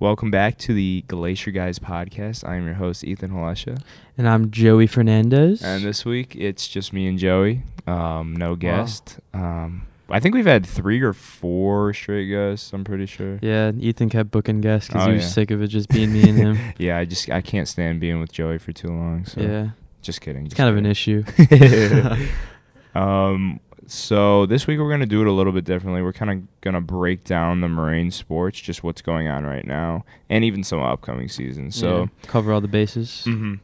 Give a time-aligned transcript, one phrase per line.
[0.00, 2.42] Welcome back to the Glacier Guys podcast.
[2.48, 3.82] I am your host, Ethan Halesha.
[4.16, 5.62] And I'm Joey Fernandez.
[5.62, 7.64] And this week, it's just me and Joey.
[7.86, 9.18] Um, no guest.
[9.34, 13.38] Um, I think we've had three or four straight guests, I'm pretty sure.
[13.42, 15.28] yeah, Ethan kept booking guests because Oh, he was yeah.
[15.28, 16.58] sick of it just being me and him.
[16.78, 19.26] yeah, I just I can't stand being with Joey for too long.
[19.26, 19.68] So yeah,
[20.00, 20.46] just kidding.
[20.46, 21.24] it's just kind of an issue.
[22.94, 26.02] um, so this week we're gonna do it a little bit differently.
[26.02, 30.04] We're kind of gonna break down the marine sports, just what's going on right now,
[30.28, 31.76] and even some upcoming seasons.
[31.76, 32.00] So.
[32.00, 33.24] Yeah, cover all the bases.
[33.24, 33.54] hmm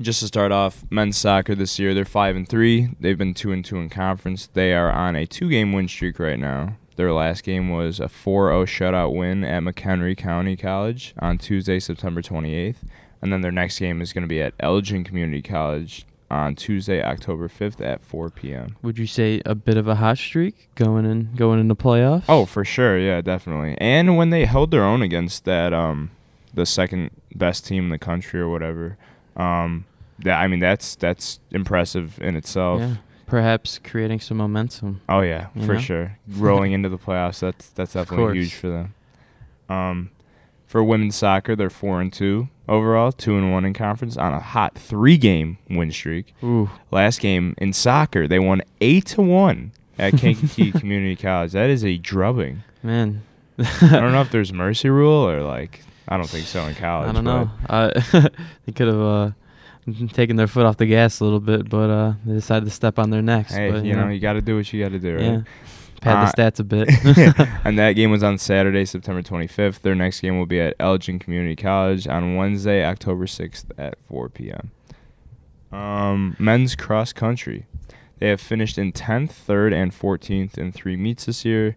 [0.00, 2.90] Just to start off, men's soccer this year they're five and three.
[3.00, 4.48] They've been two and two in conference.
[4.52, 6.76] They are on a two-game win streak right now.
[6.96, 12.20] Their last game was a 4-0 shutout win at McHenry County College on Tuesday, September
[12.20, 12.76] 28th,
[13.22, 17.02] and then their next game is going to be at Elgin Community College on Tuesday,
[17.02, 18.76] October 5th at 4 p.m.
[18.82, 22.24] Would you say a bit of a hot streak going in going into the playoffs?
[22.28, 23.76] Oh, for sure, yeah, definitely.
[23.78, 26.10] And when they held their own against that, um,
[26.54, 28.96] the second best team in the country or whatever,
[29.36, 29.84] um,
[30.20, 32.80] that I mean that's that's impressive in itself.
[32.80, 32.94] yeah.
[33.26, 35.00] Perhaps creating some momentum.
[35.08, 35.80] Oh yeah, for know?
[35.80, 36.18] sure.
[36.28, 38.94] Rolling into the playoffs, that's that's definitely huge for them.
[39.68, 40.10] Um,
[40.72, 44.40] for women's soccer, they're four and two overall, two and one in conference on a
[44.40, 46.34] hot three-game win streak.
[46.42, 51.52] Ooh, Last game in soccer, they won eight to one at Kankakee Community College.
[51.52, 52.62] That is a drubbing.
[52.82, 53.22] man.
[53.58, 57.10] I don't know if there's mercy rule or like I don't think so in college.
[57.10, 57.50] I don't know.
[57.68, 57.90] Uh,
[58.64, 59.30] they could have uh,
[60.14, 62.98] taken their foot off the gas a little bit, but uh, they decided to step
[62.98, 63.52] on their necks.
[63.52, 65.22] Hey, but, you know, you got to do what you got to do, right?
[65.22, 65.40] yeah,
[66.02, 66.88] pad the stats a bit.
[67.64, 69.80] and that game was on Saturday, September 25th.
[69.80, 74.28] Their next game will be at Elgin Community College on Wednesday, October 6th at 4
[74.28, 74.70] p.m.
[75.72, 77.66] Um, men's cross country.
[78.18, 81.76] They have finished in 10th, 3rd, and 14th in three meets this year.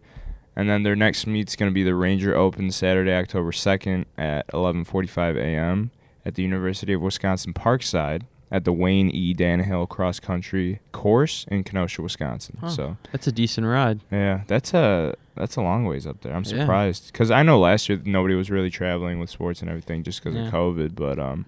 [0.55, 4.47] And then their next meet's going to be the Ranger Open Saturday, October 2nd at
[4.49, 5.91] 11:45 a.m.
[6.23, 9.33] at the University of Wisconsin Parkside at the Wayne E.
[9.33, 12.57] Dannehl Cross Country Course in Kenosha, Wisconsin.
[12.61, 12.69] Huh.
[12.69, 14.01] So That's a decent ride.
[14.11, 16.33] yeah, that's a that's a long ways up there.
[16.33, 20.03] I'm surprised because I know last year nobody was really traveling with sports and everything
[20.03, 20.47] just because Yeah.
[20.47, 20.95] of COVID.
[20.95, 21.45] But um,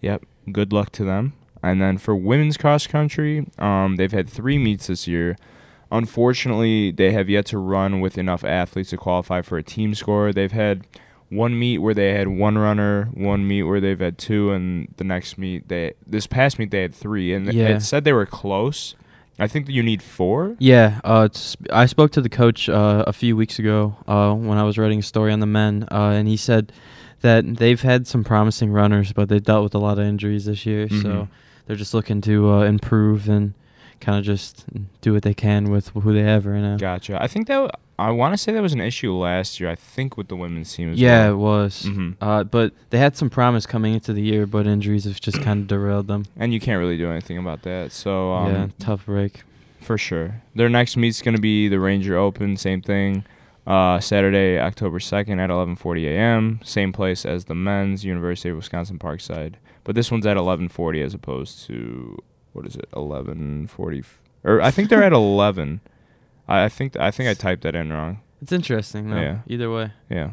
[0.00, 1.34] yep, good luck to them.
[1.62, 5.36] And then for women's cross country, um, they've had three meets this year.
[5.92, 10.32] Unfortunately, they have yet to run with enough athletes to qualify for a team score.
[10.32, 10.86] They've had
[11.34, 15.04] one meet where they had one runner, one meet where they've had two, and the
[15.04, 17.68] next meet they this past meet they had three, and Yeah.
[17.68, 18.94] it said they were close.
[19.38, 20.54] I think that you need four.
[20.60, 21.28] Yeah, uh,
[21.72, 25.00] I spoke to the coach uh, a few weeks ago uh, when I was writing
[25.00, 26.72] a story on the men, uh, and he said
[27.22, 30.64] that they've had some promising runners, but they dealt with a lot of injuries this
[30.66, 30.86] year.
[30.86, 31.02] Mhm.
[31.02, 31.28] So
[31.66, 33.54] they're just looking to uh, improve and
[34.00, 34.66] kind of just
[35.00, 36.76] do what they can with who they have right now.
[36.76, 37.20] Gotcha.
[37.20, 39.70] I think that I want to say that was an issue last year.
[39.70, 41.38] I think with the women's team as well Yeah, it well.
[41.62, 41.82] was.
[41.84, 42.16] Mhm.
[42.20, 45.60] Uh, but they had some promise coming into the year, but injuries have just kind
[45.62, 46.24] of derailed them.
[46.36, 47.92] And you can't really do anything about that.
[47.92, 49.42] So um, yeah, tough break.
[49.80, 50.42] for sure.
[50.54, 52.56] Their next meet's going to be the Ranger Open.
[52.56, 53.24] Same thing.
[53.66, 56.60] Uh, Saturday, October second at 11:40 a.m.
[56.64, 61.14] Same place as the men's University of Wisconsin Parkside, but this one's at 11:40 as
[61.14, 62.18] opposed to
[62.52, 65.80] what is it 11:40 f- or I think they're at 11.
[66.48, 68.20] I, I think I think I typed that in wrong.
[68.42, 69.20] It's interesting, though.
[69.20, 69.38] Yeah.
[69.46, 69.92] Either way.
[70.10, 70.32] Yeah.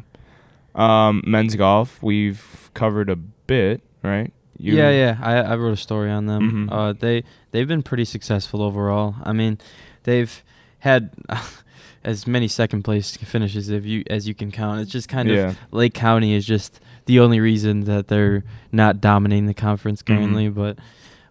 [0.74, 4.32] Um, men's golf, we've covered a bit, right?
[4.58, 5.18] You- yeah, yeah.
[5.20, 6.68] I, I wrote a story on them.
[6.68, 6.72] Mhm.
[6.72, 9.14] Uh, they they've been pretty successful overall.
[9.22, 9.58] I mean,
[10.04, 10.42] they've
[10.78, 11.10] had
[12.04, 14.80] as many second place finishes as you as you can count.
[14.80, 15.48] It's just kind Yeah.
[15.50, 20.06] of Lake County is just the only reason that they're not dominating the conference Mhm.
[20.06, 20.48] currently.
[20.48, 20.78] But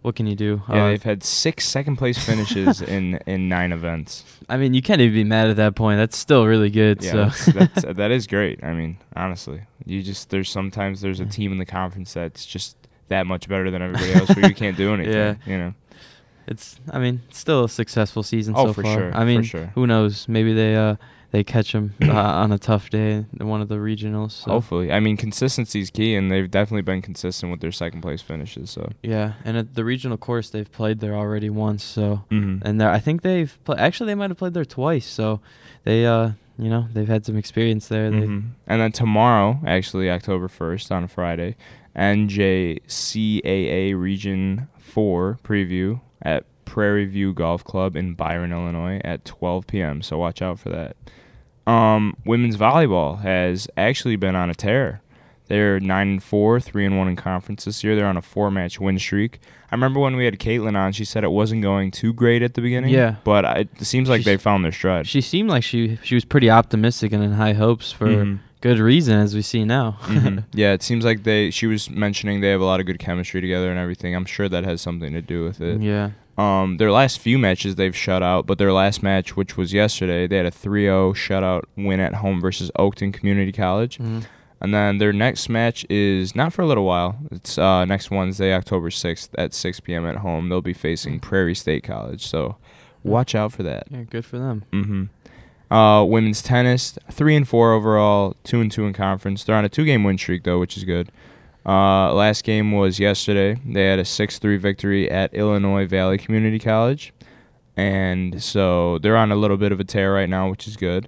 [0.01, 0.61] what can you do?
[0.69, 4.23] Yeah, Uh, they've had six second place finishes in in nine events.
[4.49, 5.97] I mean, you can't even be mad at that point.
[5.97, 7.03] That's still really good.
[7.03, 7.45] Yeah, so that's,
[7.83, 8.63] that's, that is great.
[8.63, 12.75] I mean, honestly, you just there's sometimes there's a team in the conference that's just
[13.09, 15.13] that much better than everybody else, where you can't do anything.
[15.13, 15.35] Yeah.
[15.45, 15.73] you know.
[16.47, 18.97] it's I mean, still a successful season Oh, so for far.
[18.97, 19.67] sure, I for mean, sure.
[19.75, 20.27] who knows?
[20.27, 20.95] Maybe they uh
[21.31, 24.31] they catch them uh, on a tough day in one of the regionals.
[24.31, 24.51] So.
[24.51, 28.21] Hopefully, I mean, consistency is key, and they've definitely been consistent with their second place
[28.21, 28.69] finishes.
[28.69, 31.83] So, Yeah, and at the regional course, they've played there already once.
[31.83, 32.61] So, Mhm.
[32.63, 35.05] and I think they've pla actually they might have played there twice.
[35.07, 35.39] So,
[35.83, 38.11] they uh, you know, they've had some experience there.
[38.11, 38.49] Mhm.
[38.67, 41.55] And then tomorrow, actually October 1st on a Friday,
[41.95, 50.01] NJCAA Region 4 preview at Prairie View Golf Club in Byron, Illinois at 12 p.m.
[50.01, 50.95] So watch out for that.
[51.67, 55.01] Um, women's volleyball has actually been on a tear.
[55.47, 57.95] They're nine and four, three and one in conference this year.
[57.95, 59.39] They're on a four-match win streak.
[59.69, 62.53] I remember when we had Caitlin on, she said it wasn't going too great at
[62.53, 62.91] the beginning.
[62.93, 63.15] Yeah.
[63.25, 65.07] but I, it seems like She's- they found their stride.
[65.07, 68.39] She seemed like she she was pretty optimistic and in high hopes for Mhm.
[68.61, 69.97] good reason, as we see now.
[70.03, 70.45] Mhm.
[70.53, 71.51] Yeah, it seems like they.
[71.51, 74.15] She was mentioning they have a lot of good chemistry together and everything.
[74.15, 75.81] I'm sure that has something to do with it.
[75.81, 76.11] yeah.
[76.37, 80.27] Um, their last few matches they've shut out, but their last match, which was yesterday,
[80.27, 83.97] they had a 3-0 shutout win at home versus Oakton Community College.
[83.99, 84.23] Mhm.
[84.61, 87.17] And then their next match is not for a little while.
[87.31, 90.05] It's uh, next Wednesday, October 6th at 6 p.m.
[90.05, 90.49] at home.
[90.49, 92.57] They'll be facing Prairie State College, so
[93.03, 93.87] watch out for that.
[93.89, 94.63] Yeah, good for them.
[94.71, 95.73] Mm-hmm.
[95.73, 99.43] Uh, women's tennis, three and four overall, two and two in conference.
[99.43, 101.11] They're on a two-game win streak though, which is good.
[101.65, 103.59] Uh, last game was yesterday.
[103.65, 107.13] They had a six-three victory at Illinois Valley Community College,
[107.77, 111.07] and so they're on a little bit of a tear right now, which is good.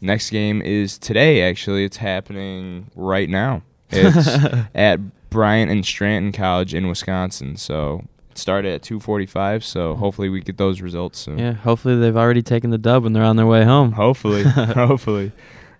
[0.00, 1.42] Next game is today.
[1.42, 3.62] Actually, it's happening right now.
[3.90, 4.28] It's
[4.74, 5.00] at
[5.30, 7.56] Bryant and Stratton College in Wisconsin.
[7.56, 9.62] So it started at 2:45.
[9.62, 11.38] So hopefully we get those results soon.
[11.38, 13.92] Yeah, hopefully they've already taken the dub when they're on their way home.
[13.92, 15.32] Hopefully, hopefully.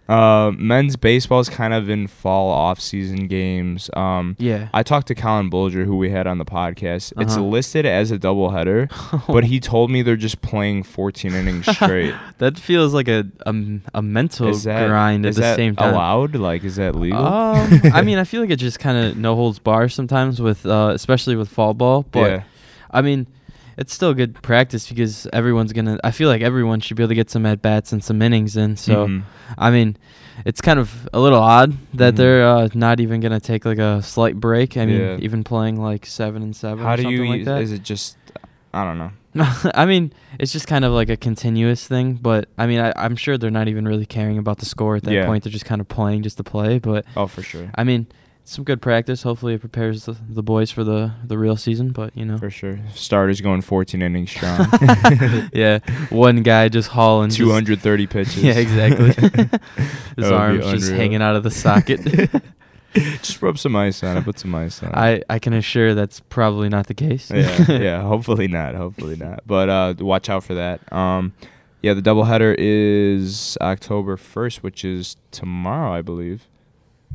[0.09, 3.91] Uh, men's baseball is kind of in fall off-season games.
[3.95, 4.69] Um, Yeah.
[4.73, 7.13] I talked to Colin Bulger, who we had on the podcast.
[7.21, 7.43] It's Uh-huh.
[7.45, 8.89] listed as a doubleheader,
[9.27, 12.15] but he told me they're just playing 14 innings straight.
[12.39, 13.25] that feels like a
[13.95, 15.95] a mental that grind at the same time.
[15.95, 16.37] allowed?
[16.37, 17.25] Like, is that legal?
[17.27, 20.65] Um, I mean, I feel like it just kind of no holds bar sometimes with,
[20.67, 22.05] uh, especially with fall ball.
[22.13, 22.43] But yeah,
[22.91, 23.27] I mean,
[23.77, 25.99] it's still good practice because everyone's gonna.
[26.05, 28.57] I feel like everyone should be able to get some at bats and some innings
[28.57, 28.77] in.
[28.77, 29.23] So Mhm.
[29.59, 29.97] I mean,
[30.45, 32.17] it's kind of a little odd that Mhm.
[32.17, 34.77] they're uh, not even gonna take like a slight break.
[34.77, 35.17] I mean, Yeah.
[35.21, 36.85] even playing like seven and seven.
[36.85, 37.27] how do you?
[37.29, 37.63] like use- that.
[37.63, 38.17] Is it just?
[38.75, 39.11] I don't know.
[39.75, 43.17] I mean, it's just kind of like a continuous thing, but I mean, I, I'm
[43.17, 45.27] sure they're not even really caring about the score at that Yeah.
[45.27, 45.45] point.
[45.45, 46.79] They're just kind of playing just to play.
[46.79, 47.71] But Oh, for sure.
[47.75, 48.07] I mean,
[48.49, 49.23] some good practice.
[49.23, 51.91] Hopefully, it prepares the, the boys for the the real season.
[51.91, 52.79] But you know, For sure.
[52.95, 54.69] Starters going 14 innings strong.
[55.53, 55.79] yeah,
[56.11, 58.43] one guy just hauling just- 230 pitches.
[58.43, 59.09] Yeah, exactly.
[60.17, 62.01] His arms just hanging out of the socket.
[62.95, 64.25] Just rub some ice on it.
[64.25, 64.95] Put some ice on it.
[64.97, 67.31] I I can assure that's probably not the case.
[67.31, 68.01] yeah, yeah.
[68.01, 68.75] Hopefully not.
[68.75, 69.41] Hopefully not.
[69.47, 70.91] But uh, watch out for that.
[70.91, 71.35] Um,
[71.83, 76.47] yeah, the doubleheader is October first, which is tomorrow, I believe.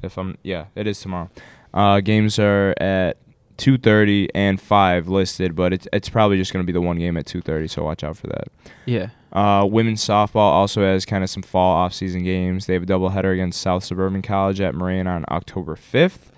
[0.03, 1.29] If I'm, yeah, it is tomorrow.
[1.73, 3.17] Uh, games are at
[3.57, 7.17] two thirty and five listed, but it's it's probably just gonna be the one game
[7.17, 7.67] at two thirty.
[7.67, 8.47] So watch out for that.
[8.85, 9.09] Yeah.
[9.31, 12.65] Uh, women's softball also has kind of some fall off-season games.
[12.65, 16.31] They have a doubleheader against South Suburban College at Moraine on October 5th.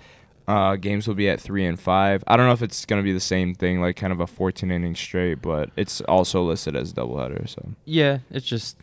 [0.46, 2.22] Uh, games will be at 3 and 5.
[2.28, 4.28] I don't know if it's going to be the same thing, like kind of a
[4.28, 7.48] 14 inning straight, but it's also listed as a doubleheader.
[7.48, 8.76] So Yeah, it's just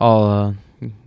[0.00, 0.52] all uh,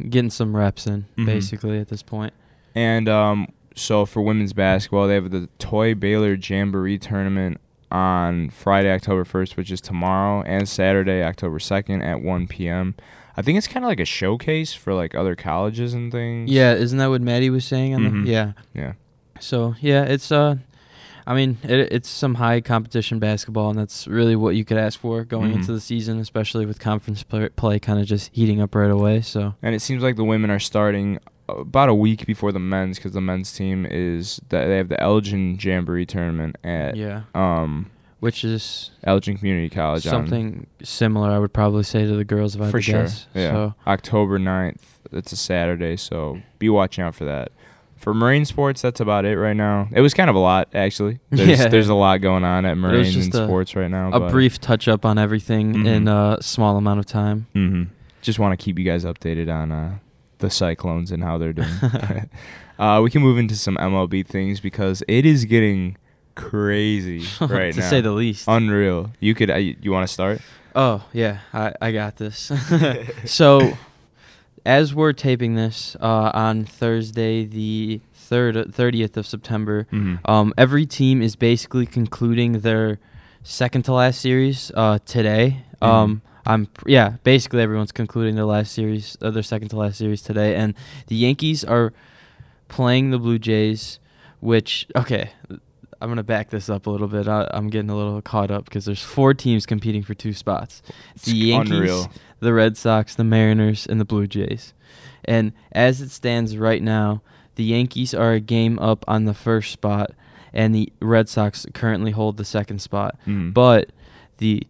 [0.09, 1.25] getting some reps in Mhm.
[1.25, 2.33] basically at this point.
[2.75, 7.59] And um, so for women's basketball, they have the Toy Baylor Jamboree tournament
[7.91, 12.95] on Friday, October 1st, which is tomorrow, and Saturday, October 2nd at 1 p.m.
[13.35, 16.49] I think it's kind of like a showcase for like other colleges and things.
[16.49, 17.93] Yeah, isn't that what Maddie was saying?
[17.95, 18.25] On Mhm.
[18.25, 18.51] the, yeah.
[18.73, 18.93] Yeah.
[19.39, 20.55] So yeah, it's uh,
[21.27, 24.99] I mean, it, it's some high competition basketball, and that's really what you could ask
[24.99, 25.55] for going Mhm.
[25.57, 29.21] into the season, especially with conference play, play kind of just heating up right away.
[29.21, 31.19] So And it seems like the women are starting
[31.59, 34.99] about a week before the men's because the men's team is that they have the
[35.01, 37.89] Elgin Jamboree tournament at yeah, um
[38.19, 40.05] which is Elgin Community College.
[40.05, 41.31] on- something similar.
[41.31, 43.01] I would probably say to the girls if I for sure.
[43.03, 43.25] guess.
[43.33, 44.77] Yeah, So October 9th.
[45.11, 47.51] It's a Saturday, so be watching out for that.
[47.97, 49.87] For marine sports, that's about it right now.
[49.91, 51.19] It was kind of a lot actually.
[51.31, 51.67] There's, Yeah.
[51.67, 54.11] there's a lot going on at marine and a- sports right now.
[54.11, 56.37] a but, brief touch up on everything in Mhm.
[56.39, 57.47] a small amount of time.
[57.53, 57.83] hmm
[58.21, 59.95] Just want to keep you guys updated on uh,
[60.41, 61.69] the Cyclones and how they're doing.
[62.79, 65.97] uh, we can move into some MLB things because it is getting
[66.35, 67.89] crazy right to now.
[67.89, 68.45] say the least.
[68.47, 69.11] Unreal.
[69.19, 69.49] You could.
[69.49, 70.41] Uh, you want to start?
[70.75, 72.51] Oh yeah, I I got this.
[73.25, 73.77] so,
[74.65, 80.29] as we're taping this uh, on Thursday, the third thirtieth of September, Mm-hmm.
[80.31, 82.99] um, every team is basically concluding their
[83.43, 85.63] second to last series uh, today.
[85.81, 85.87] Mhm.
[85.87, 90.21] Um, I'm yeah, basically everyone's concluding their last series, uh, their second to last series
[90.21, 90.73] today, and
[91.07, 91.93] the Yankees are
[92.67, 93.99] playing the Blue Jays,
[94.39, 95.31] which okay.
[96.03, 97.27] I'm gonna back this up a little bit.
[97.27, 100.81] I, I'm getting a little caught up because there's four teams competing for two spots:
[101.25, 102.11] the Yankees, Unreal.
[102.39, 104.73] the Red Sox, the Mariners, and the Blue Jays.
[105.25, 107.21] And as it stands right now,
[107.53, 110.09] the Yankees are a game up on the first spot,
[110.51, 113.15] and the Red Sox currently hold the second spot.
[113.27, 113.53] Mhm.
[113.53, 113.91] But
[114.39, 114.63] the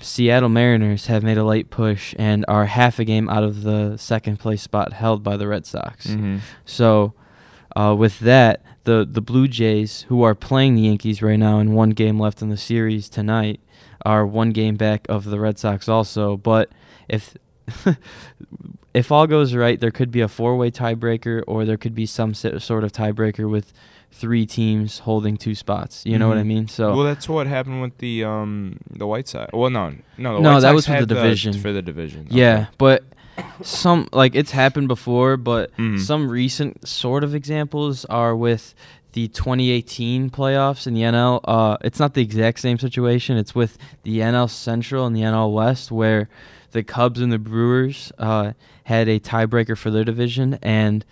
[0.00, 3.96] Seattle Mariners have made a late push and are half a game out of the
[3.96, 6.06] second place spot held by the Red Sox.
[6.08, 6.40] Mhm.
[6.64, 7.12] So,
[7.76, 11.74] uh, with that, the the Blue Jays, who are playing the Yankees right now, and
[11.74, 13.60] one game left in the series tonight,
[14.04, 16.36] are one game back of the Red Sox also.
[16.36, 16.70] But
[17.08, 17.36] if
[18.98, 22.34] if all goes right, there could be a four-way tiebreaker, or there could be some
[22.34, 23.72] sort of tiebreaker with
[24.10, 26.02] three teams holding two spots.
[26.06, 26.46] You know what I Mhm.
[26.54, 26.68] mean?
[26.68, 29.52] So well, that's what happened with the um the White Sox.
[29.52, 31.52] Well, no, no, the No, White that Sox was for the division.
[31.54, 32.26] for the division.
[32.30, 33.04] yeah, but
[33.62, 35.98] some like it's happened before, but Mhm.
[36.00, 38.74] some recent sort of examples are with
[39.12, 41.40] the 2018 playoffs in the NL.
[41.44, 43.36] Uh, it's not the exact same situation.
[43.36, 46.28] It's with the NL Central and the NL West, where
[46.72, 48.52] the Cubs and the Brewers uh,
[48.84, 51.04] had a tiebreaker for their division, and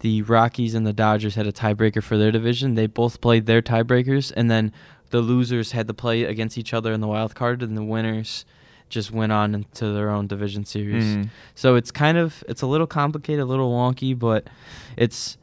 [0.00, 2.74] the Rockies and the Dodgers had a tiebreaker for their division.
[2.74, 4.72] They both played their tiebreakers, and then
[5.10, 8.44] the losers had to play against each other in the wild card, and the winners
[8.88, 11.16] just went on into their own division series.
[11.16, 11.28] Mhm.
[11.54, 14.48] So it's kind of it's a little complicated, a little wonky, but
[14.96, 15.38] it's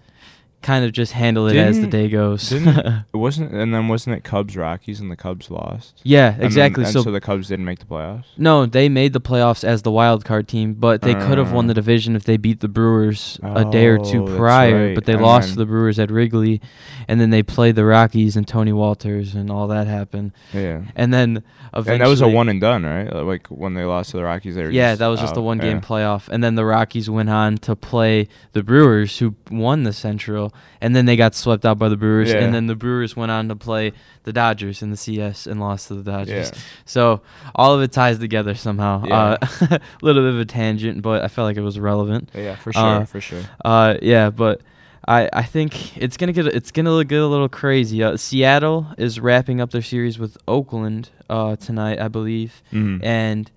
[0.61, 2.49] kind of just handle it as the Didn't- day goes.
[2.49, 6.01] didn't It wasn't, and then wasn't it Cubs Rockies and the Cubs lost?
[6.03, 6.83] yeah, And then- exactly.
[6.83, 8.25] and so, the Cubs didn't make the playoffs.
[8.37, 11.65] no, they made the playoffs as the wild card team, but they could have won
[11.65, 11.67] Uh.
[11.69, 14.85] the division if they beat the Brewers a day or two Oh, that's prior.
[14.87, 14.95] right.
[14.95, 16.59] But they And lost then- to the Brewers at Wrigley,
[17.07, 20.33] and then they played the Rockies and Tony Wolters and all that happened.
[20.53, 20.81] Yeah.
[20.95, 21.41] And then
[21.73, 23.11] eventually, And that was a one and done, right?
[23.15, 25.45] Like when they lost to the Rockies, they were Yeah, that was just a out.
[25.45, 25.81] one game Yeah.
[25.87, 26.27] playoff.
[26.29, 30.48] And then the Rockies went on to play the Brewers, who won the Central.
[30.81, 32.29] And then they got swept out by the Brewers.
[32.29, 32.39] Yeah.
[32.39, 35.87] And then the Brewers went on to play the Dodgers in the CS and lost
[35.89, 36.51] to the Dodgers.
[36.53, 36.59] Yeah.
[36.85, 37.21] So
[37.55, 39.03] all of it ties together somehow.
[39.05, 39.15] Yeah.
[39.19, 39.37] Uh,
[39.71, 42.29] a little bit of a tangent, but I felt like it was relevant.
[42.33, 43.41] Yeah, for sure, Uh, for sure.
[43.63, 44.61] Uh, yeah, but
[45.07, 48.03] I, I think it's gonna get it's gonna get a little crazy.
[48.03, 53.03] Uh, Seattle is wrapping up their series with Oakland uh, tonight, I believe Mhm.
[53.03, 53.49] and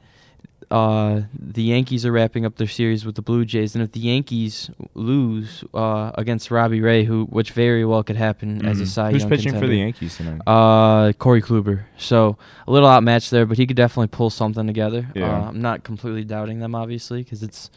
[0.72, 3.74] uh, the Yankees are wrapping up their series with the Blue Jays.
[3.74, 8.64] And if the Yankees lose uh, against Robbie Ray, who which very well could happen
[8.64, 10.40] as a side, Who's Young pitching for the Yankees tonight?
[10.46, 11.84] Uh, Corey Kluber.
[11.98, 15.06] So a little outmatched there, but he could definitely pull something together.
[15.14, 15.30] Yeah.
[15.30, 17.70] Uh, I'm not completely doubting them, obviously, because it's,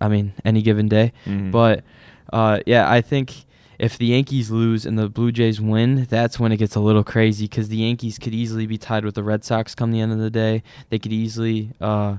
[0.00, 1.12] I mean, any given day.
[1.26, 1.50] Mhm.
[1.50, 1.84] But
[2.32, 3.34] uh, yeah, I think
[3.82, 7.02] if the Yankees lose and the Blue Jays win, that's when it gets a little
[7.02, 10.12] crazy because the Yankees could easily be tied with the Red Sox come the end
[10.12, 10.62] of the day.
[10.90, 12.18] They could easily, uh,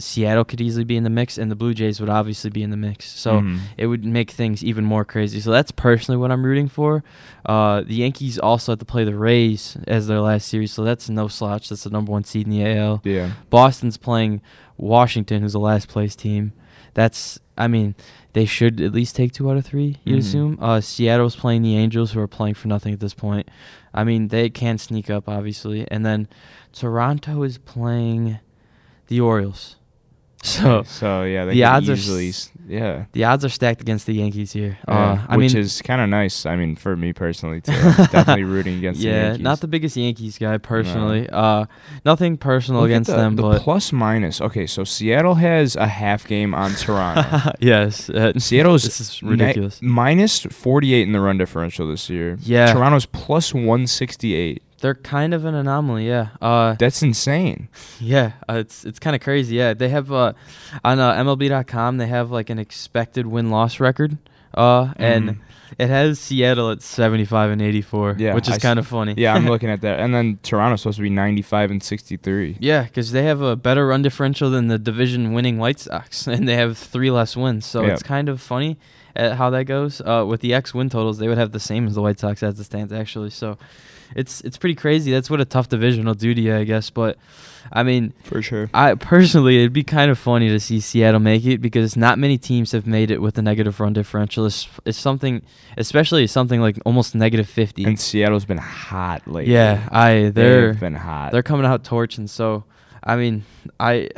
[0.00, 2.70] Seattle could easily be in the mix, and the Blue Jays would obviously be in
[2.70, 3.06] the mix.
[3.08, 3.58] So Mhm.
[3.78, 5.38] it would make things even more crazy.
[5.40, 7.04] So that's personally what I'm rooting for.
[7.44, 11.08] Uh, the Yankees also have to play the Rays as their last series, so that's
[11.08, 11.68] no slouch.
[11.68, 13.00] That's the number one seed in the AL.
[13.04, 14.40] yeah, Boston's playing
[14.76, 16.52] Washington, who's the last place team.
[16.96, 17.94] That's, I mean,
[18.32, 19.98] they should at least take two out of three.
[20.04, 20.20] You'd Mhm.
[20.26, 20.58] assume.
[20.60, 23.48] Uh, Seattle's playing the Angels, who are playing for nothing at this point.
[23.92, 26.26] I mean, they can sneak up, obviously, and then
[26.72, 28.38] Toronto is playing
[29.08, 29.76] the Orioles.
[30.42, 33.04] So so yeah, they the odds are easily, s- yeah.
[33.12, 34.78] the odds are stacked against the Yankees here.
[34.88, 36.44] Yeah, Uh, I which mean, is kind of nice.
[36.46, 39.42] I mean, for me personally too, I'm definitely rooting against the yeah, Yankees.
[39.44, 41.28] not the biggest Yankees guy personally.
[41.30, 41.66] Uh,
[42.04, 44.40] nothing personal Look against the, them, the but plus minus.
[44.40, 47.52] Okay, so Seattle has a half game on Toronto.
[47.60, 49.80] yes, uh, Seattle's this is ridiculous.
[49.82, 52.36] minus 48 in the run differential this year.
[52.42, 52.72] Yeah.
[52.72, 54.62] Toronto's plus 168.
[54.80, 56.28] They're kind of an anomaly, yeah.
[56.40, 57.68] Uh, That's insane.
[58.00, 59.56] yeah, uh, it's it's kind of crazy.
[59.56, 60.34] Yeah, they have uh,
[60.84, 64.18] on uh, MLB.com they have like an expected win loss record,
[64.54, 65.36] uh, and Mhm.
[65.78, 69.14] it has Seattle at seventy five and eighty four, Yeah, which is kind of funny.
[69.16, 69.98] Yeah, I'm looking at that.
[69.98, 72.58] And then Toronto's supposed to be 95 and 63.
[72.60, 76.46] Yeah, because they have a better run differential than the division winning White Sox, and
[76.46, 77.64] they have three less wins.
[77.64, 77.92] So Yeah.
[77.94, 78.76] it's kind of funny
[79.16, 80.02] at how that goes.
[80.02, 82.42] Uh, with the X win totals, they would have the same as the White Sox
[82.42, 83.30] as it stands, actually.
[83.30, 83.56] So
[84.14, 85.10] it's it's pretty crazy.
[85.10, 86.90] That's what a tough division will do to you, I guess.
[86.90, 87.18] But
[87.72, 88.70] I mean, For sure.
[88.72, 92.38] I personally, it'd be kind of funny to see Seattle make it because not many
[92.38, 94.46] teams have made it with a negative run differential.
[94.46, 95.42] It's, it's something,
[95.76, 97.82] especially something like almost negative fifty.
[97.84, 99.52] And Seattle's been hot lately.
[99.52, 101.32] yeah, I they're They've been hot.
[101.32, 102.28] they're coming out torching.
[102.28, 102.62] So,
[103.02, 103.44] I mean,
[103.80, 104.10] I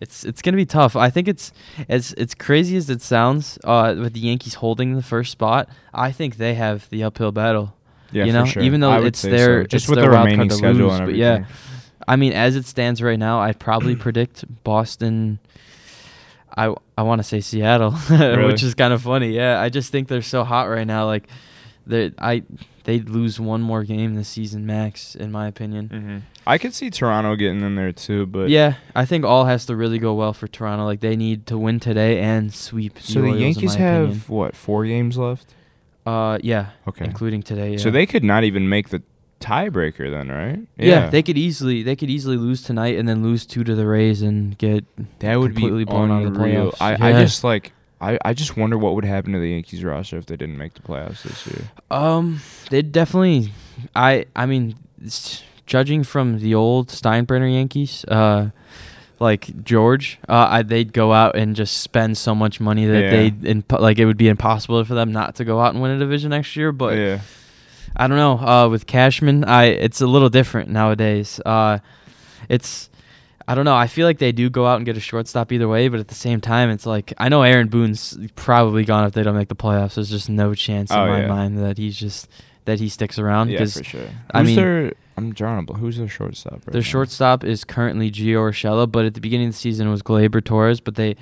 [0.00, 0.96] it's it's gonna be tough.
[0.96, 1.52] I think it's
[1.90, 3.58] as it's crazy as it sounds.
[3.64, 7.74] Uh, with the Yankees holding the first spot, I think they have the uphill battle.
[8.12, 8.62] Yeah, you for know, sure.
[8.62, 9.66] even though it's their- so.
[9.66, 11.44] just it's with their the remaining schedule lose, and but yeah.
[12.06, 15.38] I mean, as it stands right now, I'd probably predict Boston.
[16.56, 18.46] I I want to say Seattle, Really?
[18.46, 19.30] which is kind of funny.
[19.34, 21.04] Yeah, I just think they're so hot right now.
[21.06, 21.28] Like,
[21.86, 22.42] they I
[22.84, 25.88] they'd lose one more game this season max, in my opinion.
[25.92, 26.22] Mhm.
[26.46, 29.76] I could see Toronto getting in there too, but yeah, I think all has to
[29.76, 30.86] really go well for Toronto.
[30.86, 32.98] Like they need to win today and sweep.
[33.00, 34.22] So the Yankees have opinion.
[34.28, 35.54] what four games left?
[36.08, 37.04] Uh, yeah, Okay.
[37.04, 37.72] including today.
[37.72, 37.78] Yeah.
[37.78, 39.02] So they could not even make the
[39.40, 40.60] tiebreaker then, right?
[40.76, 41.10] Yeah.
[41.10, 44.22] they could easily they could easily lose tonight and then lose two to the Rays
[44.22, 44.84] and get
[45.20, 46.76] that would completely be blown out of the playoffs.
[46.80, 50.16] I, I just like I, I just wonder what would happen to the Yankees roster
[50.18, 51.64] if they didn't make the playoffs this year.
[51.90, 53.52] Um, they definitely.
[53.94, 54.76] I I mean,
[55.66, 58.50] judging from the old Steinbrenner Yankees, uh,
[59.20, 63.10] like George, uh, I, they'd go out and just spend so much money that Yeah.
[63.10, 65.90] they imp- like it would be impossible for them not to go out and win
[65.92, 66.72] a division next year.
[66.72, 67.20] But yeah.
[67.96, 68.38] I don't know.
[68.38, 71.40] Uh, with Cashman, I it's a little different nowadays.
[71.44, 71.78] Uh,
[72.48, 72.90] it's
[73.48, 73.74] I don't know.
[73.74, 76.08] I feel like they do go out and get a shortstop either way, but at
[76.08, 79.48] the same time, it's like I know Aaron Boone's probably gone if they don't make
[79.48, 79.94] the playoffs.
[79.94, 81.28] There's just no chance in Oh, my yeah.
[81.28, 82.28] mind that he's just
[82.66, 84.08] that he sticks around Yeah, for sure.
[84.32, 84.92] I Who's mean- their?
[85.18, 86.52] I'm drawing a bl- Who's their shortstop?
[86.54, 86.86] Right their now?
[86.86, 90.42] shortstop is currently Gio Urshela, but at the beginning of the season it was Gleyber
[90.42, 90.80] Torres.
[90.80, 91.16] But they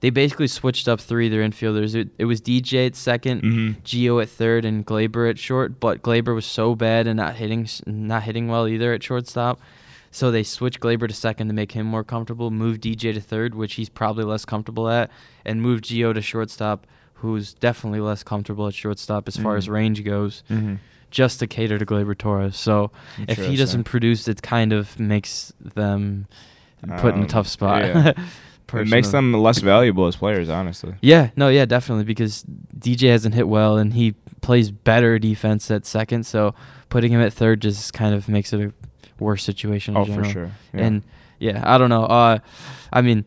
[0.00, 1.94] they basically switched up three of their infielders.
[1.94, 3.82] It, it was DJ at 2nd Mhm.
[3.82, 5.78] Gio at third, and Gleyber at short.
[5.78, 9.60] But Gleyber was so bad and not hitting not hitting well either at shortstop.
[10.12, 12.50] So they switched Gleyber to second to make him more comfortable.
[12.50, 15.10] Moved DJ to third, which he's probably less comfortable at,
[15.44, 20.02] and moved Gio to shortstop, who's definitely less comfortable at shortstop as far as range
[20.02, 20.78] goes, Mhm.
[21.10, 22.56] Just to cater to Gleyber Torres.
[22.56, 22.90] So
[23.26, 26.26] if he doesn't produce, it kind of makes them
[26.98, 27.82] put in a Um, tough spot.
[27.84, 28.12] yeah.
[28.72, 30.94] It makes them less valuable as players, honestly.
[31.02, 32.44] Yeah, no, yeah, definitely because
[32.78, 36.54] DJ hasn't hit well and he plays better defense at second, so
[36.88, 38.72] putting him at third just kind of makes it a
[39.18, 39.96] worse situation.
[39.96, 40.52] In Oh, for sure.
[40.72, 40.80] Yeah.
[40.84, 41.02] And
[41.40, 42.04] yeah, I don't know.
[42.04, 42.38] Uh,
[42.92, 43.24] I mean,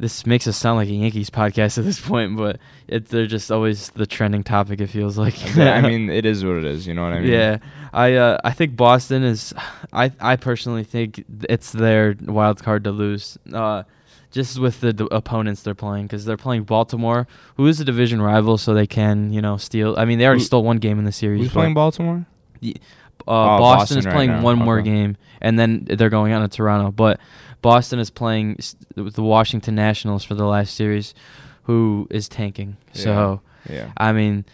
[0.00, 3.52] this makes us sound like a Yankees podcast at this point, but it, they're just
[3.52, 4.80] always the trending topic.
[4.80, 5.34] It feels like.
[5.56, 6.86] I mean, it is what it is.
[6.86, 7.30] You know what I mean?
[7.30, 7.58] Yeah,
[7.92, 9.52] I uh, I think Boston is.
[9.92, 13.38] I I personally think it's their wild card to lose.
[13.52, 13.82] Uh,
[14.32, 17.26] just with the d- opponents they're playing, because they're playing Baltimore,
[17.56, 19.94] who is a division rival, so they can you know steal.
[19.98, 21.40] I mean, they already Who- stole one game in the series.
[21.42, 22.26] Who's playing Baltimore?
[23.26, 24.42] Uh, Oh, Boston, Boston is playing now.
[24.42, 26.90] one more game, and then they're going on to Toronto.
[26.90, 27.20] But
[27.62, 28.58] Boston is playing
[28.94, 31.14] the Washington Nationals for the last series,
[31.64, 32.76] who is tanking.
[32.92, 33.40] So.
[33.68, 33.90] Yeah.
[33.98, 34.46] I mean,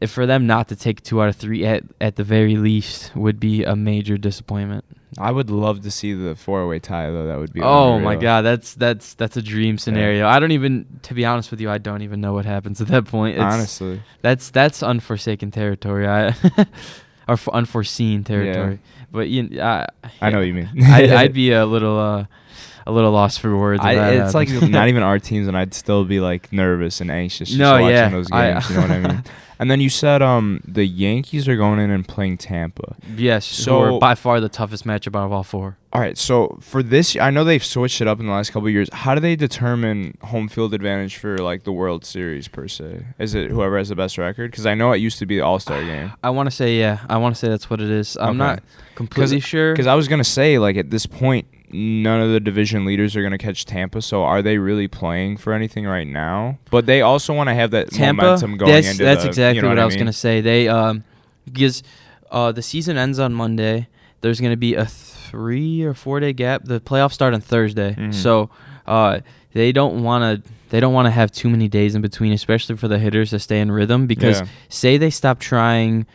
[0.00, 3.14] if for them not to take two out of three at at the very least
[3.14, 4.84] would be a major disappointment.
[5.18, 7.26] I would love to see the four-way tie though.
[7.26, 7.60] That would be.
[7.62, 10.26] Oh my god, that's that's that's a dream scenario.
[10.26, 12.88] I don't even to be honest with you, I don't even know what happens at
[12.88, 13.36] that point.
[13.36, 16.08] It's, Honestly, that's that's unforsaken territory.
[16.08, 16.34] I
[17.32, 18.78] or f- unforeseen territory.
[19.10, 19.86] But you, I,
[20.20, 20.36] I know yeah.
[20.38, 20.84] what you mean.
[20.84, 22.24] I'd, I'd be a little uh,
[22.86, 23.82] a little lost for words.
[23.84, 27.48] I, it's like not even our teams, and I'd still be like nervous and anxious
[27.48, 29.24] just No, watching yeah, those I- you know what I mean?
[29.62, 32.96] And then you said um the Yankees are going in and playing Tampa.
[33.16, 33.46] yes.
[33.46, 35.76] So by far the toughest matchup out of all four.
[35.94, 38.66] All right, so for this, I know they've switched it up in the last couple
[38.66, 38.88] of years.
[38.94, 43.04] How do they determine home field advantage for like the World Series per se?
[43.18, 44.50] Is it whoever has the best record?
[44.50, 46.10] Because I know it used to be the All Star game.
[46.24, 46.98] I want to say yeah.
[47.08, 48.16] I want to say that's what it is.
[48.16, 48.38] I'm Okay.
[48.38, 48.62] not
[48.96, 49.72] completely sure.
[49.74, 53.22] Because I was gonna say like at this point, none of the division leaders are
[53.22, 54.02] gonna catch Tampa.
[54.02, 56.58] So are they really playing for anything right now?
[56.70, 58.22] But they also want to have that Tampa.
[58.22, 60.40] momentum going That's into that's the- exactly you know what, what I was gonna say.
[60.40, 61.04] They um
[61.44, 61.82] because
[62.30, 63.88] uh the season ends on Monday.
[64.20, 66.64] There's gonna be a three or four day gap.
[66.64, 68.14] The playoffs start on Thursday, Mhm.
[68.14, 68.50] so
[68.86, 69.20] uh
[69.54, 72.76] they don't want to they don't want to have too many days in between, especially
[72.76, 74.06] for the hitters to stay in rhythm.
[74.06, 74.46] Because Yeah.
[74.70, 76.06] say they stop trying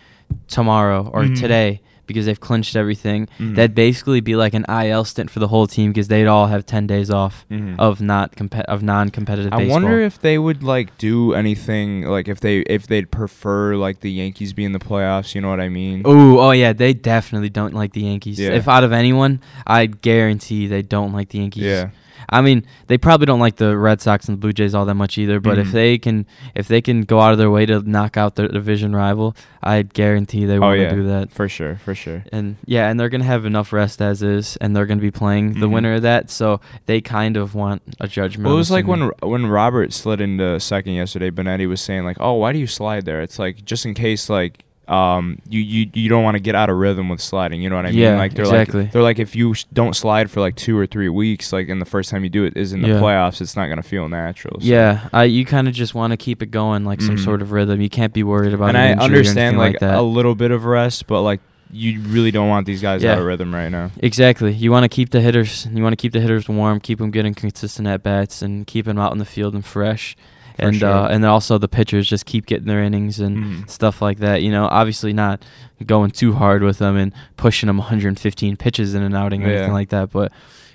[0.47, 1.39] tomorrow or Mhm.
[1.39, 3.55] today because they've clinched everything, Mhm.
[3.55, 6.65] that'd basically be like an IL stint for the whole team because they'd all have
[6.65, 7.75] ten days off Mhm.
[7.77, 9.81] of not compe- of non-competitive I baseball.
[9.81, 14.11] wonder if they would like do anything like if they if they'd prefer like the
[14.11, 15.35] Yankees be in the playoffs.
[15.35, 16.01] You know what I mean?
[16.05, 18.39] Oh, oh yeah, they definitely don't like the Yankees.
[18.39, 18.49] Yeah.
[18.51, 21.63] If out of anyone, I guarantee they don't like the Yankees.
[21.63, 21.89] Yeah.
[22.29, 24.95] I mean, they probably don't like the Red Sox and the Blue Jays all that
[24.95, 25.39] much either.
[25.39, 25.71] But if Mhm.
[25.71, 28.93] they can, if they can go out of their way to knock out their division
[28.95, 30.93] rival, I guarantee they Oh want to yeah.
[30.93, 31.31] do that.
[31.31, 31.75] For sure.
[31.85, 32.23] For sure.
[32.33, 35.53] And yeah, and they're gonna have enough rest as is, and they're gonna be playing
[35.59, 35.71] the Mhm.
[35.71, 36.29] winner of that.
[36.29, 38.45] So they kind of want a judgment.
[38.45, 41.31] Well, it was like when when Robert slid into second yesterday.
[41.31, 44.29] Benetti was saying like, "Oh, why do you slide there?" It's like just in case
[44.29, 47.61] like um you you, you don't want to get out of rhythm with sliding.
[47.61, 47.99] You know what I mean?
[47.99, 48.83] Yeah, like they're exactly.
[48.83, 51.67] like they're like if you sh- don't slide for like two or three weeks, like
[51.67, 52.93] in the first time you do it is in the Yeah.
[53.01, 54.59] playoffs, it's not gonna feel natural.
[54.61, 57.23] so- Yeah, I, you kind of just want to keep it going, like some Mhm.
[57.23, 57.81] sort of rhythm.
[57.81, 58.69] You can't be worried about.
[58.69, 59.95] and an I understand like, like, that.
[59.95, 63.11] a little bit of rest, but like you really don't want these guys Yeah.
[63.11, 63.91] out of rhythm right now.
[63.99, 64.53] Exactly.
[64.53, 65.67] You want to keep the hitters.
[65.73, 68.85] You want to keep the hitters warm, keep them getting consistent at bats, and keep
[68.85, 70.15] them out in the field and fresh.
[70.59, 70.89] And sure.
[70.89, 73.69] uh, and then also the pitchers just keep getting their innings and Mhm.
[73.69, 74.41] stuff like that.
[74.41, 75.43] You know, obviously not
[75.85, 79.57] going too hard with them and pushing them 115 pitches in an outing or Yeah.
[79.57, 80.31] anything like that, but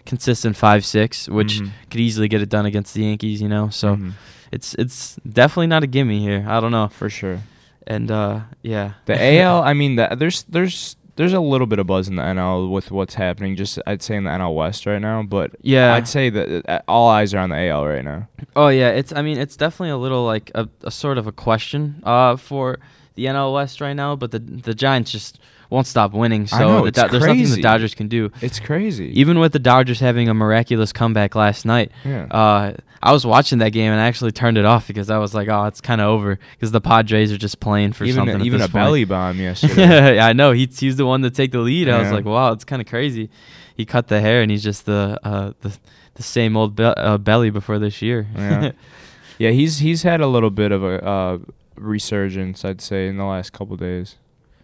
[0.06, 1.70] consistent five six, which Mhm.
[1.90, 3.40] could easily get it done against the Yankees.
[3.42, 4.12] You know, so Mhm.
[4.52, 6.44] it's it's definitely not a gimme here.
[6.48, 6.88] I don't know.
[6.88, 7.40] for sure.
[7.86, 11.86] And uh, yeah, The AL, I mean, the, there's there's there's a little bit of
[11.86, 13.56] buzz in the NL with what's happening.
[13.56, 15.94] Just I'd say in the NL West right now, but yeah.
[15.94, 18.28] I'd say that uh, all eyes are on the AL right now.
[18.56, 21.32] Oh yeah, it's I mean it's definitely a little like a, a sort of a
[21.32, 22.78] question uh for
[23.14, 25.38] the NL West right now, but the the Giants just
[25.72, 26.46] won't stop winning.
[26.46, 27.62] So know, the Do- there's nothing the.
[27.62, 28.30] Dodgers can do.
[28.40, 29.06] It's crazy.
[29.18, 32.24] Even with the Dodgers having a miraculous comeback last night, yeah.
[32.26, 35.34] uh, I was watching that game and I actually turned it off because I was
[35.34, 38.36] like, oh, it's kind of over because the Padres are just playing for even something.
[38.36, 38.72] at even a point.
[38.74, 40.14] Belli bomb yesterday.
[40.16, 40.52] yeah, I know.
[40.52, 41.88] He, he's the one to take the lead.
[41.88, 43.30] I was like, wow, it's kind of crazy.
[43.74, 45.76] He cut the hair and he's just the uh, the
[46.14, 48.28] the same old be- uh, Belli before this year.
[48.36, 48.72] Yeah.
[49.38, 51.38] yeah, he's he's had a little bit of a uh,
[51.76, 54.16] resurgence, I'd say, in the last couple days.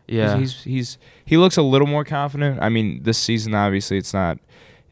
[0.08, 0.36] Yeah.
[0.38, 2.58] he's, he's he's he looks a little more confident.
[2.62, 4.38] I mean, this season obviously it's not.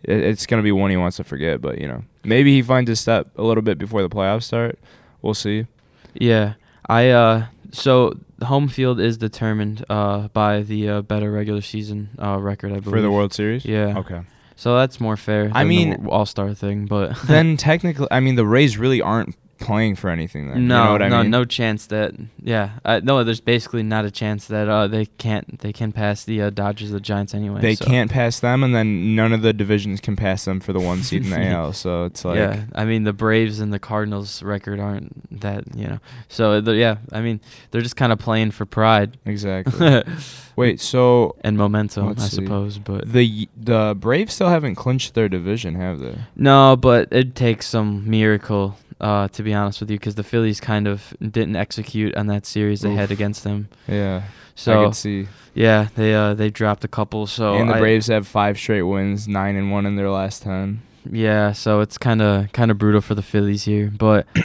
[0.02, 3.00] It's gonna be one he wants to forget, but you know, maybe he finds his
[3.00, 4.78] step a little bit before the playoffs start.
[5.22, 5.66] We'll see.
[6.14, 6.54] Yeah,
[6.88, 12.10] I uh so the home field is determined uh by the uh, better regular season
[12.22, 13.64] uh record I believe For the World Series.
[13.64, 13.98] Yeah.
[13.98, 14.20] Okay.
[14.54, 15.50] So that's more fair.
[15.54, 19.96] I mean- All Star thing, but then technically, I mean, the Rays really aren't playing
[19.96, 20.48] for anything.
[20.48, 21.30] Then no, you know what I no, mean?
[21.30, 23.22] no chance that yeah, uh, no.
[23.24, 26.90] There's basically not a chance that uh they can't they can pass the uh, Dodgers,
[26.90, 27.60] the Giants anyway.
[27.60, 27.84] They so.
[27.84, 31.02] can't pass them, and then none of the divisions can pass them for the one
[31.02, 31.72] seed in the AL.
[31.72, 35.86] So it's like, yeah, I mean the Braves and the Cardinals record aren't that you
[35.86, 35.98] know.
[36.28, 37.40] So yeah, I mean
[37.70, 40.02] they're just kind of playing for pride exactly.
[40.56, 42.36] Wait, so and momentum, I see.
[42.36, 42.78] suppose.
[42.78, 46.16] But the the Braves still haven't clinched their division, have they?
[46.34, 50.60] No, but it takes some miracle, uh, to be honest with you, because the Phillies
[50.60, 53.68] kind of didn't execute on that series they had against them.
[53.88, 55.28] Yeah, I So can see.
[55.54, 57.26] yeah, they uh they dropped a couple.
[57.26, 60.42] So and the I- Braves have five straight wins, nine and one in their last
[60.42, 60.80] ten.
[61.10, 64.26] yeah, so it's kind of kind of brutal for the Phillies here, but.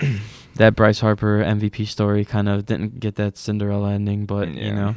[0.55, 4.63] That Bryce Harper MVP story kind of didn't get that Cinderella ending, but Yeah.
[4.65, 4.95] you know,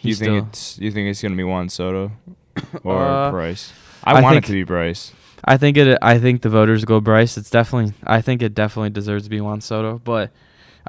[0.00, 2.12] You think it's you think it's gonna be Juan Soto
[2.84, 3.72] or Uh, Bryce?
[4.04, 5.12] I, I want it to be Bryce.
[5.44, 5.98] I think it.
[6.02, 7.36] I think the voters go Bryce.
[7.36, 7.94] It's definitely.
[8.04, 10.30] I think it definitely deserves to be Juan Soto, but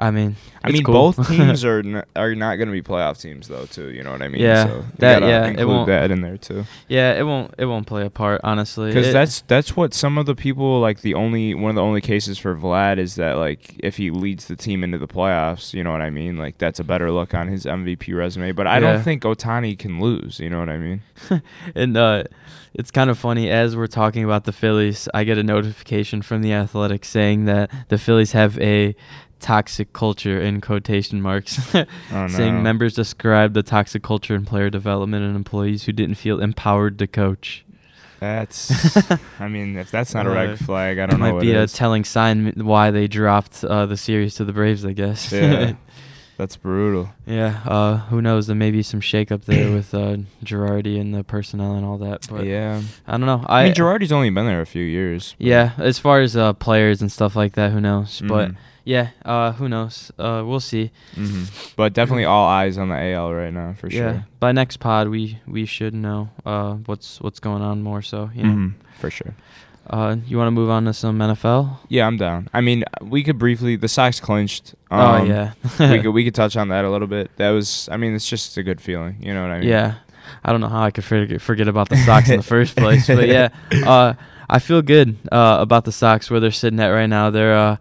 [0.00, 1.12] I mean, I mean, cool.
[1.12, 3.90] both teams are n- are not going to be playoff teams though, too.
[3.90, 4.40] You know what I mean?
[4.40, 6.64] Yeah, so that- yeah, it won't- that in there too.
[6.88, 7.54] yeah, it won't.
[7.58, 8.88] It won't play a part, honestly.
[8.88, 11.02] Because that's that's what some of the people like.
[11.02, 14.46] The only one of the only cases for Vlad is that like if he leads
[14.46, 16.38] the team into the playoffs, you know what I mean.
[16.38, 18.52] Like that's a better look on his MVP resume.
[18.52, 18.92] But I Yeah.
[18.92, 20.40] don't think Ohtani can lose.
[20.40, 21.02] You know what I mean?
[21.74, 22.24] and uh,
[22.72, 25.08] it's kind of funny as we're talking about the Phillies.
[25.12, 28.94] I get a notification from the Athletic saying that the Phillies have a
[29.40, 32.28] toxic culture in quotation marks, Oh, no.
[32.28, 36.98] saying members describe the toxic culture in player development and employees who didn't feel empowered
[37.00, 37.64] to coach.
[38.20, 38.96] That's.
[39.40, 41.62] I mean, if that's not a Uh, red flag, I don't know might be a
[41.62, 41.72] is.
[41.72, 45.32] telling sign why they dropped uh, the series to the Braves, I guess.
[45.32, 45.72] yeah,
[46.36, 47.08] that's brutal.
[47.24, 47.60] yeah.
[47.64, 48.46] Uh, who knows?
[48.46, 52.26] There may be some shakeup there with uh, Girardi and the personnel and all that.
[52.28, 53.42] But yeah, I don't know.
[53.46, 55.34] I, I, mean, Girardi's only been there a few years.
[55.38, 58.20] Yeah, as far as uh, players and stuff like that, who knows?
[58.22, 58.56] But Mhm.
[58.84, 60.10] Yeah, uh, who knows?
[60.18, 60.90] Uh, we'll see.
[61.14, 61.44] hmm
[61.76, 64.26] But definitely all eyes on the AL right now for yeah, sure.
[64.40, 68.02] by next pod we we should know uh, what's what's going on more.
[68.02, 69.34] So you know, Mhm, For sure.
[69.88, 71.78] uh, you want to move on to some NFL?
[71.88, 72.48] Yeah, I'm down.
[72.54, 73.76] I mean, we could briefly.
[73.76, 74.74] The Sox clinched.
[74.90, 77.30] oh Um, yeah, we could we could touch on that a little bit.
[77.36, 77.88] That was.
[77.92, 79.16] I mean, it's just a good feeling.
[79.20, 79.68] You know what I mean?
[79.68, 79.94] yeah.
[80.44, 83.06] I don't know how I could forget, forget about the Sox in the first place,
[83.08, 83.48] but yeah,
[83.84, 84.14] uh,
[84.50, 87.30] I feel good uh, about the Sox where they're sitting at right now.
[87.30, 87.76] They're uh,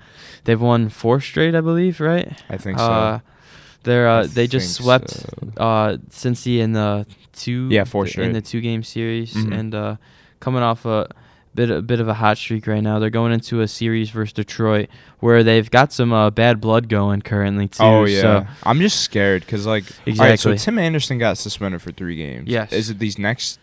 [0.46, 2.32] they've won four straight, I believe, right?
[2.50, 2.86] I think so.
[2.86, 3.20] Uh,
[3.84, 5.28] they're uh, they just swept so.
[5.58, 8.28] uh Cincy in the two Yeah, four straight.
[8.28, 9.58] in the two game series Mhm.
[9.60, 9.96] and uh
[10.42, 11.08] coming off a
[11.56, 13.00] bit a bit of a hot streak right now.
[13.00, 14.90] They're going into a series versus Detroit
[15.22, 17.82] where they've got some uh, bad blood going currently too.
[17.84, 20.58] Oh yeah, So I'm just scared because like, all right, Exactly.
[20.58, 22.48] so Tim Anderson got suspended for three games.
[22.50, 22.72] Yes.
[22.74, 23.60] Is it these next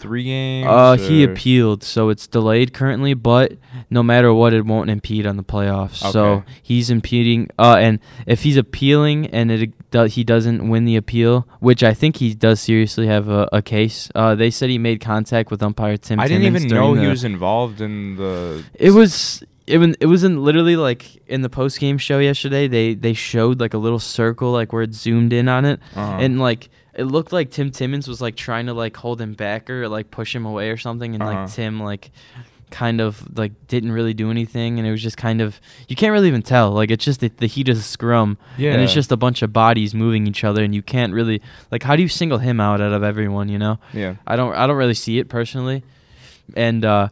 [0.00, 0.66] three games?
[0.68, 3.52] uh he or- appealed, so it's delayed currently, but
[3.90, 5.96] no matter what it won't impede on the playoffs.
[6.12, 10.96] So he's impeding uh and if he's appealing and it do, he doesn't win the
[10.96, 14.10] appeal, which I think he does seriously have a, a case.
[14.14, 17.04] Uh they said he made contact with umpire Tim I didn't Timmons even know during
[17.04, 18.64] he was involved in the.
[18.74, 22.66] It was it was it was in literally like in the post game show yesterday.
[22.66, 26.16] They they showed like a little circle like where it zoomed in on it, Uh-huh.
[26.18, 29.68] and like it looked like Tim Timmons was like trying to like hold him back
[29.70, 31.42] or like push him away or something, and Uh-huh.
[31.42, 32.10] like Tim like
[32.70, 36.12] kind of like didn't really do anything, and it was just kind of you can't
[36.12, 36.70] really even tell.
[36.70, 39.42] Like it's just the, the heat of the scrum, yeah, and it's just a bunch
[39.42, 42.60] of bodies moving each other, and you can't really like how do you single him
[42.60, 43.48] out out of everyone?
[43.48, 43.78] You know.
[43.92, 44.14] yeah.
[44.26, 45.82] I don't I don't really see it personally,
[46.54, 47.08] and uh,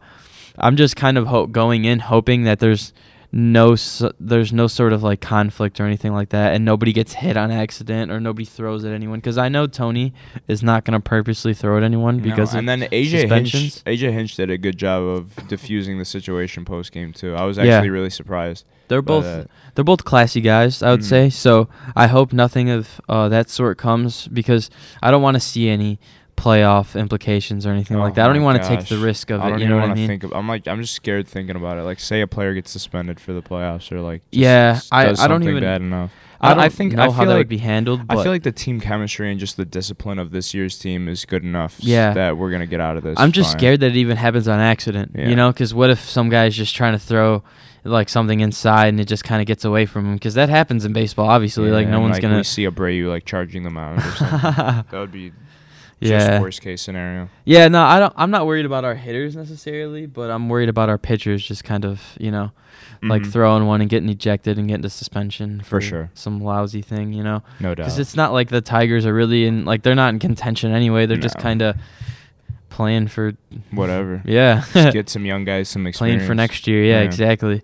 [0.57, 2.93] I'm just kind of ho- going in hoping that there's
[3.31, 3.75] no
[4.19, 7.51] there's no sort of like conflict or anything like that and nobody gets hit on
[7.51, 10.11] accident or nobody throws at anyone because i know tony
[10.47, 13.53] is not going to purposely throw at anyone No, because and then AJ Hinch.
[13.85, 17.35] AJ Hinch did a good job of diffusing the situation post game too.
[17.35, 17.75] I was Yeah.
[17.75, 18.65] actually really surprised.
[18.87, 19.47] they're both that.
[19.75, 21.03] they're both classy guys i would Mhm.
[21.03, 24.71] say so i hope nothing of uh, that sort comes because
[25.03, 25.99] i don't want to see any
[26.39, 28.97] playoff implications or anything like Oh that i don't oh even want to take the
[28.97, 30.93] risk of I it you know what i mean think of, I'm like I'm just
[30.93, 31.83] scared thinking about it.
[31.83, 35.27] Like say a player gets suspended for the playoffs or like just Yeah, I- I
[35.27, 36.11] don't even- bad enough.
[36.41, 38.23] i don't I think know I how feel that like would be handled but I
[38.23, 41.43] feel like the team chemistry and just the discipline of this year's team is good
[41.43, 42.13] enough Yeah.
[42.13, 43.19] that we're gonna get out of this.
[43.19, 43.59] I'm just fine.
[43.59, 45.11] scared that it even happens on accident.
[45.15, 45.27] Yeah.
[45.29, 47.43] You know, because what if some guy's just trying to throw
[47.85, 50.13] like something inside and it just kind of gets away from him?
[50.15, 51.67] Because that happens in baseball, obviously.
[51.67, 52.43] Yeah, like no one's like, gonna.
[52.43, 54.39] See Abreu like charging them out or something.
[54.91, 55.31] that would be
[55.99, 57.29] yeah, worst case scenario.
[57.45, 57.67] yeah.
[57.67, 58.13] No, I don't.
[58.15, 61.45] I'm not worried about our hitters necessarily, but I'm worried about our pitchers.
[61.45, 62.51] Just kind of, you know,
[63.03, 63.31] like Mhm.
[63.31, 66.09] throwing one and getting ejected and getting to suspension For sure.
[66.13, 67.43] Some lousy thing, you know.
[67.59, 67.83] no doubt.
[67.85, 69.65] Because it's not like the Tigers are really in.
[69.65, 71.05] Like they're not in contention anyway.
[71.05, 71.75] They're just kind of
[72.69, 73.33] playing for.
[73.71, 74.21] Whatever.
[74.25, 74.63] Yeah.
[74.73, 76.17] Just get some young guys some experience.
[76.19, 76.83] playing for next year.
[76.83, 77.05] Yeah, Yeah.
[77.05, 77.61] exactly.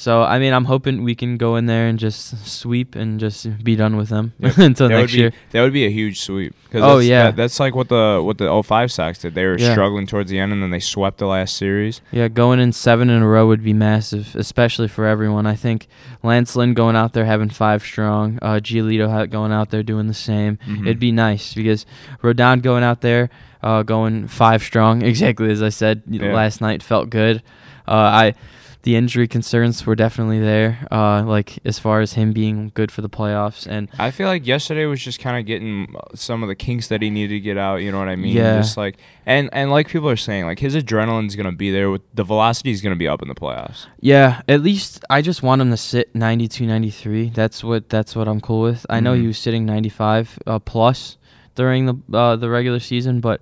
[0.00, 3.64] So I mean, I'm hoping we can go in there and just sweep and just
[3.64, 4.56] be done with them Yep.
[4.58, 5.32] until that next would be, year.
[5.50, 6.54] That would be a huge sweep.
[6.70, 7.22] 'Cause Oh, that's, yeah.
[7.24, 9.34] that- that's like what the what the 05 Sox did.
[9.34, 9.72] They were Yeah.
[9.72, 12.00] struggling towards the end, and then they swept the last series.
[12.12, 15.46] Yeah, going in seven in a row would be massive, especially for everyone.
[15.46, 15.88] I think
[16.22, 20.14] Lance Lynn going out there having five strong, uh, Giolito going out there doing the
[20.14, 20.58] same.
[20.68, 20.82] Mhm.
[20.82, 21.86] It'd be nice because
[22.22, 23.30] Rodon going out there,
[23.64, 26.32] uh, going five strong, exactly as I said Yeah.
[26.32, 27.42] last night, felt good.
[27.88, 28.34] Uh, I,
[28.82, 30.86] the injury concerns were definitely there.
[30.90, 34.46] Uh, like as far as him being good for the playoffs, and I feel like
[34.46, 37.40] yesterday was just kind of getting uh, some of the kinks that he needed to
[37.40, 37.76] get out.
[37.76, 38.36] You know what I mean?
[38.36, 38.58] Yeah.
[38.58, 41.90] Just like and and like people are saying, like his adrenaline's gonna be there.
[41.90, 43.86] With the velocity is gonna be up in the playoffs.
[44.00, 47.30] Yeah, at least I just want him to sit 92, 93.
[47.30, 48.86] That's what that's what I'm cool with.
[48.88, 49.20] I know Mhm.
[49.22, 51.16] he was sitting 95 uh, plus
[51.56, 53.40] during the uh, the regular season, but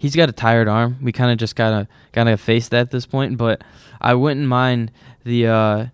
[0.00, 0.96] he's got a tired arm.
[1.02, 3.36] We kind of just gotta gotta face that at this point.
[3.36, 3.62] But
[4.00, 4.90] I wouldn't mind
[5.24, 5.86] the uh,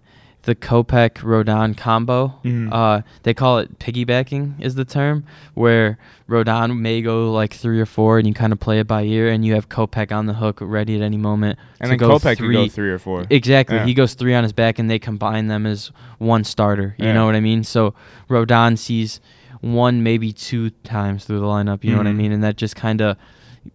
[0.42, 2.34] the Kopech Rodon combo.
[2.44, 2.68] Mhm.
[2.70, 5.96] Uh, they call it piggybacking is the term, where
[6.28, 9.28] Rodon may go like three or four, and you kind of play it by ear,
[9.30, 11.58] and you have Kopech on the hook, ready at any moment.
[11.80, 13.24] And then go Kopech could go three or four.
[13.30, 13.76] Exactly.
[13.76, 13.86] Yeah.
[13.86, 16.94] He goes three on his back, and they combine them as one starter.
[16.98, 17.14] You Yeah.
[17.14, 17.64] know what I mean?
[17.64, 17.94] So
[18.28, 19.20] Rodon sees
[19.62, 21.84] one, maybe two times through the lineup.
[21.84, 22.16] You know what I Mhm.
[22.16, 22.32] mean?
[22.32, 23.16] And that just kind of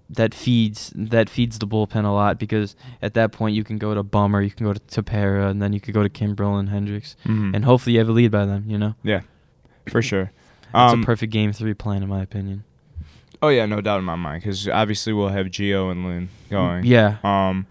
[0.09, 3.93] that feeds that feeds the bullpen a lot because at that point you can go
[3.93, 6.69] to Bummer, you can go to Tepera, and then you could go to Kimbrel and
[6.69, 7.55] Hendriks, Mhm.
[7.55, 8.63] and hopefully you have a lead by then.
[8.67, 9.21] You know, yeah,
[9.89, 10.31] for sure.
[10.63, 12.63] it's Um, a perfect game three plan in my opinion.
[13.41, 14.41] oh yeah, no doubt in my mind.
[14.43, 16.85] Because obviously we'll have Gio and Lynn going.
[16.85, 17.65] Yeah, Um,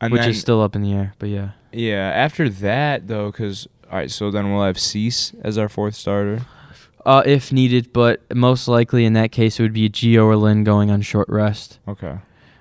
[0.00, 1.50] and which then, is still up in the air, but yeah.
[1.72, 2.10] yeah.
[2.14, 6.42] After that though, because all right, so then we'll have Cease as our fourth starter.
[7.06, 10.64] Uh, if needed, but most likely in that case it would be Gio or Lynn
[10.64, 11.78] going on short rest.
[11.88, 12.18] Okay.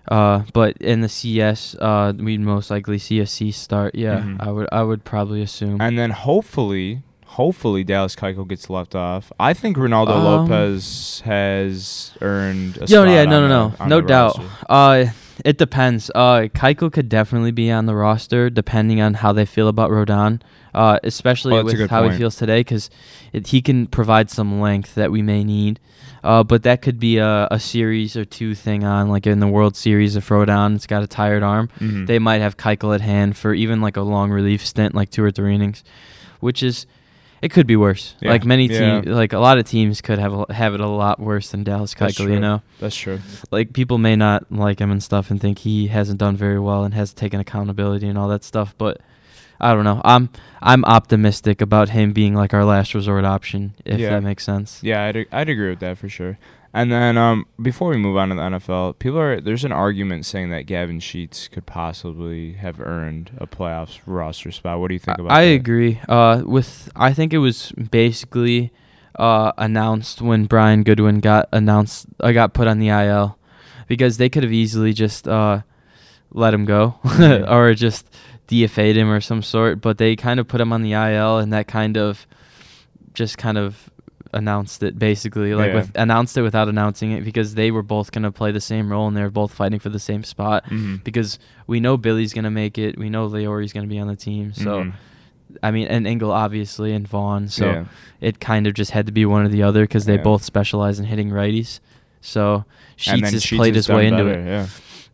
[0.07, 3.93] Uh, but in the CS, uh, we'd most likely see a Cease start.
[3.95, 4.37] Yeah, Mhm.
[4.39, 4.67] I would.
[4.71, 5.79] I would probably assume.
[5.79, 9.31] And then hopefully, hopefully Dallas Keuchel gets left off.
[9.39, 14.37] I think Reynaldo Um, Lopez has earned a yeah, no, no, no, no doubt.
[14.37, 14.51] roster.
[14.67, 15.05] Uh,
[15.45, 16.11] it depends.
[16.13, 20.41] Uh, Keuchel could definitely be on the roster depending on how they feel about Rodon.
[20.73, 22.13] Uh, especially a with how point.
[22.13, 22.91] he feels today, because
[23.33, 25.79] he can provide some length that we may need.
[26.23, 29.47] Uh, but that could be a, a series or two thing on, like in the
[29.47, 31.69] World Series if Rodon it's got a tired arm.
[31.79, 32.05] Mhm.
[32.05, 35.23] they might have Keuchel at hand for even like a long relief stint, like two
[35.23, 35.83] or three innings,
[36.39, 36.85] which is
[37.41, 38.15] it could be worse.
[38.21, 39.01] Yeah, Like many yeah.
[39.01, 41.63] teams, like a lot of teams could have a- have it a lot worse than
[41.63, 42.29] Dallas Keuchel.
[42.31, 43.19] You know, That's true.
[43.51, 46.83] like people may not like him and stuff and think he hasn't done very well
[46.83, 48.99] and has taken accountability and all that stuff, but.
[49.61, 49.99] I don't know.
[50.05, 50.29] I'm
[50.61, 54.11] I'm optimistic about him being like our last resort option, if Yeah.
[54.11, 54.79] that makes sense.
[54.81, 56.37] Yeah, I'd, I'd agree with that for sure.
[56.73, 60.25] And then um, before we move on to the NFL, people are there's an argument
[60.25, 64.79] saying that Gavin Sheets could possibly have earned a playoffs roster spot.
[64.79, 65.35] What do you think about that?
[65.37, 65.51] I that?
[65.53, 65.99] agree.
[66.07, 68.71] Uh, with I think it was basically
[69.17, 72.05] uh, announced when Brian Goodwin got announced.
[72.19, 73.37] I got put on the IL
[73.87, 75.61] because they could have easily just uh,
[76.31, 77.49] let him go Mhm.
[77.49, 78.07] or just
[78.47, 79.81] DFA'd him or some sort.
[79.81, 82.27] But they kind of put him on the IL, and that kind of
[83.15, 83.89] just kind of
[84.33, 85.75] announced it basically like Yeah.
[85.75, 88.91] with announced it without announcing it because they were both going to play the same
[88.91, 91.03] role and they were both fighting for the same spot Mhm.
[91.03, 94.07] because we know Billy's going to make it we know Leury's going to be on
[94.07, 94.93] the team so Mhm.
[95.63, 97.47] I mean, and Engel obviously and Vaughn.
[97.47, 97.85] So Yeah.
[98.21, 100.21] it kind of just had to be one or the other because they Yeah.
[100.21, 101.79] both specialize in hitting righties.
[102.21, 102.65] So
[102.95, 104.69] Sheets has Sheets played his way done into better, it.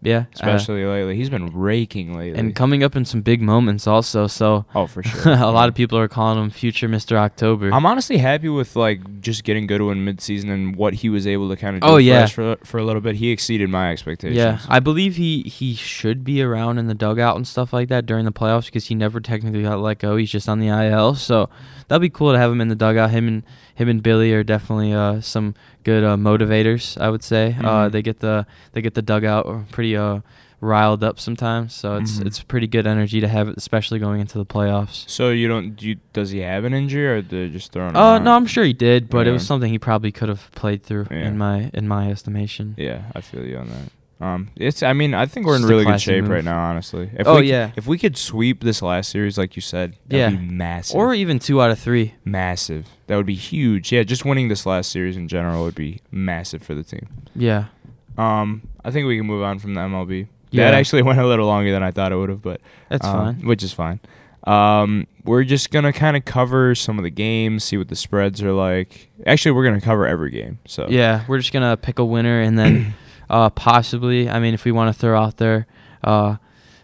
[0.06, 0.16] Yeah.
[0.16, 1.16] Yeah, uh, especially lately.
[1.16, 2.40] He's been raking lately.
[2.40, 4.28] and coming up in some big moments also.
[4.28, 5.34] So oh, for sure.
[5.34, 7.18] a lot of people are calling him future Mr.
[7.18, 7.70] October.
[7.74, 11.50] I'm honestly happy with like just getting good Goodwin midseason and what he was able
[11.50, 12.28] to kind of do Oh, yeah.
[12.28, 13.16] for for a little bit.
[13.18, 14.38] He exceeded my expectations.
[14.38, 18.06] Yeah, I believe he he should be around in the dugout and stuff like that
[18.06, 20.16] during the playoffs because he never technically got let go.
[20.16, 21.50] He's just on the IL, so
[21.90, 23.10] that'd be cool to have him in the dugout.
[23.12, 23.44] Him and
[23.76, 27.00] him and Billy are definitely uh, some good uh, motivators.
[27.00, 27.92] I would say uh, Mhm.
[27.92, 30.20] they get the they get the dugout pretty uh,
[30.62, 31.74] riled up sometimes.
[31.74, 32.26] So it's Mhm.
[32.28, 35.08] it's pretty good energy to have, especially going into the playoffs.
[35.10, 38.18] So you don't do you, does he have an injury or they're just throwing Uh,
[38.20, 41.08] no, I'm sure he did, but it was something he probably could have played through
[41.12, 41.28] Yeah.
[41.28, 42.74] in my in my estimation.
[42.78, 43.92] Yeah, I feel you on that.
[44.22, 44.82] Um, it's.
[44.82, 46.32] I mean, I think we're in Just a really good classy shape move.
[46.32, 46.58] right now.
[46.58, 47.72] Honestly, if Oh, we, c- yeah.
[47.76, 50.40] If we could sweep this last series, like you said, that'd Yeah.
[50.40, 50.96] be massive.
[50.96, 52.14] Or even two out of three.
[52.24, 52.86] massive.
[53.08, 53.92] That would be huge.
[53.92, 57.08] Yeah, just winning this last series in general would be massive for the team.
[57.36, 57.66] Yeah.
[58.18, 60.28] Um, I think we can move on from the MLB.
[60.52, 60.66] Yeah.
[60.72, 63.14] That actually went a little longer than I thought it would have, but That's um,
[63.36, 63.46] fine.
[63.48, 64.00] Which is fine.
[64.46, 68.42] Um, we're just gonna kind of cover some of the games, see what the spreads
[68.44, 69.10] are like.
[69.26, 70.60] Actually, we're gonna cover every game.
[70.68, 72.94] So Yeah, we're just gonna pick a winner and then
[73.30, 75.68] uh, possibly, I mean, if we want to throw out there
[76.04, 76.38] uh,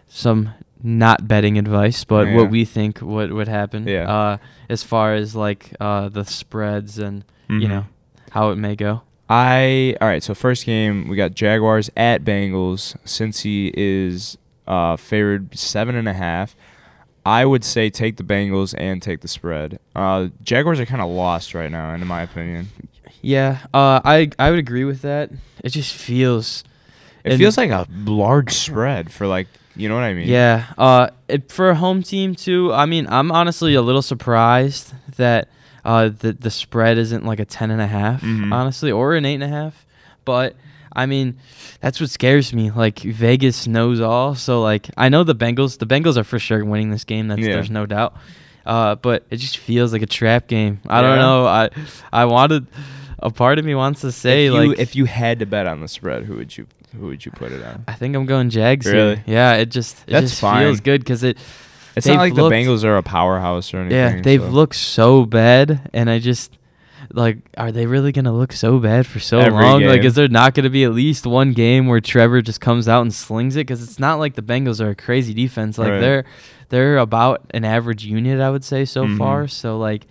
[0.08, 0.50] some
[0.82, 2.36] not betting advice, but Yeah.
[2.36, 3.86] what we think would would happen.
[3.86, 4.10] Yeah.
[4.10, 4.36] Uh,
[4.68, 7.68] as far as like uh, the spreads and you Mhm.
[7.68, 7.84] know
[8.30, 9.02] how it may go.
[9.28, 10.22] I all right.
[10.22, 12.96] So first game we got Jaguars at Bengals.
[13.04, 16.54] Since he is uh, favored seven and a half,
[17.24, 19.78] I would say take the Bengals and take the spread.
[19.94, 22.68] Uh, Jaguars are kind of lost right now, in my opinion.
[23.22, 25.30] Yeah, uh, I I would agree with that.
[25.64, 26.64] It just feels.
[27.24, 30.26] It feels like a large spread for like you know what I mean.
[30.28, 30.66] Yeah.
[30.76, 32.72] Uh, it, for a home team too.
[32.74, 35.48] I mean, I'm honestly a little surprised that
[35.84, 38.52] uh the the spread isn't like a ten and a half, Mhm.
[38.52, 39.86] honestly, or an eight and a half.
[40.24, 40.56] But
[40.94, 41.38] I mean,
[41.80, 42.70] that's what scares me.
[42.72, 45.78] Like Vegas knows all, so like I know the Bengals.
[45.78, 47.28] The Bengals are for sure winning this game.
[47.28, 47.52] That's Yeah.
[47.54, 48.16] there's no doubt.
[48.66, 50.80] Uh, but it just feels like a trap game.
[50.88, 51.46] I don't know.
[51.46, 51.70] I
[52.12, 52.66] I wanted.
[53.22, 55.66] A part of me wants to say if you, like if you had to bet
[55.66, 56.66] on the spread, who would you
[56.98, 57.84] who would you put it on?
[57.88, 58.84] I think I'm going Jags.
[58.86, 58.94] here.
[58.94, 59.22] Really?
[59.26, 59.54] Yeah.
[59.54, 60.66] It just it That's just fine.
[60.66, 61.38] feels good because it
[61.96, 64.16] It's not like looked- the Bengals are a powerhouse or anything.
[64.16, 64.48] Yeah, they've so.
[64.48, 66.58] looked so bad, and I just
[67.12, 69.82] like, are they really gonna look so bad for so Every long?
[69.84, 73.02] Like, is there not gonna be at least one game where Trevor just comes out
[73.02, 73.60] and slings it?
[73.60, 75.78] Because it's not like the Bengals are a crazy defense.
[75.78, 76.00] Like Right.
[76.00, 76.24] they're
[76.70, 79.18] they're about an average unit, I would say so Mhm.
[79.18, 79.46] far.
[79.48, 80.06] So like.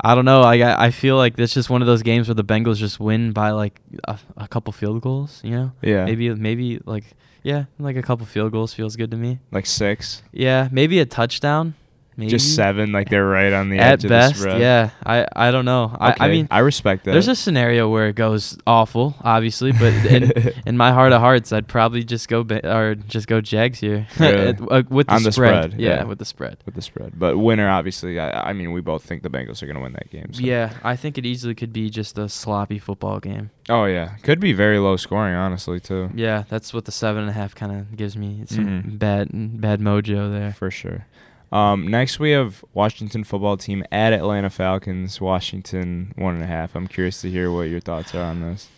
[0.00, 0.42] I don't know.
[0.42, 3.00] I I feel like this is just one of those games where the Bengals just
[3.00, 5.40] win by like a, a couple field goals.
[5.44, 7.04] You know, yeah, maybe maybe like
[7.42, 9.38] yeah, like a couple field goals feels good to me.
[9.52, 11.74] like six, Yeah, maybe a touchdown.
[12.18, 12.92] Maybe just seven.
[12.92, 14.60] Like they're right on the at edge of best, the spread.
[14.60, 14.90] yeah.
[15.04, 15.94] I I don't know.
[16.00, 17.12] I, I mean, I respect that.
[17.12, 20.32] there's a scenario where it goes awful, obviously, but in,
[20.66, 24.06] in my heart of hearts, I'd probably just go ba- or just go Jags here
[24.18, 24.56] Really?
[24.70, 25.72] Uh, with the On the spread.
[25.72, 26.04] spread, Yeah, yeah.
[26.04, 26.56] with the spread.
[26.64, 27.18] with the spread.
[27.18, 29.92] But winner, obviously, I, I mean, we both think the Bengals are going to win
[29.92, 30.32] that game.
[30.32, 30.40] so.
[30.42, 33.50] Yeah, I think it easily could be just a sloppy football game.
[33.68, 36.08] Oh yeah, could be very low scoring, honestly, too.
[36.14, 38.44] Yeah, that's what the seven and a half kind of gives me.
[38.46, 38.98] Some Mhm.
[38.98, 39.28] bad
[39.60, 40.52] bad mojo there.
[40.52, 41.04] For sure.
[41.52, 45.20] Um, next, we have Washington football team at Atlanta Falcons.
[45.20, 46.74] Washington one and a half.
[46.74, 48.68] I'm curious to hear what your thoughts are on this.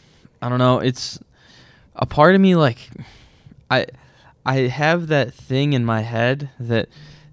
[0.42, 0.78] I don't know.
[0.78, 1.18] It's
[1.96, 2.90] a part of me like
[3.70, 3.86] I
[4.44, 6.88] I have that thing in my head that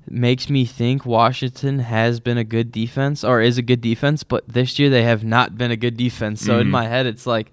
[0.09, 4.47] makes me think Washington has been a good defense or is a good defense, but
[4.47, 6.41] this year they have not been a good defense.
[6.41, 6.71] So in Mhm.
[6.71, 7.51] my head it's like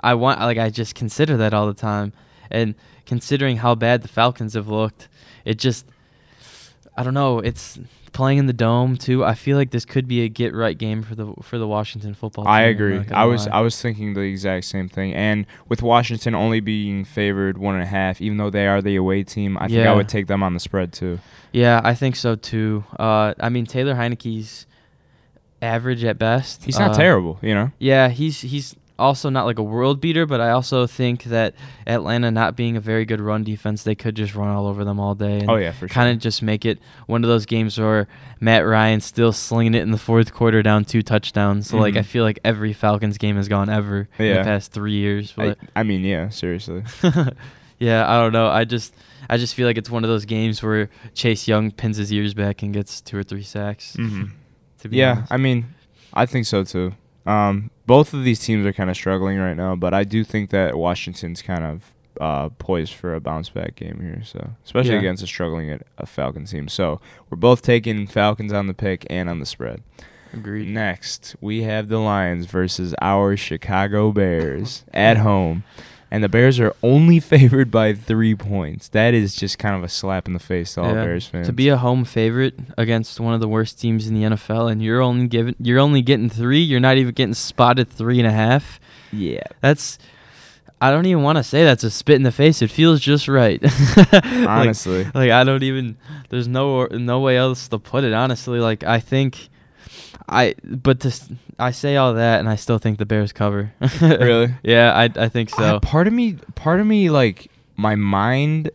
[0.00, 2.12] I want like I just consider that all the time.
[2.50, 5.08] And considering how bad the Falcons have looked,
[5.44, 5.86] it just
[6.96, 7.78] I don't know, it's
[8.12, 9.22] playing in the dome too.
[9.24, 12.14] I feel like this could be a get right game for the for the Washington
[12.14, 13.14] football I team, I'm agree.
[13.14, 13.58] I was lie.
[13.58, 15.12] I was thinking the exact same thing.
[15.14, 18.96] And with Washington only being favored one and a half, even though they are the
[18.96, 21.18] away team, I think I would take them on the spread too.
[21.52, 22.84] Yeah, I think so too.
[22.98, 24.66] Uh, I mean Taylor Heinicke's
[25.60, 26.64] average at best.
[26.64, 27.70] He's not Uh, terrible, you know.
[27.78, 31.54] Yeah, he's he's also not like a world beater, but I also think that
[31.86, 34.98] Atlanta not being a very good run defense, they could just run all over them
[34.98, 35.40] all day.
[35.40, 35.88] And Oh yeah, for sure.
[35.88, 38.08] Kind of just make it one of those games where
[38.40, 41.68] Matt Ryan still slinging it in the fourth quarter down two touchdowns.
[41.68, 42.04] So like I Mhm.
[42.06, 44.38] feel like every Falcons game has gone ever in Yeah.
[44.38, 45.34] the past three years.
[45.36, 46.82] I, But I mean, yeah, seriously.
[47.78, 48.48] yeah, I don't know.
[48.48, 48.94] I just
[49.28, 52.32] I just feel like it's one of those games where Chase Young pins his ears
[52.34, 53.94] back and gets two or three sacks.
[53.96, 54.24] hmm
[54.80, 55.32] To be Yeah, honest.
[55.32, 55.66] I mean,
[56.14, 56.94] I think so too.
[57.26, 60.50] Um, both of these teams are kind of struggling right now, but I do think
[60.50, 64.22] that Washington's kind of uh, poised for a bounce back game here.
[64.24, 65.00] So, especially Yeah.
[65.00, 66.66] against a struggling at a Falcons team.
[66.68, 69.82] So, we're both taking Falcons on the pick and on the spread.
[70.32, 70.68] Agreed.
[70.68, 75.62] Next, we have the Lions versus our Chicago Bears at home.
[76.16, 78.88] And the Bears are only favored by three points.
[78.88, 81.04] That is just kind of a slap in the face to all Yeah.
[81.04, 81.46] Bears fans.
[81.46, 84.82] To be a home favorite against one of the worst teams in the NFL, and
[84.82, 86.60] you're only given you're only getting three.
[86.60, 88.80] You're not even getting spotted three and a half.
[89.12, 89.98] yeah, That's
[90.80, 92.60] I don't even want to say that's a spit in the face.
[92.60, 93.62] It feels just right.
[94.12, 95.96] Like- honestly, like, I don't even.
[96.28, 98.12] There's no no way else to put it.
[98.12, 99.48] Honestly, like I think.
[100.28, 103.72] I but to, s- I say all that and I still think the Bears cover.
[104.00, 104.54] Really?
[104.62, 105.62] Yeah, I I think so.
[105.76, 108.70] Uh, part of me, part of me, like my mind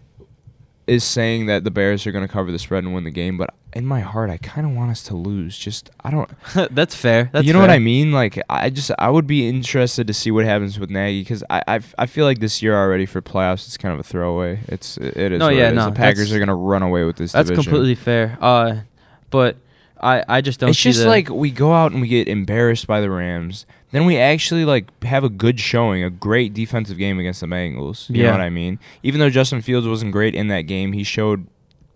[0.88, 3.38] is saying that the Bears are going to cover the spread and win the game,
[3.38, 5.58] but in my heart, I kind of want us to lose.
[5.58, 6.30] Just I don't.
[6.76, 7.30] that's fair.
[7.32, 7.70] That's you know what.
[7.70, 8.12] I mean?
[8.12, 11.80] Like I just I would be interested to see what happens with Nagy because I
[11.97, 14.60] I feel like this year already for playoffs it's kind of a throwaway.
[14.68, 15.39] It's it is.
[15.39, 15.76] No, yeah, it is.
[15.76, 17.32] no, the Packers are gonna run away with this.
[17.32, 17.72] That's division.
[17.72, 18.38] completely fair.
[18.41, 18.82] Uh,
[19.30, 19.56] but
[20.02, 20.70] I I just don't.
[20.72, 23.66] It's just the- like we go out and we get embarrassed by the Rams.
[23.91, 28.10] Then we actually like have a good showing, a great defensive game against the Bengals.
[28.10, 28.28] You Yeah.
[28.28, 28.80] know what I mean?
[29.04, 31.45] Even though Justin Fields wasn't great in that game, he showed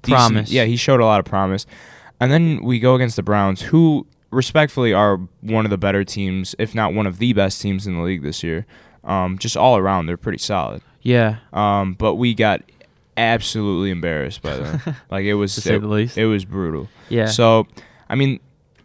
[0.04, 0.52] decent- Promise.
[0.52, 1.66] Yeah, he showed a lot of promise.
[2.20, 6.54] And then we go against the Browns, who respectfully are one of the better teams,
[6.60, 8.66] if not one of the best teams in the league this year.
[9.06, 10.82] Um, just all around, they're pretty solid.
[11.02, 12.62] yeah, Um, but we got
[13.18, 14.82] absolutely embarrassed by them.
[15.12, 15.82] like it was it,
[16.18, 16.90] it was brutal.
[17.10, 17.28] yeah.
[17.28, 17.68] So,
[18.10, 18.40] I mean,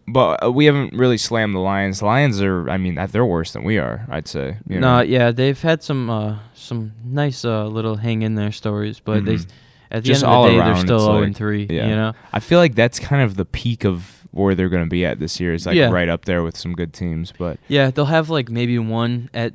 [0.09, 2.01] but uh, we haven't really slammed the Lions.
[2.01, 4.07] The Lions are, I mean, they're worse than we are.
[4.09, 4.57] I'd say.
[4.69, 5.03] You no, know?
[5.03, 9.35] yeah, they've had some uh some nice uh little hang in there stories, but they
[9.37, 9.47] Mhm.
[9.91, 11.89] at the Just end of the day around, they're still it's 0 like- 3, yeah.
[11.89, 12.13] you know.
[12.33, 15.19] I feel like that's kind of the peak of where they're going to be at
[15.19, 15.53] this year.
[15.55, 15.91] Is like Yeah.
[15.91, 17.33] right up there with some good teams.
[17.37, 19.53] But Yeah, they'll have like maybe one at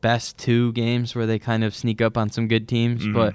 [0.00, 3.14] best two games where they kind of sneak up on some good teams, Mhm.
[3.14, 3.34] but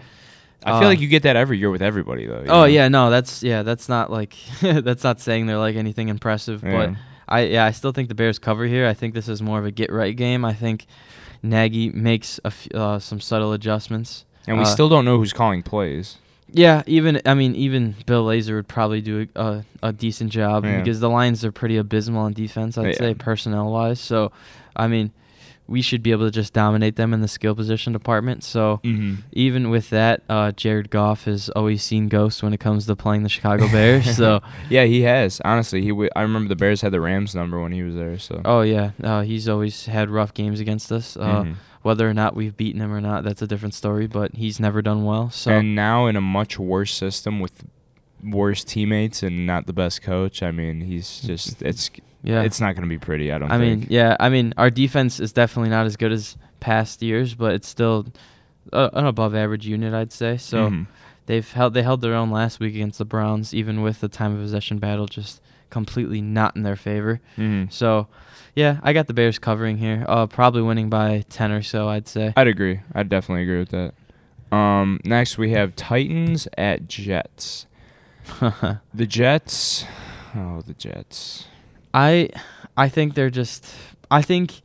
[0.65, 2.43] I feel Uh, like you get that every year with everybody, though.
[2.47, 2.65] Oh know?
[2.65, 6.87] yeah, no, that's yeah, that's not like that's not saying they're like anything impressive, Yeah.
[6.87, 6.95] but
[7.27, 8.85] I yeah, I still think the Bears cover here.
[8.87, 10.43] I think this is more of a get right game.
[10.43, 10.85] I think
[11.41, 14.25] Nagy makes a f- uh, some subtle adjustments.
[14.47, 16.17] And we uh, still don't know who's calling plays.
[16.51, 20.65] Yeah, even I mean even Bill Lazor would probably do a, a, a decent job
[20.65, 20.79] Yeah.
[20.79, 22.77] because the Lions are pretty abysmal on defense.
[22.77, 22.97] I'd Yeah.
[22.97, 23.99] say personnel wise.
[23.99, 24.31] So,
[24.75, 25.11] I mean,
[25.69, 28.43] we should be able to just dominate them in the skill position department.
[28.43, 29.21] So Mm-hmm.
[29.31, 33.23] even with that, uh, Jared Goff has always seen ghosts when it comes to playing
[33.23, 34.17] the Chicago Bears.
[34.17, 35.39] so, Yeah, he has.
[35.45, 35.89] Honestly, he.
[35.89, 38.17] W- I remember the Bears had the Rams number when he was there.
[38.19, 38.41] So.
[38.45, 41.15] oh yeah, uh, he's always had rough games against us.
[41.15, 41.55] Uh, Mhm.
[41.81, 44.05] Whether or not we've beaten him or not, that's a different story.
[44.05, 45.29] But he's never done well.
[45.29, 47.63] So and now in a much worse system with
[48.23, 50.43] worse teammates and not the best coach.
[50.43, 51.89] I mean, he's just it's
[52.23, 53.31] yeah, it's not going to be pretty.
[53.31, 53.51] I don't.
[53.51, 57.33] I mean, yeah, I mean, our defense is definitely not as good as past years,
[57.35, 58.07] but it's still
[58.73, 60.37] a, an above average unit, I'd say.
[60.37, 60.87] So Mhm.
[61.27, 64.33] they've held they held their own last week against the Browns, even with the time
[64.35, 67.21] of possession battle just completely not in their favor.
[67.37, 67.71] Mhm.
[67.71, 68.07] So,
[68.55, 72.07] yeah, I got the Bears covering here, uh, probably winning by ten or so, I'd
[72.07, 72.33] say.
[72.35, 72.79] I'd agree.
[72.93, 73.93] I'd definitely agree with that.
[74.55, 77.67] Um, next we have Titans at Jets.
[78.93, 79.85] The Jets.
[80.35, 81.45] Oh, the Jets.
[81.93, 82.29] I
[82.77, 83.73] I think they're just
[84.11, 84.61] I think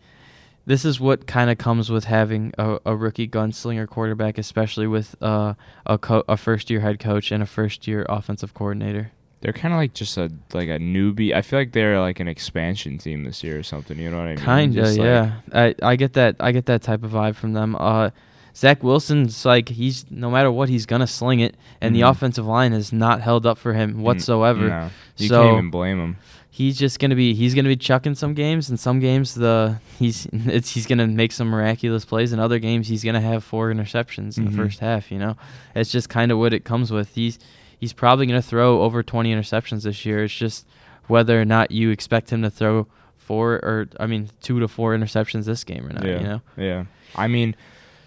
[0.66, 5.14] this is what kind of comes with having a, a rookie gunslinger quarterback, especially with
[5.22, 5.54] uh,
[5.84, 9.12] a co- a first year head coach and a first year offensive coordinator.
[9.42, 11.34] They're kind of like just a like a newbie.
[11.34, 13.98] I feel like they're like an expansion team this year or something.
[13.98, 14.38] You know what I mean?
[14.44, 15.32] Kinda, Just, like- yeah.
[15.52, 17.76] I I get that I get that type of vibe from them.
[17.78, 18.08] Uh,
[18.56, 22.10] Zach Wilson's like he's no matter what he's gonna sling it, and the Mhm.
[22.10, 24.68] offensive line has not held up for him Mm, whatsoever.
[24.68, 26.16] No, you So- can't even blame them.
[26.56, 30.28] He's just gonna be he's gonna be chucking some games and some games the he's
[30.32, 34.38] it's he's gonna make some miraculous plays and other games he's gonna have four interceptions
[34.38, 34.50] in Mhm.
[34.52, 35.36] the first half you know
[35.74, 37.40] it's just kind of what it comes with he's
[37.80, 40.64] he's probably gonna throw over 20 interceptions this year it's just
[41.08, 42.86] whether or not you expect him to throw
[43.18, 46.40] four or i mean two to four interceptions this game or not yeah, you know
[46.56, 46.84] yeah.
[47.16, 47.56] I mean,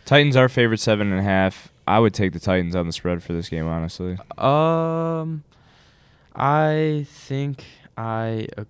[0.05, 1.69] Titans are favorite seven and a half.
[1.85, 4.17] I would take the Titans on the spread for this game, honestly.
[4.37, 5.43] um
[6.39, 7.63] i think
[7.97, 8.63] i uh,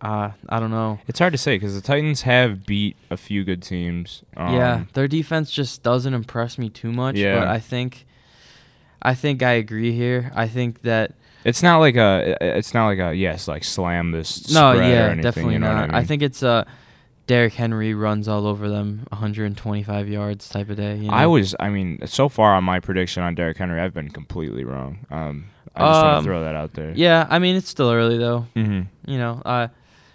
[0.00, 3.44] uh i don't know It's hard to say because the Titans have beat a few
[3.44, 4.22] good teams.
[4.36, 7.16] Um, yeah, their defense just doesn't impress me too much.
[7.16, 7.40] Yeah.
[7.40, 8.06] But I think,
[9.02, 10.30] I think I agree here.
[10.34, 11.12] I think that
[11.44, 12.36] It's not like a.
[12.40, 14.50] It's not like a yes, like slam this.
[14.52, 15.94] no, spread or yeah, anything, definitely you know not.
[15.94, 16.64] I, I, think it's uh,
[17.26, 20.96] Derrick Henry runs all over them, 125 yards type of day.
[20.96, 21.14] You know?
[21.14, 21.54] I was.
[21.58, 25.06] I mean, so far on my prediction on Derrick Henry, I've been completely wrong.
[25.10, 25.46] Um,
[25.78, 26.92] I just want Um, to throw that out there.
[26.94, 28.46] Yeah, I mean it's still early though.
[28.56, 29.10] Mm-hmm.
[29.10, 29.68] You know, uh,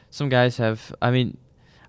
[0.09, 0.93] some guys have.
[1.01, 1.37] I mean,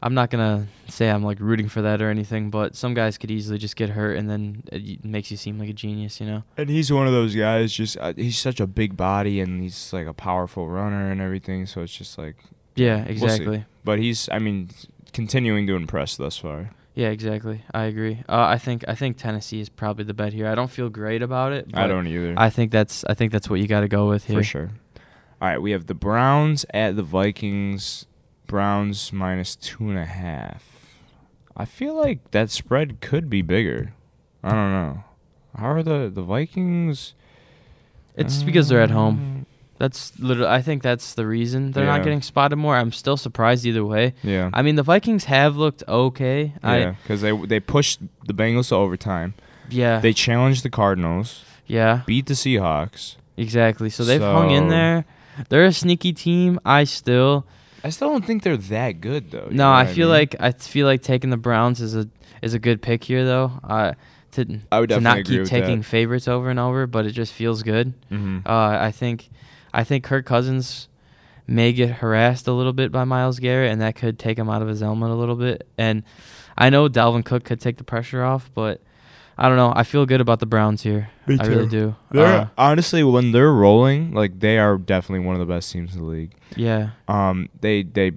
[0.03, 3.31] I'm not gonna say I'm like rooting for that or anything, but some guys could
[3.31, 6.21] easily just get hurt and then it makes you seem like a genius.
[6.21, 6.43] You know.
[6.57, 7.73] And he's one of those guys.
[7.73, 11.67] Just uh, he's such a big body and he's like a powerful runner and everything.
[11.67, 12.37] So it's just like.
[12.77, 13.65] Yeah, We'll exactly.
[13.85, 14.29] But he's.
[14.31, 14.71] I mean,
[15.13, 16.71] continuing to impress thus far.
[16.95, 17.63] Yeah, exactly.
[17.73, 18.23] I agree.
[18.29, 20.47] Uh, I think I think Tennessee is probably the bet here.
[20.47, 21.67] I don't feel great about it.
[21.75, 22.35] I don't either.
[22.37, 24.39] I think that's I think that's what you got to go with here.
[24.39, 24.71] for sure.
[25.43, 28.07] All right, we have the Browns at the Vikings.
[28.47, 30.65] Browns minus two and a half.
[31.57, 33.95] I feel like that spread could be bigger.
[34.43, 35.05] I don't know.
[35.57, 37.15] How are the the Vikings?
[38.17, 39.44] It's because they're at home.
[39.79, 40.51] That's literally.
[40.51, 41.97] I think that's the reason they're Yeah.
[41.97, 42.77] not getting spotted more.
[42.77, 44.15] I'm still surprised either way.
[44.23, 44.51] Yeah.
[44.53, 46.55] I mean, the Vikings have looked okay.
[46.63, 49.35] yeah, because they they pushed the Bengals to overtime.
[49.71, 53.17] yeah They challenged the Cardinals, yeah beat the Seahawks.
[53.37, 53.91] exactly.
[53.91, 55.05] So they've hung in there.
[55.49, 56.61] They're a sneaky team.
[56.65, 57.45] I still
[57.83, 59.49] I still don't think they're that good though.
[59.51, 59.71] no.
[59.73, 60.17] I feel mean?
[60.19, 62.07] like I feel like taking the Browns is a
[62.43, 63.51] is a good pick here though.
[63.65, 63.93] Uh,
[64.33, 65.85] to I would to not keep taking that.
[65.87, 67.93] favorites over and over, but it just feels good.
[68.11, 68.47] Mhm.
[68.47, 69.31] Uh, I think,
[69.75, 70.89] I think Kirk Cousins
[71.47, 74.63] may get harassed a little bit by Myles Garrett, and that could take him out
[74.63, 75.67] of his element a little bit.
[75.77, 76.03] And
[76.57, 78.81] I know Dalvin Cook could take the pressure off, but
[79.37, 79.73] I don't know.
[79.75, 81.11] I feel good about the Browns here.
[81.27, 81.71] Me I really too.
[81.71, 81.97] do.
[82.13, 85.95] They're Uh, honestly when they're rolling, like they are definitely one of the best teams
[85.95, 86.33] in the league.
[86.57, 88.13] yeah, Um, they they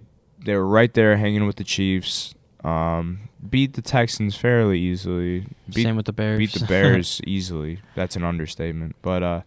[0.45, 2.33] they were right there hanging with the Chiefs.
[2.63, 5.47] Um, beat the Texans fairly easily.
[5.73, 6.37] Beat, same with the Bears.
[6.37, 7.79] beat the Bears easily.
[7.95, 8.95] That's an understatement.
[9.01, 9.41] But uh,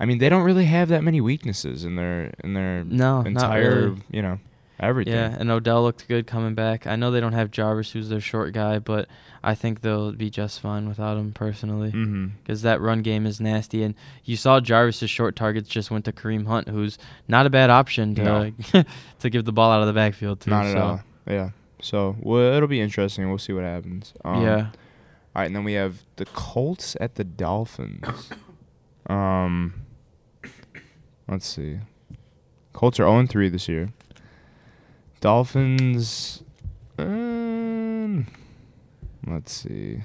[0.00, 3.88] I mean, they don't really have that many weaknesses in their in their no, entire
[3.90, 4.02] really.
[4.10, 4.38] you know
[4.80, 5.14] everything.
[5.14, 6.86] Yeah, and Odell looked good coming back.
[6.86, 9.08] I know they don't have Jarvis, who's their short guy, but
[9.42, 11.90] I think they'll be just fine without him personally.
[11.90, 12.26] Mm-hmm.
[12.42, 13.82] because that run game is nasty.
[13.82, 13.94] And
[14.24, 18.14] you saw Jarvis's short targets just went to Kareem Hunt, who's not a bad option
[18.16, 18.52] to No.
[19.20, 20.50] to give the ball out of the backfield to.
[20.50, 21.00] Not at so, all.
[21.26, 21.50] Yeah.
[21.80, 23.28] So well, it'll be interesting.
[23.28, 24.12] We'll see what happens.
[24.24, 24.70] Um, yeah, All
[25.36, 28.30] right, and then we have the Colts at the Dolphins.
[29.08, 29.86] Um,
[31.28, 31.78] let's see.
[32.72, 33.92] Colts are 0 3 this year.
[35.20, 36.42] Dolphins.
[36.98, 38.26] Um,
[39.26, 40.02] let's see.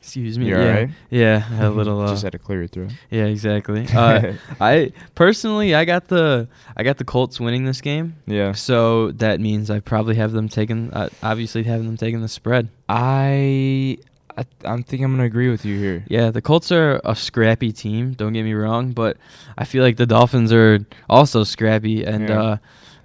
[0.00, 0.46] excuse me.
[0.46, 0.90] You yeah, alright?
[1.10, 2.00] yeah, a little.
[2.00, 2.92] Uh, Just had to clear your throat.
[3.10, 3.86] yeah, exactly.
[3.94, 8.52] Uh, I personally, I got the I got the Colts winning this game, yeah.
[8.52, 10.92] so that means I probably have them taking.
[10.92, 12.68] Uh, obviously, having them taking the spread.
[12.88, 13.98] I,
[14.36, 16.04] I I'm think I'm gonna agree with you here.
[16.08, 18.12] Yeah, the Colts are a scrappy team.
[18.14, 19.16] Don't get me wrong, but
[19.56, 22.42] I feel like the Dolphins are also scrappy, and Yeah.
[22.42, 22.56] uh,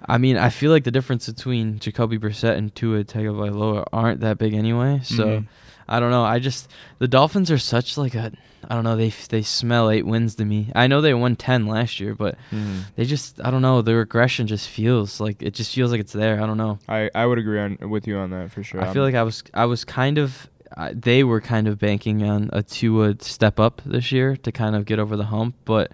[0.08, 4.38] I mean, I feel like the difference between Jacoby Brissett and Tua Tagovailoa aren't that
[4.38, 5.00] big anyway.
[5.04, 5.46] So Mhm.
[5.88, 6.24] I don't know.
[6.24, 6.68] I just
[6.98, 8.32] the Dolphins are such like a
[8.68, 8.96] I don't know.
[8.96, 10.70] They they smell eight wins to me.
[10.74, 12.84] I know they won ten last year, but Mhm.
[12.96, 13.82] they just I don't know.
[13.82, 16.42] The regression just feels like it just feels like it's there.
[16.42, 16.78] I don't know.
[16.88, 18.82] I I would agree on with you on that for sure.
[18.82, 22.22] I feel like I was I was kind of uh, they were kind of banking
[22.22, 25.92] on a Tua step up this year to kind of get over the hump, but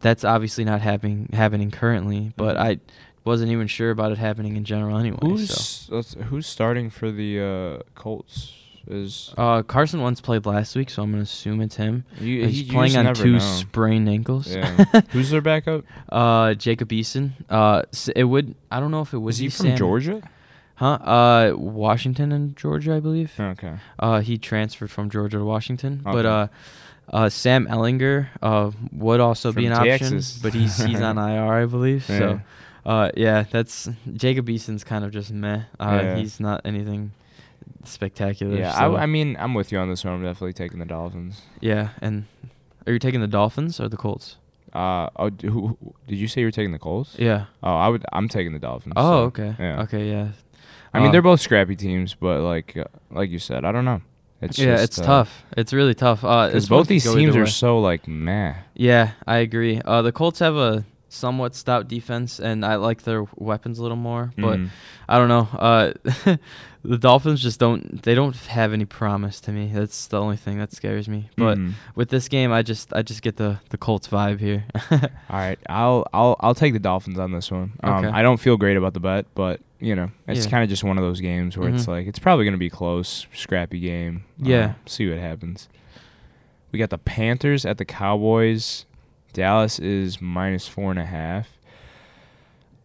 [0.00, 2.32] that's obviously not happening happening currently.
[2.36, 2.60] But Mhm.
[2.60, 2.78] I
[3.24, 5.18] wasn't even sure about it happening in general anyway.
[5.22, 6.02] who's so.
[6.02, 8.52] who's starting for the uh, Colts?
[8.86, 12.04] Is Uh, Carson Wentz played last week, so I'm gonna assume it's him.
[12.20, 13.38] you, He's playing on two know.
[13.38, 14.46] sprained ankles.
[14.54, 14.66] Yeah.
[15.08, 15.86] Who's their backup?
[16.10, 17.30] uh, Jacob Eason.
[17.48, 17.84] Uh,
[18.14, 18.54] it would.
[18.70, 20.22] I don't know if it Was he from Sam- Georgia?
[20.76, 20.86] Huh?
[20.94, 23.32] Uh, Washington and Georgia, I believe.
[23.38, 23.74] Okay.
[23.98, 26.12] Uh, he transferred from Georgia to Washington, okay.
[26.12, 26.46] but uh,
[27.12, 30.36] uh, Sam Ehlinger uh would also be From an Texas.
[30.36, 32.08] option, but he's he's on IR, I believe.
[32.08, 32.18] Yeah.
[32.18, 32.40] So,
[32.86, 35.62] uh, yeah, that's Jacob Eason's kind of just meh.
[35.78, 36.16] Uh, Yeah.
[36.16, 37.12] he's not anything
[37.84, 38.56] spectacular.
[38.56, 40.14] Yeah, so- I, I mean, I'm with you on this one.
[40.14, 41.42] I'm definitely taking the Dolphins.
[41.60, 42.24] yeah, and
[42.86, 44.36] are you taking the Dolphins or the Colts?
[44.72, 47.14] Uh, oh, who- did you say you were taking the Colts?
[47.18, 47.44] Yeah.
[47.62, 48.04] Oh, I would.
[48.12, 48.94] I'm taking the Dolphins.
[48.96, 49.54] Oh, so, okay.
[49.58, 49.82] Yeah.
[49.82, 50.28] Okay, yeah.
[50.94, 53.84] I mean, Uh, they're both scrappy teams, but like, uh, like you said, I don't
[53.84, 54.00] know.
[54.40, 55.44] It's yeah, just, it's uh, tough.
[55.56, 56.22] It's really tough.
[56.24, 58.54] Uh, Because both these teams are so like meh.
[58.74, 59.80] Yeah, I agree.
[59.84, 60.84] Uh, the Colts have a
[61.14, 64.32] somewhat stout defense, and I like their weapons a little more.
[64.36, 64.68] But Mhm.
[65.08, 65.48] I don't know.
[65.58, 65.92] Uh,
[66.84, 68.02] the Dolphins just don't.
[68.02, 69.70] They don't have any promise to me.
[69.72, 71.30] That's the only thing that scares me.
[71.36, 71.72] But Mhm.
[71.94, 74.64] with this game, I just I just get the the Colts vibe here.
[74.90, 75.00] all
[75.30, 77.72] right, I'll I'll I'll take the Dolphins on this one.
[77.82, 78.08] Um, Okay.
[78.08, 80.50] I don't feel great about the bet, but you know, it's Yeah.
[80.50, 81.88] kind of just one of those games where it's Mhm.
[81.88, 84.24] like it's probably gonna be close, scrappy game.
[84.38, 84.64] Yeah.
[84.64, 85.68] Uh, see what happens.
[86.72, 88.84] We got the Panthers at the Cowboys.
[89.34, 91.48] Dallas is minus four and a half.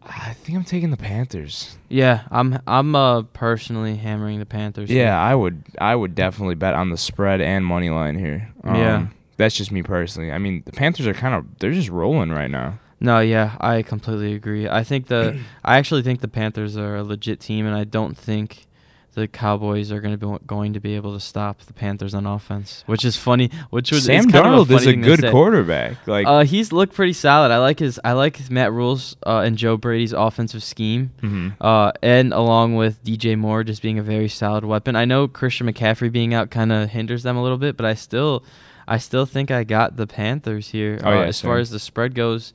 [0.02, 1.76] I think I'm taking the Panthers.
[1.88, 4.90] yeah, I'm I'm uh personally hammering the Panthers.
[4.90, 8.50] Yeah, I would I would definitely bet on the spread and money line here.
[8.64, 9.06] Um, Yeah.
[9.36, 10.30] That's just me personally.
[10.32, 12.78] I mean, the Panthers are kind of they're just rolling right now.
[13.02, 14.68] No, yeah, I completely agree.
[14.68, 18.16] I think the I actually think the Panthers are a legit team, and I don't
[18.16, 18.66] think
[19.14, 22.26] the Cowboys are going to be going to be able to stop the Panthers on
[22.26, 23.50] offense, which is funny.
[23.70, 26.06] Which was Sam it's kind of Darnold a is a good quarterback.
[26.06, 27.50] Like, uh, he's looked pretty solid.
[27.50, 31.10] I like his I like Matt Rhule's uh, and Joe Brady's offensive scheme.
[31.22, 31.54] mhm.
[31.60, 34.94] Uh, and along with DJ Moore just being a very solid weapon.
[34.96, 37.94] I know Christian McCaffrey being out kind of hinders them a little bit, but I
[37.94, 38.44] still,
[38.86, 41.78] I still think I got the Panthers here Oh, uh, yeah, as far as the
[41.78, 42.52] spread goes,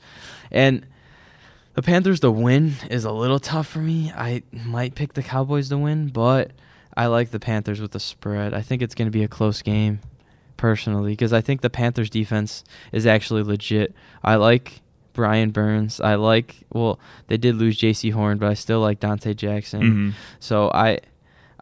[0.51, 0.85] and
[1.75, 4.11] the Panthers to win is a little tough for me.
[4.15, 6.51] I might pick the Cowboys to win, but
[6.97, 8.53] I like the Panthers with the spread.
[8.53, 9.99] I think it's going to be a close game,
[10.57, 13.93] personally, because I think the Panthers defense is actually legit.
[14.23, 14.81] I like.
[15.13, 16.01] Brian Burns.
[16.01, 16.57] I like.
[16.73, 19.81] Well, they did lose Jaycee Horn, but I still like Donte Jackson.
[19.81, 20.13] Mhm.
[20.41, 20.99] So I,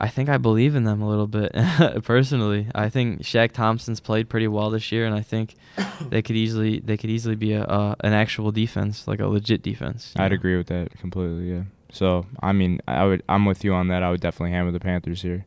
[0.04, 1.54] I think I believe in them a little bit
[2.04, 2.68] personally.
[2.76, 5.56] I think Shaq Thompson's played pretty well this year, and I think
[6.02, 9.62] they could easily they could easily be a uh, an actual defense, like a legit
[9.62, 10.12] defense.
[10.18, 10.36] I'd know?
[10.36, 11.54] agree with that completely.
[11.54, 11.64] Yeah.
[11.90, 13.24] So I mean, I would.
[13.30, 14.04] I'm with you on that.
[14.04, 15.46] I would definitely hammer the Panthers here.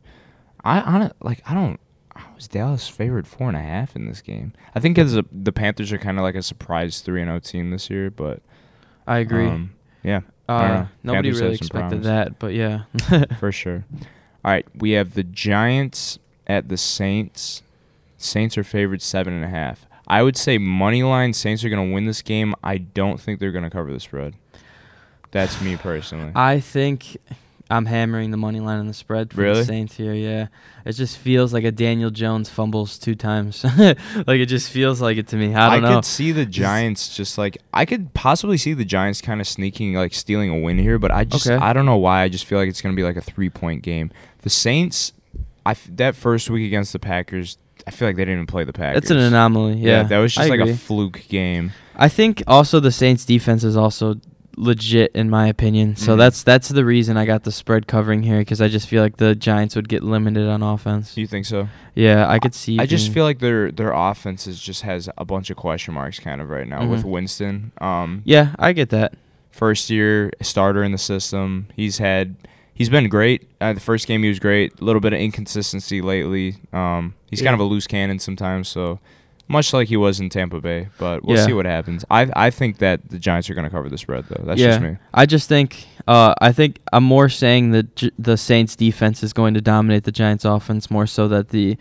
[0.64, 1.78] I on like I don't.
[2.14, 4.54] I was Dallas favored four and a half in this game.
[4.74, 7.40] I think as a, the Panthers are kind of like a surprise three and zero
[7.40, 8.40] team this year, but
[9.06, 9.48] I agree.
[9.48, 12.06] um, yeah, uh, nobody Panthers really expected promise.
[12.06, 12.84] that, but yeah.
[13.38, 13.84] for sure.
[14.46, 17.64] All right, we have the Giants at the Saints.
[18.16, 19.86] Saints are favored seven and a half.
[20.06, 22.54] I would say money line Saints are going to win this game.
[22.62, 24.34] I don't think they're going to cover the spread.
[25.32, 26.30] That's me personally.
[26.36, 27.16] I think
[27.68, 29.60] I'm hammering the money line on the spread for Really?
[29.60, 30.14] the Saints here.
[30.14, 30.46] Yeah,
[30.84, 33.64] it just feels like a Daniel Jones fumbles two times.
[33.78, 33.98] like
[34.28, 35.54] it just feels like it to me.
[35.54, 35.88] I don't know.
[35.88, 39.48] I could see the Giants just like I could possibly see the Giants kind of
[39.48, 41.56] sneaking like stealing a win here, but I just Okay.
[41.56, 42.22] I don't know why.
[42.22, 44.10] I just feel like it's going to be like a 3-point game.
[44.42, 45.12] The Saints
[45.64, 47.58] I f- that first week against the Packers,
[47.88, 49.02] I feel like they didn't even play the Packers.
[49.02, 49.78] It's an anomaly.
[49.78, 50.72] Yeah, that was I just like agree.
[50.72, 51.72] a fluke game.
[51.96, 54.20] I think also the Saints defense is also
[54.56, 55.96] legit in my opinion.
[55.96, 56.18] So Mhm.
[56.18, 59.18] that's that's the reason I got the spread covering here because I just feel like
[59.18, 61.16] the Giants would get limited on offense.
[61.16, 61.68] You think so?
[61.94, 62.78] Yeah, I could see.
[62.78, 66.18] I just feel like their their offense is just has a bunch of question marks
[66.18, 67.10] kind of right now with Mhm.
[67.10, 67.72] Winston.
[67.80, 69.14] Um, Yeah, I get that.
[69.50, 71.66] first year starter in the system.
[71.74, 72.34] He's had
[72.74, 73.48] he's been great.
[73.60, 74.78] Uh, the first game he was great.
[74.80, 76.56] A little bit of inconsistency lately.
[76.74, 78.68] Um, he's kind of a loose cannon sometimes.
[78.68, 79.00] So
[79.48, 81.46] much like he was in Tampa Bay, but we'll Yeah.
[81.46, 82.04] see what happens.
[82.10, 84.44] I I think that the Giants are going to cover the spread though.
[84.44, 84.96] That's yeah, just me.
[85.14, 89.54] I just think uh, I think I'm more saying that the Saints defense is going
[89.54, 91.76] to dominate the Giants offense more so that the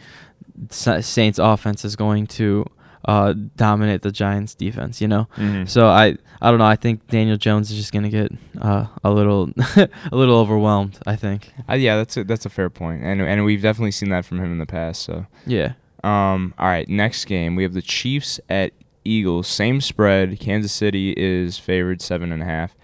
[0.70, 2.66] Saints offense is going to
[3.06, 5.00] uh, dominate the Giants defense.
[5.02, 5.28] You know.
[5.38, 5.68] Mhm.
[5.70, 6.66] So I I don't know.
[6.66, 10.98] I think Daniel Jones is just gonna get uh, a little a little overwhelmed.
[11.06, 11.52] I think.
[11.70, 14.40] Uh, yeah, that's a, that's a fair point, and and we've definitely seen that from
[14.40, 15.04] him in the past.
[15.04, 15.26] So.
[15.46, 15.74] Yeah.
[16.06, 16.54] Um.
[16.58, 16.88] All right.
[16.88, 19.48] Next game, we have the Chiefs at Eagles.
[19.48, 20.40] Same spread.
[20.40, 22.76] Kansas City is favored seven and a half.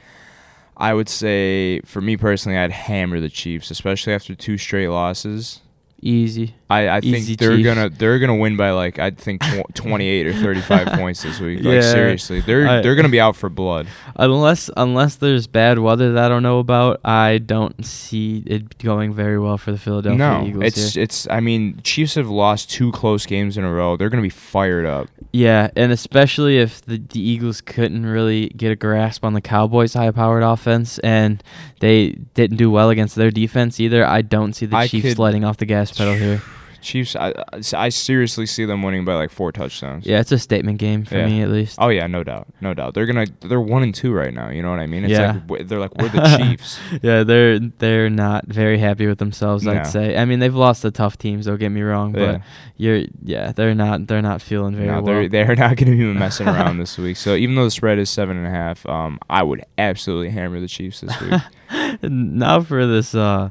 [0.77, 5.61] I would say, for me personally, I'd hammer the Chiefs, especially after two straight losses.
[6.01, 6.55] Easy.
[6.71, 7.65] I, I Easy think they're Chiefs.
[7.65, 11.21] gonna they're gonna win by like I think tw- twenty eight or thirty five points
[11.23, 11.59] this week.
[11.59, 11.81] Like Yeah.
[11.81, 13.87] seriously, they're I- they're gonna be out for blood.
[14.15, 19.13] Unless unless there's bad weather that I don't know about, I don't see it going
[19.13, 20.63] very well for the Philadelphia no, Eagles.
[20.65, 21.03] it's here.
[21.03, 21.27] it's.
[21.29, 23.97] I mean, Chiefs have lost two close games in a row.
[23.97, 25.07] They're gonna be fired up.
[25.33, 29.93] Yeah, and especially if the, the Eagles couldn't really get a grasp on the Cowboys'
[29.93, 31.41] high-powered offense, and
[31.79, 34.05] they didn't do well against their defense either.
[34.05, 36.41] I don't see the I Chiefs could- letting off the gas pedal here.
[36.81, 37.33] Chiefs, I,
[37.73, 40.05] I seriously see them winning by like four touchdowns.
[40.05, 41.25] Yeah, it's a statement game for Yeah.
[41.27, 41.77] me at least.
[41.79, 42.93] Oh yeah, no doubt, no doubt.
[42.93, 44.49] They're gonna they're one and two right now.
[44.49, 45.03] You know what I mean?
[45.05, 45.39] It's Yeah.
[45.47, 46.79] like they're like we're the Chiefs.
[47.01, 49.63] yeah, they're they're not very happy with themselves.
[49.63, 49.73] No.
[49.73, 50.17] I'd say.
[50.17, 51.45] I mean, they've lost the tough teams.
[51.45, 52.31] Don't get me wrong, Yeah.
[52.33, 52.41] but
[52.77, 55.03] you're yeah, they're not they're not feeling very No, well.
[55.03, 57.17] they're they're not gonna be messing around this week.
[57.17, 60.59] So even though the spread is seven and a half, um, I would absolutely hammer
[60.59, 61.41] the Chiefs this week,
[62.01, 63.49] now for this uh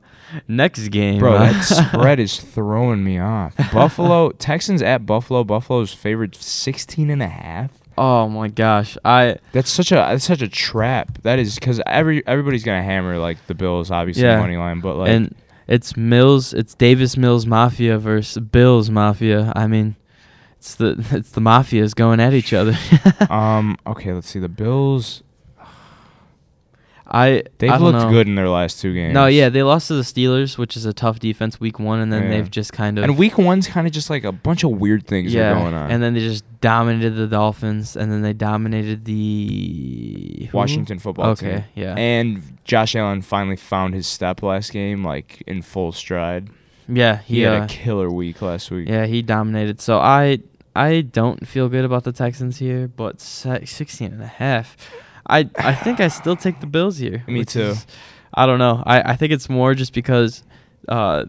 [0.49, 1.39] next game, bro.
[1.39, 1.63] That
[1.93, 3.55] spread is throwing me off.
[3.73, 5.45] Buffalo Texans at Buffalo.
[5.45, 7.71] Buffalo's favored 16 and a half.
[7.99, 11.19] oh my gosh, I That's such a that's such a trap.
[11.23, 14.39] That is because every everybody's gonna hammer like the Bills, obviously Yeah.
[14.41, 15.35] money line, but like and
[15.67, 19.53] it's Mills, it's Davis Mills Mafia versus Bills Mafia.
[19.55, 19.97] I mean,
[20.59, 22.77] it's the it's the mafias going at each other.
[23.29, 25.23] um okay, let's see the Bills.
[27.13, 28.11] I They've I don't looked know.
[28.11, 29.13] good in their last two games.
[29.15, 32.13] No, yeah, they lost to the Steelers, which is a tough defense week one, and
[32.13, 32.29] then Yeah.
[32.31, 35.07] they've just kind of And week one's kind of just like a bunch of weird
[35.09, 35.91] things yeah, are going on.
[35.91, 40.57] and then they just dominated the Dolphins, and then they dominated the who?
[40.57, 41.49] Washington football team.
[41.51, 46.49] Okay, yeah, And Josh Allen finally found his step last game, like in full stride.
[46.89, 48.89] yeah, He, he, had uh, a killer week last week.
[48.89, 49.81] yeah he dominated.
[49.81, 50.39] So I
[50.77, 54.77] I don't feel good about the Texans here, but se- 16 and a half.
[55.27, 57.23] I I think I still take the Bills here.
[57.29, 57.61] Me too.
[57.61, 57.87] is-
[58.33, 58.83] I don't know.
[58.87, 60.45] I I think it's more just because
[60.89, 61.25] uh,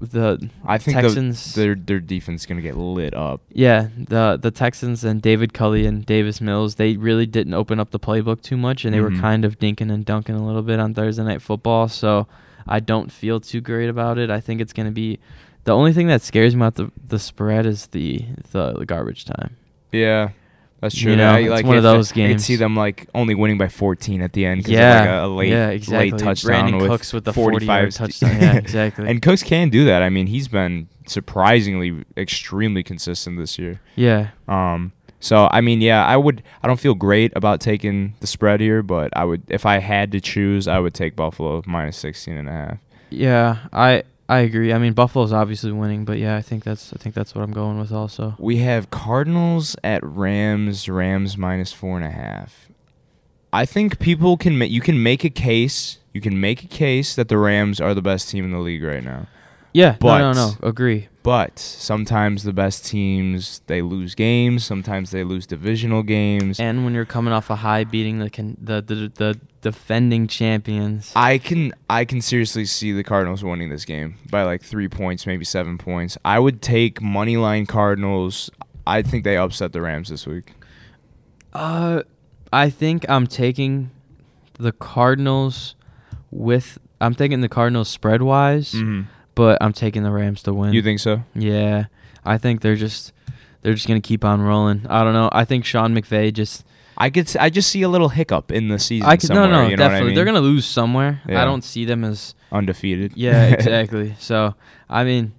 [0.00, 1.54] the I think the, Texans.
[1.54, 3.40] their their defense is gonna get lit up.
[3.52, 7.92] yeah, the the Texans and David Culley and Davis Mills, they really didn't open up
[7.92, 9.14] the playbook too much, and they Mhm.
[9.14, 11.88] were kind of dinking and dunking a little bit on Thursday night football.
[11.88, 12.26] So
[12.66, 14.28] I don't feel too great about it.
[14.28, 15.18] I think it's gonna be
[15.64, 19.24] the only thing that scares me about the the spread is the the, the garbage
[19.24, 19.56] time.
[19.92, 20.30] Yeah,
[20.82, 21.12] that's true.
[21.12, 23.68] You know, it's like one of those I could see them like only winning by
[23.68, 24.66] 14 at the end.
[24.66, 26.10] Yeah, like a, a late, yeah, exactly.
[26.10, 28.40] late touchdown Brandon with Cooks with the 45 touchdown.
[28.42, 29.08] Yeah, exactly.
[29.08, 30.02] and Cooks can do that.
[30.02, 33.80] I mean, he's been surprisingly extremely consistent this year.
[33.94, 36.42] Yeah, Um, so I mean, yeah, I would.
[36.64, 40.10] I don't feel great about taking the spread here, but I would, if I had
[40.12, 42.78] to choose, I would take Buffalo minus 16 and a half.
[43.10, 44.02] yeah, I
[44.32, 44.72] I agree.
[44.72, 47.52] I mean, Buffalo's obviously winning, but yeah, I think that's I think that's what I'm
[47.52, 48.34] going with also.
[48.38, 50.88] We have Cardinals at Rams.
[50.88, 52.70] Rams minus four and a half.
[53.52, 54.70] I think people can make.
[54.70, 55.98] You can make a case.
[56.14, 58.82] You can make a case that the Rams are the best team in the league
[58.82, 59.26] right now.
[59.72, 61.08] Yeah, But- no, no, no, agree.
[61.22, 64.64] But sometimes the best teams they lose games.
[64.64, 66.58] Sometimes they lose divisional games.
[66.58, 71.12] And when you're coming off a high, beating the con- the, the the defending champions.
[71.14, 75.24] I can I can seriously see the Cardinals winning this game by like three points,
[75.24, 76.18] maybe seven points.
[76.24, 78.50] I would take money line Cardinals.
[78.84, 80.54] I think they upset the Rams this week.
[81.52, 82.02] Uh,
[82.52, 83.90] I think I'm taking
[84.58, 85.76] the Cardinals
[86.32, 86.78] with.
[87.00, 88.74] I'm taking the Cardinals spread wise,
[89.34, 90.72] but I'm taking the Rams to win.
[90.72, 91.22] You think so?
[91.34, 91.86] Yeah,
[92.24, 93.12] I think they're just
[93.62, 94.86] they're just gonna keep on rolling.
[94.88, 95.28] I don't know.
[95.32, 96.64] I think Sean McVay just.
[96.98, 97.34] I could.
[97.38, 99.08] I just see a little hiccup in the season.
[99.08, 101.22] I could no somewhere, no you know what I definitely they're gonna lose somewhere.
[101.28, 101.42] Yeah.
[101.42, 103.12] I don't see them as undefeated.
[103.16, 104.14] yeah exactly.
[104.18, 104.54] so
[104.90, 105.32] I mean,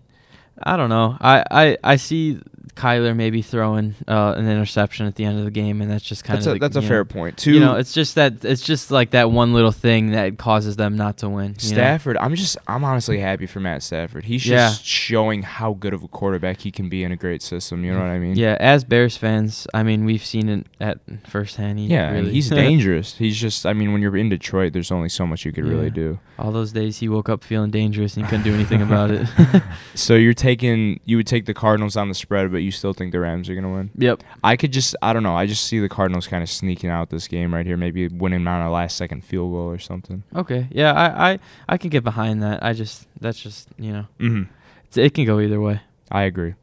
[0.61, 1.15] I don't know.
[1.21, 2.39] I I I see
[2.75, 6.23] Kyler maybe throwing uh, an interception at the end of the game, and that's just
[6.23, 7.37] kind that's of a, that's a fair know, point.
[7.37, 7.53] too.
[7.53, 10.95] You know, it's just that it's just like that one little thing that causes them
[10.95, 11.55] not to win.
[11.59, 11.75] you know?
[11.75, 12.17] Stafford.
[12.17, 12.57] I'm just.
[12.67, 14.25] I'm honestly happy for Matt Stafford.
[14.25, 14.69] He's Yeah.
[14.69, 17.83] just showing how good of a quarterback he can be in a great system.
[17.83, 18.35] You know what I mean?
[18.35, 21.79] Yeah, as Bears fans, I mean, we've seen it at firsthand.
[21.79, 23.15] He Yeah, really- he's dangerous.
[23.17, 23.65] He's just.
[23.65, 26.19] I mean, when you're in Detroit, there's only so much you could really do.
[26.39, 29.27] All those days he woke up feeling dangerous and he couldn't do anything about it.
[29.95, 30.99] So you're taking.
[31.05, 33.55] You would take the Cardinals on the spread, but you still think the Rams are
[33.55, 33.91] gonna win.
[33.97, 34.23] yep.
[34.43, 34.95] I could just.
[35.01, 35.35] I don't know.
[35.35, 37.77] I just see the Cardinals kind of sneaking out this game right here.
[37.77, 40.23] Maybe winning on a last second field goal or something.
[40.35, 40.67] Okay.
[40.71, 41.39] Yeah, I, I
[41.69, 42.63] I can get behind that.
[42.63, 44.43] I just that's just you know Mm-hmm.
[44.85, 45.81] it's, it can go either way.
[46.11, 46.55] I agree.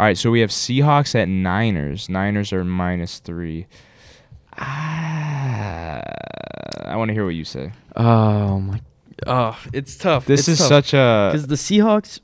[0.00, 2.08] All right, so we have Seahawks at Niners.
[2.08, 3.66] Niners are minus three.
[4.60, 6.02] Ah,
[6.84, 7.72] I want to hear what you say.
[7.96, 8.80] Oh my.
[9.26, 10.26] Oh, it's tough.
[10.26, 12.20] This is such a because the Seahawks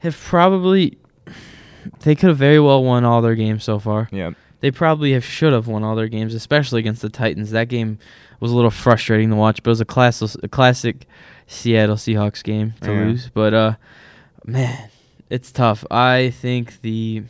[0.00, 0.98] have probably
[2.04, 4.08] they could have very well won all their games so far.
[4.12, 4.30] yeah.
[4.60, 7.50] They probably have should have won all their games, especially against the Titans.
[7.50, 7.98] That game
[8.38, 11.06] was a little frustrating to watch, but it was a class a classic
[11.48, 13.00] Seattle Seahawks game to Yeah.
[13.00, 13.28] lose.
[13.34, 13.74] But uh,
[14.44, 14.88] man,
[15.28, 15.84] it's tough.
[15.90, 17.24] I think the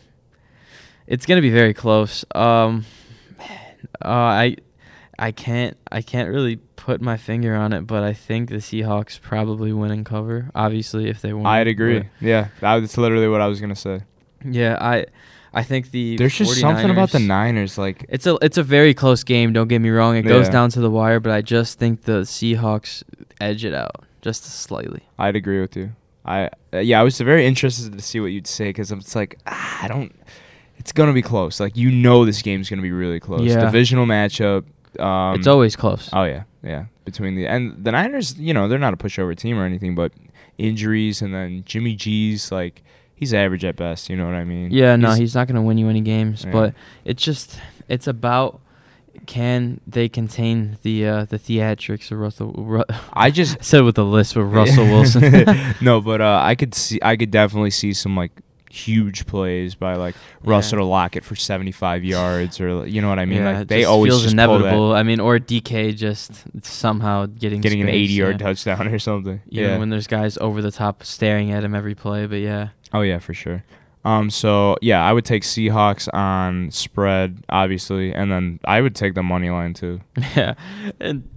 [1.06, 2.22] it's gonna be very close.
[2.34, 2.84] Um,
[3.38, 3.48] man,
[4.04, 4.56] uh, I
[5.18, 9.18] I can't I can't really put my finger on it, but I think the Seahawks
[9.18, 10.50] probably win and cover.
[10.54, 12.00] Obviously, if they win, I'd agree.
[12.00, 14.02] but- Yeah, that's literally what I was gonna say.
[14.44, 15.06] Yeah, I
[15.54, 18.94] I think the There's just something about the Niners, like it's a it's a very
[18.94, 19.52] close game.
[19.52, 21.20] Don't get me wrong; it goes down to the wire.
[21.20, 23.02] But I just think the Seahawks
[23.40, 25.02] edge it out just slightly.
[25.18, 25.92] I'd agree with you.
[26.24, 29.38] I uh, yeah, I was very interested to see what you'd say because it's like
[29.46, 30.14] ah, I don't.
[30.78, 31.60] It's gonna be close.
[31.60, 33.42] Like you know, this game's gonna be really close.
[33.42, 33.60] Yeah.
[33.60, 34.64] Divisional matchup.
[34.98, 36.08] Um, it's always close.
[36.12, 36.86] Oh yeah, yeah.
[37.04, 40.12] Between the and the Niners, you know, they're not a pushover team or anything, but
[40.58, 42.82] injuries and then Jimmy G's like
[43.22, 44.10] he's average at best.
[44.10, 44.72] You know what I mean?
[44.72, 46.44] yeah, no, he's not going to win you any games.
[46.44, 46.50] Yeah.
[46.50, 48.60] But it's just it's about
[49.26, 52.52] can they contain the uh, the theatrics of Russell?
[52.52, 55.46] Ru- I just said with the list with Russell Wilson.
[55.80, 58.32] no, but uh, I could see, I could definitely see some like
[58.68, 60.84] huge plays by like Russell Yeah.
[60.84, 63.38] to lock it for seventy five yards or you know what I mean?
[63.38, 64.92] yeah, like they always feels just pull that, inevitable.
[64.94, 68.46] I mean, or DK just somehow getting getting an eighty yard yeah.
[68.48, 69.40] touchdown or something.
[69.46, 69.78] Even yeah.
[69.78, 72.26] when there's guys over the top staring at him every play.
[72.26, 72.70] But yeah.
[72.92, 73.64] Oh yeah, for sure.
[74.04, 79.14] Um, so yeah, I would take Seahawks on spread, obviously, and then I would take
[79.14, 80.00] the money line too.
[80.36, 80.54] Yeah,
[81.00, 81.28] and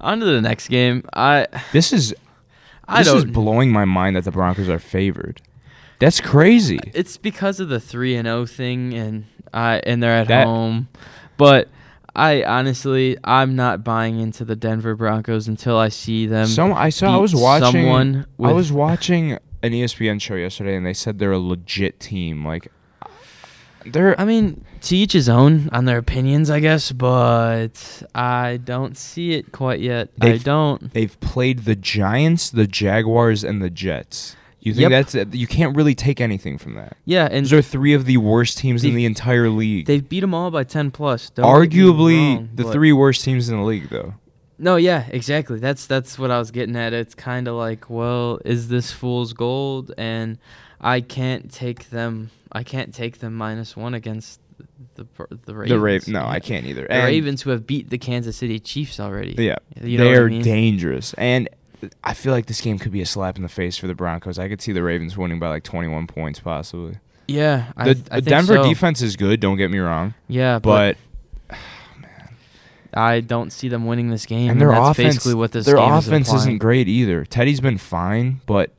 [0.00, 1.04] on to the next game.
[1.14, 2.14] I This is
[2.88, 5.42] I this is blowing my mind that the Broncos are favored.
[5.98, 6.80] That's crazy.
[6.94, 10.88] it's because of the three and zero thing, and I and they're at That- home.
[11.36, 11.68] But
[12.14, 16.46] I honestly, I'm not buying into the Denver Broncos until I see them.
[16.46, 20.84] Some I saw I was watching someone I was watching an ESPN show yesterday and
[20.84, 22.44] they said they're a legit team.
[22.46, 22.70] Like
[23.84, 28.96] they're I mean, to each his own on their opinions, I guess, but I don't
[28.96, 30.10] see it quite yet.
[30.20, 30.92] I don't.
[30.92, 34.36] they've played the Giants, the Jaguars, and the Jets.
[34.60, 35.08] You think Yep.
[35.10, 36.96] that's you can't really take anything from that.
[37.04, 39.86] Yeah, and Those are three of the worst teams in the entire league.
[39.86, 41.30] they've beat them all by 10 plus.
[41.30, 44.14] Don't Arguably wrong, the three worst teams in the league, though.
[44.58, 45.58] No, yeah, exactly.
[45.58, 46.92] That's that's what I was getting at.
[46.92, 49.92] It's kind of like, well, is this fool's gold?
[49.98, 50.38] And
[50.80, 52.30] I can't take them.
[52.52, 54.40] I can't take them minus one against
[54.94, 55.06] the
[55.46, 55.68] the Ravens.
[55.70, 56.08] The Ravens.
[56.08, 56.28] No, Yeah.
[56.28, 56.82] I can't either.
[56.82, 59.34] The And- Ravens who have beat the Kansas City Chiefs already.
[59.38, 60.42] Yeah, You know they what I are mean?
[60.42, 61.48] dangerous, and
[62.04, 64.38] I feel like this game could be a slap in the face for the Broncos.
[64.38, 66.98] I could see the Ravens winning by like 21 points, possibly.
[67.26, 68.68] Yeah, The, th- I the Denver so.
[68.68, 69.40] defense is good.
[69.40, 70.96] Don't get me wrong, Yeah, but, but
[72.94, 74.50] I don't see them winning this game.
[74.50, 76.48] and their that's offense, basically what this their game is offense implying.
[76.48, 77.24] isn't great either.
[77.24, 78.70] Teddy's been fine, but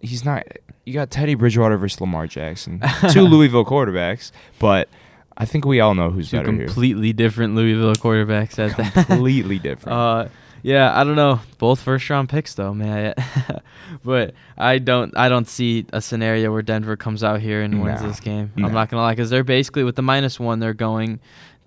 [0.00, 0.46] he's not.
[0.86, 4.88] You got Teddy Bridgewater versus Lamar Jackson, two Louisville quarterbacks, but
[5.36, 6.66] I think we all know who's Two better here.
[6.66, 9.06] completely different Louisville quarterbacks at that.
[9.06, 9.96] Completely different.
[9.96, 10.28] Uh,
[10.62, 11.40] yeah, I don't know.
[11.58, 13.14] Both first round picks though, man.
[14.04, 18.02] but I don't, I don't see a scenario where Denver comes out here and wins
[18.02, 18.08] No.
[18.08, 18.52] this game.
[18.56, 18.66] No.
[18.66, 21.20] I'm not gonna lie, because they're basically with the minus one, they're going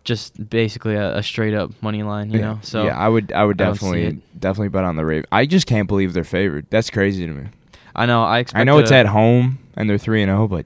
[0.03, 2.45] just basically a, a straight up money line, you yeah.
[2.45, 2.59] know.
[2.61, 4.39] So yeah, I would, I would I definitely, it.
[4.39, 5.27] definitely bet on the Ravens.
[5.31, 6.67] I just can't believe they're favored.
[6.69, 7.47] That's crazy to me.
[7.95, 8.23] I know.
[8.23, 8.59] I expect.
[8.59, 10.65] I know it's at home and they're three and zero, but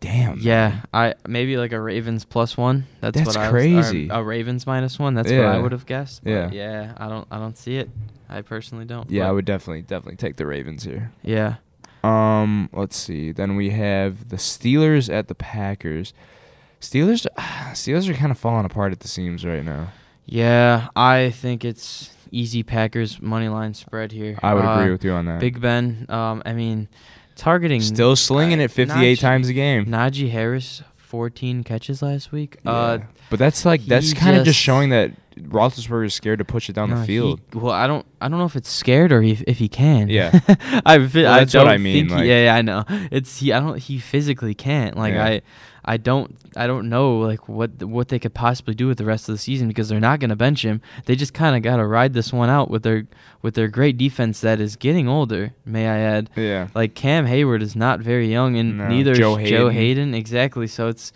[0.00, 0.38] damn.
[0.38, 0.82] Yeah, man.
[0.92, 2.86] I maybe like a Ravens plus one.
[3.00, 4.08] That's, That's what I crazy.
[4.08, 5.14] Was, a Ravens minus one.
[5.14, 6.24] That's what I would have guessed.
[6.24, 6.50] but Yeah.
[6.52, 6.94] yeah.
[6.96, 7.26] I don't.
[7.30, 7.90] I don't see it.
[8.28, 9.10] I personally don't.
[9.10, 11.12] Yeah, I would definitely, definitely take the Ravens here.
[11.22, 11.56] Yeah.
[12.04, 13.32] Um, let's see.
[13.32, 16.12] Then we have the Steelers at the Packers.
[16.80, 17.26] Steelers,
[17.72, 19.88] Steelers are kind of falling apart at the seams right now.
[20.26, 24.38] Yeah, I think it's easy Packers money line spread here.
[24.42, 25.40] I would Uh, agree with you on that.
[25.40, 26.04] Big Ben.
[26.08, 26.88] Um, I mean,
[27.36, 29.86] targeting Still slinging uh, it 58 Najee- times a game.
[29.86, 32.58] Najee Harris, 14 catches last week.
[32.66, 32.98] Uh,
[33.30, 36.74] but that's like that's kind of just- showing that Roethlisberger is scared to push it
[36.74, 37.40] down no, the he- field.
[37.54, 38.04] well, I don't.
[38.20, 40.08] I don't know if it's scared or if, if he can.
[40.08, 40.38] Yeah.
[40.84, 40.98] I.
[40.98, 42.84] Well, I that's what I mean, think he- yeah, yeah, I know.
[43.10, 43.52] It's he.
[43.52, 43.78] I don't.
[43.78, 44.96] He physically can't.
[44.96, 45.24] Like Yeah.
[45.24, 45.42] I.
[45.84, 46.36] I don't.
[46.54, 49.38] I don't know like what what they could possibly do with the rest of the
[49.38, 50.82] season because they're not going to bench him.
[51.06, 53.06] They just kind of got to ride this one out with their
[53.40, 55.54] with their great defense that is getting older.
[55.64, 56.28] May I add?
[56.36, 56.68] yeah.
[56.74, 59.72] Like Cam Heyward is not very young, and No, neither Joe is Joe Haden.
[60.12, 60.14] Haden.
[60.14, 60.66] Exactly.
[60.66, 61.10] So it's,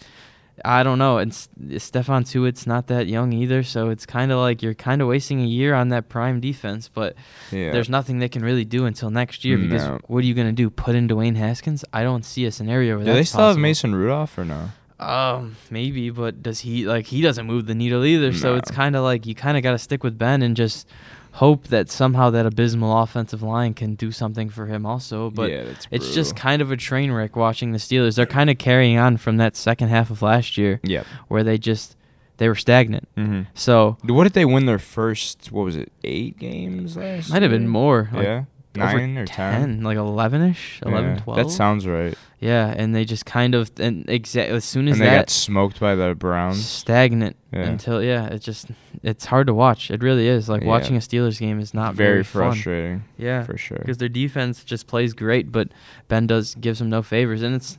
[0.65, 1.19] I don't know.
[1.19, 3.63] It's Stephon Tuitt's not that young either.
[3.63, 6.89] So it's kind of like you're kind of wasting a year on that prime defense.
[6.93, 7.17] But
[7.51, 7.73] Yeah.
[7.73, 9.99] there's nothing they can really do until next year because No.
[10.07, 10.71] what are you gonna do?
[10.71, 11.85] Put in Dwayne Haskins?
[11.93, 13.59] I don't see a scenario where Do they still have.
[13.59, 14.71] Mason Rudolph or no?
[15.01, 18.33] Um, maybe, but does he like he doesn't move the needle either?
[18.33, 20.87] So it's kind of like you kind of got to stick with Ben and just
[21.33, 25.31] hope that somehow that abysmal offensive line can do something for him also.
[25.31, 28.17] But yeah, it's just kind of a train wreck watching the Steelers.
[28.17, 31.07] They're kind of carrying on from that second half of last year Yep.
[31.29, 31.97] where they just
[32.39, 33.09] they were stagnant.
[33.17, 33.43] Mm-hmm.
[33.55, 35.53] So What did they win their first?
[35.53, 35.93] What was it?
[36.05, 37.31] Eight games last.
[37.31, 38.09] might have been more.
[38.13, 38.45] Like yeah,
[38.75, 39.83] nine or ten.
[39.83, 41.37] like 11ish, 11, Yeah, 12.
[41.37, 42.15] That sounds right.
[42.41, 45.79] Yeah, and they just kind of and exactly as soon as And they got smoked
[45.79, 46.65] by the Browns.
[46.67, 47.61] stagnant Yeah.
[47.61, 48.69] until yeah, it just
[49.03, 49.91] it's hard to watch.
[49.91, 50.49] It really is.
[50.49, 50.69] Like Yeah.
[50.69, 52.43] watching a Steelers game is not very, very, fun.
[52.53, 53.05] frustrating.
[53.17, 53.79] Yeah, for sure.
[53.79, 55.69] because their defense just plays great, but
[56.09, 57.79] Ben does gives them no favors, and it's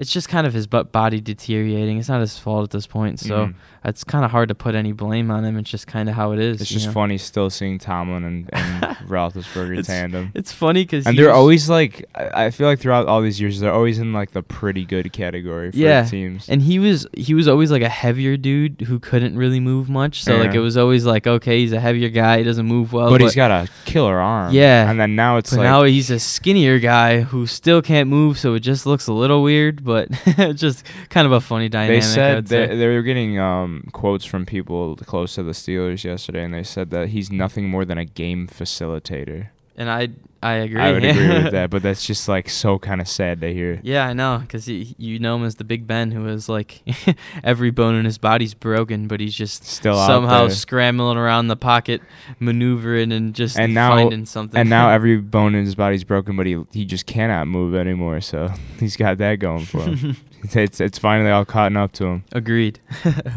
[0.00, 1.98] it's just kind of his butt body deteriorating.
[1.98, 3.54] It's not his fault at this point, so Mhm.
[3.84, 5.58] it's kind of hard to put any blame on him.
[5.58, 6.60] It's just kind of how it is.
[6.60, 6.92] It's just know?
[6.92, 10.32] funny still seeing Tomlin and, and Roethlisberger It's- tandem.
[10.34, 13.72] It's funny because And they're always like, I feel like throughout all these years, they're
[13.72, 16.48] always in like the pretty good category for Yeah, teams.
[16.48, 20.24] And he was he was always like a heavier dude who couldn't really move much.
[20.24, 23.10] So like it was always like okay, he's a heavier guy, he doesn't move well.
[23.10, 24.54] but, he's got a killer arm.
[24.54, 24.90] Yeah.
[24.90, 28.38] And then now it's but like, now he's a skinnier guy who still can't move,
[28.38, 29.84] so it just looks a little weird.
[29.90, 32.02] But it's just kind of a funny dynamic.
[32.02, 36.44] they said they, they were getting um, quotes from people close to the Steelers yesterday,
[36.44, 39.48] and they said that he's nothing more than a game facilitator.
[39.80, 40.08] And I
[40.42, 40.80] I agree.
[40.80, 43.78] I would agree with that, but that's just like so kind of sad to hear.
[43.82, 46.80] Yeah, I know, because you know him as the Big Ben, who is like
[47.44, 52.00] every bone in his body's broken, but he's just Still somehow scrambling around the pocket,
[52.38, 54.58] maneuvering and just And now- finding something.
[54.58, 58.20] And now every bone in his body's broken, but he he just cannot move anymore.
[58.20, 60.16] So he's got that going for him.
[60.54, 62.24] it's it's finally all caught up to him.
[62.32, 62.80] agreed.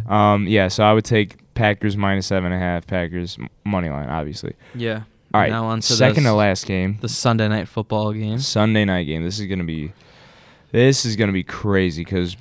[0.08, 0.68] Um, yeah.
[0.70, 2.88] So I would take Packers minus seven and a half.
[2.88, 4.54] Packers money line, obviously.
[4.74, 5.04] yeah.
[5.34, 5.50] All right.
[5.50, 8.40] Now on to second the, to last game, the Sunday night football game.
[8.40, 9.24] Sunday night game.
[9.24, 9.92] This is gonna be,
[10.72, 12.38] this is gonna be crazy because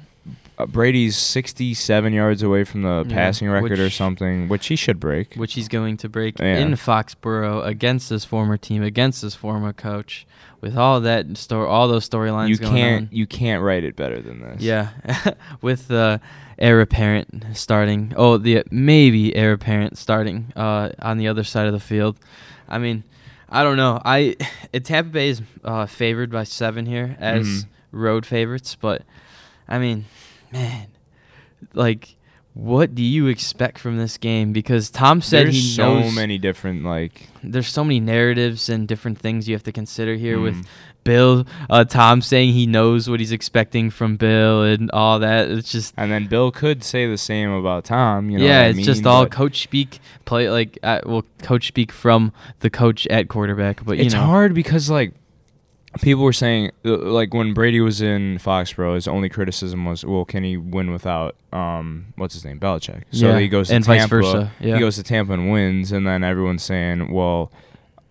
[0.59, 5.01] uh, Brady's 67 yards away from the Yeah, passing record or something, which he should
[5.01, 5.34] break.
[5.36, 6.59] which he's going to break Yeah.
[6.59, 10.26] in Foxborough against his former team, against his former coach,
[10.61, 13.09] with all that story, all those storylines You going can't on.
[13.11, 14.61] you can't write it better than this.
[14.61, 14.90] Yeah,
[15.62, 16.20] with the
[16.59, 18.12] heir apparent starting.
[18.16, 22.18] Oh, the maybe heir apparent starting uh, on the other side of the field.
[22.68, 23.04] I mean,
[23.48, 24.00] I don't know.
[24.04, 24.36] I
[24.84, 27.66] Tampa Bay is uh, favored by seven here as Mhm.
[27.92, 29.02] road favorites, but
[29.68, 30.06] I mean,
[30.52, 30.88] man,
[31.74, 32.16] like,
[32.54, 34.52] what do you expect from this game?
[34.52, 39.18] Because Tom said There's he so many different like there's so many narratives and different
[39.18, 40.66] things you have to consider here with mm,
[41.05, 45.50] Bill, uh, Tom saying he knows what he's expecting from Bill and all that.
[45.50, 48.30] It's just and then Bill could say the same about Tom.
[48.30, 50.00] You know yeah, it's just all But coach speak.
[50.24, 53.84] Play like uh, well, coach speak from the coach at quarterback.
[53.84, 55.14] But you it's know, hard because like
[56.00, 60.24] people were saying uh, like when Brady was in Foxborough, his only criticism was, well,
[60.24, 63.03] can he win without um what's his name Belichick?
[63.11, 64.74] So Yeah, he goes to and vice versa, yeah.
[64.74, 67.50] He goes to Tampa and wins, and then everyone's saying, well.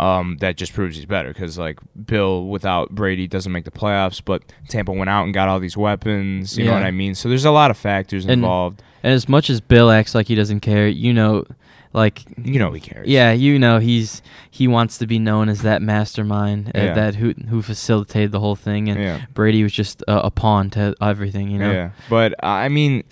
[0.01, 4.21] Um, that just proves he's better because like Bill without Brady doesn't make the playoffs,
[4.23, 6.57] but Tampa went out and got all these weapons.
[6.57, 7.13] You know what I mean?
[7.15, 8.81] So there's a lot of factors And- involved.
[9.03, 11.45] And as much as Bill acts like he doesn't care, you know,
[11.93, 13.07] like You know he cares.
[13.07, 16.93] yeah, you know he's he wants to be known as that mastermind, uh, Yeah.
[16.93, 19.21] that who who facilitated the whole thing, and yeah.
[19.33, 21.49] Brady was just a, a pawn to everything.
[21.49, 21.71] You know.
[21.71, 23.03] Yeah, but I mean,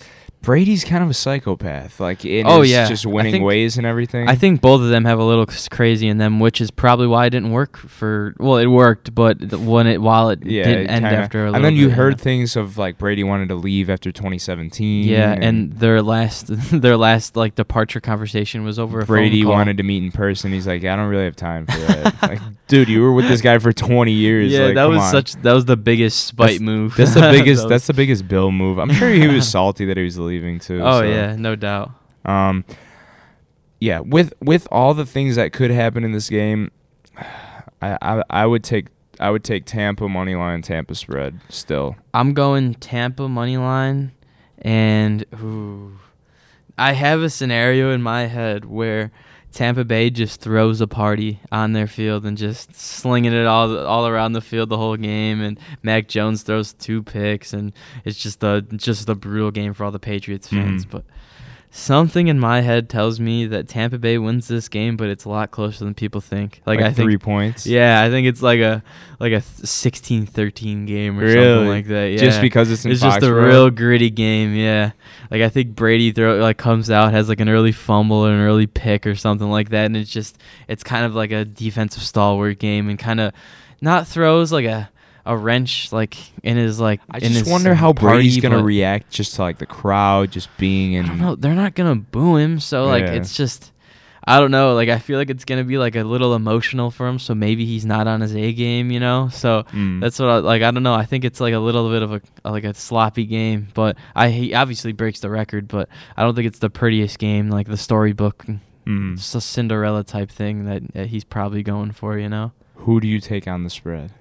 [0.42, 2.88] Brady's kind of a psychopath, like in Oh, his yeah.
[2.88, 4.26] just winning think- ways and everything.
[4.26, 7.26] I think both of them have a little crazy in them, which is probably why
[7.26, 8.34] it didn't work for.
[8.38, 11.42] Well, it worked, but when it while it yeah, didn't it end kinda- after a
[11.50, 12.24] little and then you bit, heard yeah.
[12.24, 15.06] things of like Brady wanted to leave after 2017.
[15.06, 19.52] Yeah, and their last their last like departure conversation was over a Brady phone call.
[19.58, 20.52] wanted to meet in person.
[20.52, 22.14] He's like, I don't really have time for that.
[22.22, 24.50] like, dude, you were with this guy for 20 years.
[24.52, 25.10] Yeah, like, that was on.
[25.10, 26.96] such that was the biggest spite That's- move.
[26.96, 27.64] That's the biggest.
[27.64, 28.78] That that's the biggest Bill move.
[28.78, 30.80] I'm sure he was salty that he was leaving too.
[30.80, 31.02] oh so.
[31.02, 31.90] yeah, no doubt.
[32.24, 32.64] Um,
[33.80, 36.70] yeah, with with all the things that could happen in this game,
[37.82, 38.86] I I, I would take
[39.18, 41.96] I would take Tampa money line, Tampa spread still.
[42.14, 44.12] I'm going Tampa money line,
[44.58, 45.98] and ooh,
[46.78, 49.10] I have a scenario in my head where
[49.52, 54.06] Tampa Bay just throws a party on their field and just slinging it all all
[54.06, 57.72] around the field the whole game, and Mac Jones throws two picks, and
[58.04, 60.84] it's just a just a brutal game for all the Patriots fans.
[60.86, 60.90] Mhm.
[60.90, 61.04] But
[61.72, 65.28] something in my head tells me that Tampa Bay wins this game, but it's a
[65.28, 66.60] lot closer than people think.
[66.66, 67.66] Like, I think three points.
[67.66, 68.82] yeah, I think it's like a
[69.20, 71.34] like a 16-13 game or Really?
[71.34, 72.06] something like that.
[72.12, 72.18] Yeah.
[72.18, 73.46] Just because it's in it's just a Foxborough?
[73.46, 74.54] real gritty game.
[74.54, 74.92] Yeah,
[75.30, 78.40] like I think Brady throw like comes out has like an early fumble or an
[78.40, 82.02] early pick or something like that, and it's just it's kind of like a defensive
[82.02, 83.32] stalwart game and kind of
[83.80, 84.90] not throws like a
[85.26, 89.34] a wrench like in his like I just wonder how party, Brady's gonna react just
[89.36, 91.04] to like the crowd just being in.
[91.04, 91.34] I don't know.
[91.36, 93.12] They're not gonna boo him, so like Yeah.
[93.14, 93.72] it's just.
[94.22, 94.74] I don't know.
[94.74, 97.64] Like I feel like it's gonna be like a little emotional for him, so maybe
[97.64, 99.28] he's not on his A game, you know.
[99.32, 100.00] So Mm.
[100.02, 100.62] That's what I like.
[100.62, 100.92] I don't know.
[100.94, 104.28] I think it's like a little bit of a like a sloppy game, but I
[104.28, 107.78] he obviously breaks the record, but I don't think it's the prettiest game like the
[107.78, 108.44] storybook,
[108.86, 109.34] Mm.
[109.34, 112.18] a Cinderella type thing that, that he's probably going for.
[112.18, 114.12] You know, Who do you take on the spread?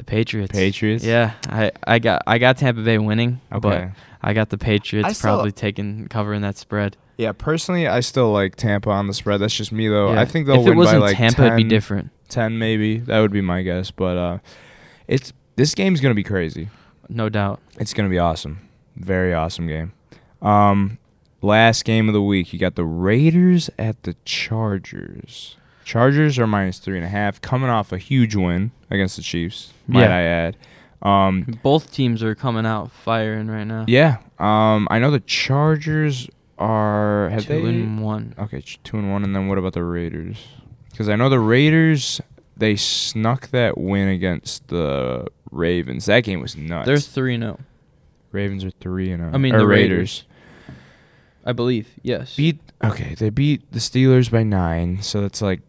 [0.00, 0.52] The Patriots.
[0.52, 1.04] Patriots.
[1.04, 3.60] Yeah, I I got I got Tampa Bay winning, Okay.
[3.60, 3.88] but
[4.22, 6.96] I got the Patriots still- probably taking covering that spread.
[7.18, 9.40] Yeah, personally, I still like Tampa on the spread.
[9.42, 10.12] That's just me though.
[10.14, 10.20] Yeah.
[10.22, 12.10] I think they'll if win it by like Tampa, 10, it'd be different.
[12.30, 12.96] 10 maybe.
[12.98, 13.90] That would be my guess.
[13.90, 14.38] But uh,
[15.06, 16.70] it's this game's gonna be crazy.
[17.10, 17.60] No doubt.
[17.78, 18.66] It's gonna be awesome.
[18.96, 19.92] Very awesome game.
[20.40, 20.96] Um,
[21.42, 25.56] last game of the week, you got the Raiders at the Chargers.
[25.90, 29.72] Chargers are minus three and a half, coming off a huge win against the Chiefs.
[29.88, 30.16] Might Yeah.
[30.16, 30.56] I add?
[31.02, 33.86] Um, Both teams are coming out firing right now.
[33.88, 34.18] yeah.
[34.38, 36.28] Um, I know the Chargers
[36.60, 38.34] are have two they and one.
[38.38, 40.36] okay two and one, and then what about the Raiders?
[40.92, 42.20] Because I know the Raiders
[42.56, 46.06] they snuck that win against the Ravens.
[46.06, 46.86] That game was nuts.
[46.86, 47.58] They're three and zero.
[48.30, 49.30] Ravens are three and oh.
[49.34, 50.22] I mean, the Raiders.
[51.44, 51.88] I believe.
[52.02, 52.36] Yes.
[52.36, 55.60] beat okay they beat the steelers by nine so that's like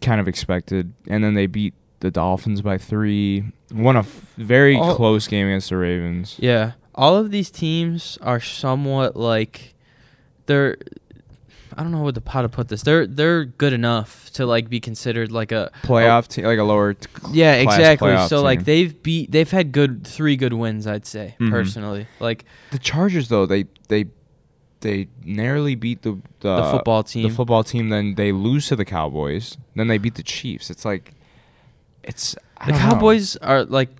[0.00, 4.76] kind of expected and then they beat the dolphins by three won a f- very
[4.76, 9.74] All- close game against the ravens Yeah, all of these teams are somewhat like
[10.46, 10.76] they're.
[11.76, 12.82] I don't know what the how to put this.
[12.82, 16.94] They're they're good enough to like be considered like a playoff team like a lower
[16.94, 18.16] t- yeah exactly.
[18.26, 21.50] So like they've beat they've had good three good wins I'd say Mhm.
[21.50, 24.06] personally like the chargers though they they
[24.80, 27.28] they narrowly beat the the, the football team.
[27.28, 30.84] the football team then they lose to the cowboys then they beat the chiefs it's
[30.84, 31.14] like
[32.02, 32.32] it's
[32.66, 32.88] the don't know.
[32.90, 33.90] Cowboys are like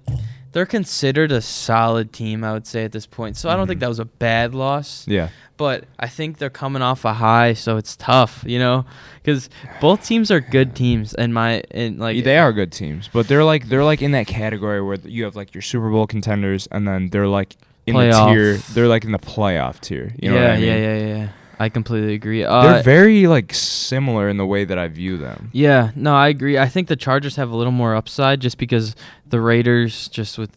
[0.52, 3.36] they're considered a solid team, I would say at this point.
[3.36, 3.80] So I don't think Mhm.
[3.82, 5.06] that was a bad loss.
[5.06, 5.28] Yeah.
[5.58, 8.86] But I think they're coming off a high, so it's tough, you know,
[9.22, 9.50] because
[9.80, 11.12] both teams are good teams.
[11.14, 14.26] And my and like they are good teams, but they're like they're like in that
[14.26, 17.56] category where you have like your Super Bowl contenders, and then they're like
[17.88, 18.32] in the Playoff.
[18.32, 18.56] tier.
[18.74, 20.12] They're like in the playoff tier.
[20.20, 20.66] You know yeah, what I mean?
[20.68, 21.28] yeah, yeah, yeah.
[21.60, 22.42] I completely agree.
[22.42, 25.50] They're Uh, very like similar in the way that I view them.
[25.52, 26.56] yeah, no, I agree.
[26.58, 28.94] I think the Chargers have a little more upside just because
[29.28, 30.50] the Raiders, just with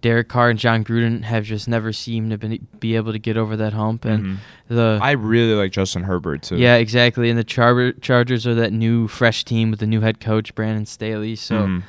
[0.00, 3.36] Derek Carr and Jon Gruden, have just never seemed to be, be able to get
[3.36, 4.04] over that hump.
[4.04, 4.36] And Mhm.
[4.68, 6.56] the I really like Justin Herbert too.
[6.56, 7.30] yeah, exactly.
[7.30, 10.86] And the Char- Chargers are that new, fresh team with the new head coach Brandon
[10.86, 11.34] Staley.
[11.36, 11.54] So.
[11.66, 11.82] Mhm.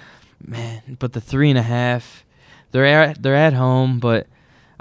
[0.47, 2.23] Man, but the three and a half,
[2.71, 4.27] they're at they're at home, but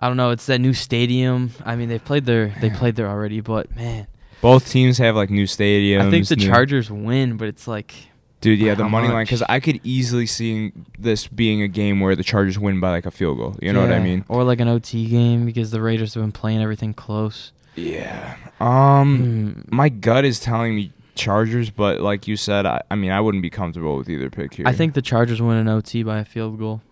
[0.04, 0.32] I don't know.
[0.32, 1.52] It's that new stadium.
[1.64, 2.54] I mean, they played there.
[2.60, 4.06] They played there already, but man,
[4.42, 6.02] both teams have like new stadiums.
[6.06, 7.94] I think the new- Chargers win, but it's like
[8.42, 12.14] Dude, yeah, the money line because I could easily see this being a game where
[12.14, 13.56] the Chargers win by like a field goal.
[13.62, 14.26] You know what I mean?
[14.28, 17.52] or like an OT game because the Raiders have been playing everything close.
[17.74, 18.36] Yeah.
[18.60, 23.10] Um, Mm, my gut is telling me Chargers, but like you said, I, I mean,
[23.10, 24.68] I wouldn't be comfortable with either pick here.
[24.68, 26.82] I think the Chargers win an OT by a field goal.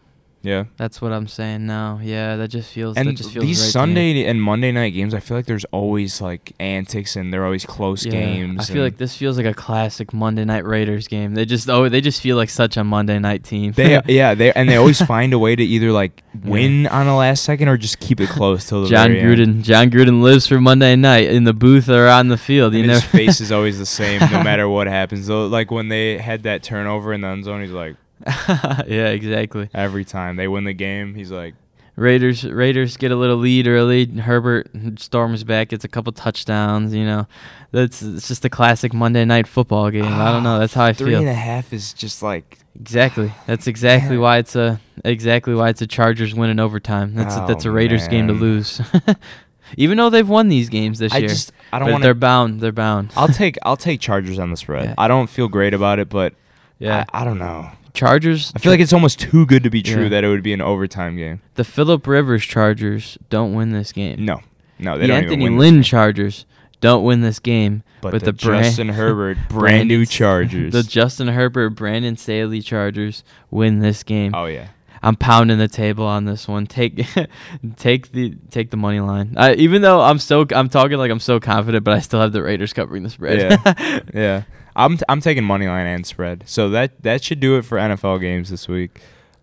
[0.42, 0.64] Yeah.
[0.76, 2.00] That's what I'm saying now.
[2.02, 2.96] Yeah, that just feels.
[2.96, 3.70] And that just feels these right.
[3.70, 7.64] Sunday and Monday night games, I feel like there's always like antics and they're always
[7.64, 8.68] close Yeah, games.
[8.68, 11.34] I feel like this feels like a classic Monday night Raiders game.
[11.34, 13.72] They just oh they just feel like such a Monday night team.
[13.72, 17.14] they yeah they and they always find a way to either like win on the
[17.14, 19.36] last second or just keep it close till the John very end.
[19.36, 19.62] Jon Gruden.
[19.62, 22.74] Jon Gruden lives for Monday night in the booth or on the field.
[22.74, 25.26] You know, his face is always the same no matter what happens.
[25.26, 27.96] So like when they had that turnover in the end zone, he's like
[28.86, 29.68] yeah, exactly.
[29.74, 31.54] every time they win the game, he's like
[31.96, 34.06] Raiders Raiders get a little lead early.
[34.06, 34.68] Herbert
[34.98, 36.94] storms back, gets a couple touchdowns.
[36.94, 37.26] You know,
[37.70, 40.04] that's it's just a classic Monday night football game.
[40.04, 40.58] I don't know.
[40.58, 41.20] That's how I Three feel.
[41.20, 43.32] and a half is just like Exactly.
[43.46, 44.20] That's exactly Man.
[44.20, 47.14] why it's a exactly why it's a Chargers win in overtime.
[47.14, 48.80] That's a, oh, that's a Oh, Raiders game to lose.
[49.76, 52.60] Even though they've won these games this I year, just I don't want they're bound.
[52.60, 53.12] They're bound.
[53.16, 54.84] I'll take I'll take Chargers on the spread.
[54.86, 54.94] Yeah.
[54.96, 56.34] I don't feel great about it, but
[56.78, 57.04] yeah.
[57.12, 57.70] I, I don't know.
[57.94, 58.52] Chargers.
[58.56, 60.08] I feel like it's almost too good to be true Yeah.
[60.10, 61.40] that it would be an overtime game.
[61.54, 64.24] the Philip Rivers Chargers don't win this game.
[64.24, 64.40] No,
[64.78, 65.74] no, they the don't Anthony even win.
[65.76, 65.82] Lynn.
[65.82, 66.46] Chargers
[66.80, 67.82] don't win this game.
[68.00, 70.72] but, but the, the Justin Herbert brand new Chargers.
[70.72, 74.34] The Justin Herbert, Brandon Staley Chargers win this game.
[74.34, 74.68] oh yeah,
[75.02, 76.66] I'm pounding the table on this one.
[76.66, 77.06] Take,
[77.76, 79.34] take the take the money line.
[79.36, 82.32] I, even though I'm so I'm talking like I'm so confident, but I still have
[82.32, 83.38] the Raiders covering the spread.
[83.38, 84.00] Yeah.
[84.14, 84.42] yeah.
[84.76, 86.44] I'm t- I'm taking money line and spread.
[86.46, 89.00] So that that should do it for NFL games this week.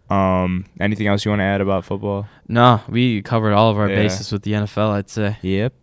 [0.09, 2.27] Um, anything else you want to add about football?
[2.47, 3.95] no, we covered all of our Yeah.
[3.97, 4.89] bases with the NFL.
[4.91, 5.38] I'd say.
[5.43, 5.73] Yep.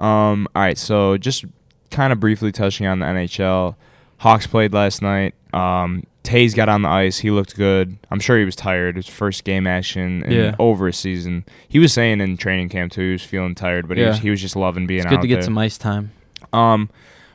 [0.00, 1.44] Um, all right, so just
[1.90, 3.76] kind of briefly touching on the NHL.
[4.18, 5.34] Hawks played last night.
[5.52, 7.18] Um, Toews got on the ice.
[7.18, 7.96] He looked good.
[8.10, 8.96] I'm sure he was tired.
[8.96, 10.54] His first game action in Yeah.
[10.58, 11.44] over a season.
[11.68, 13.02] He was saying in training camp too.
[13.06, 15.22] He was feeling tired, but he was he was just loving being It's out good
[15.22, 15.42] to get there.
[15.44, 16.10] some ice time.
[16.52, 16.90] Um,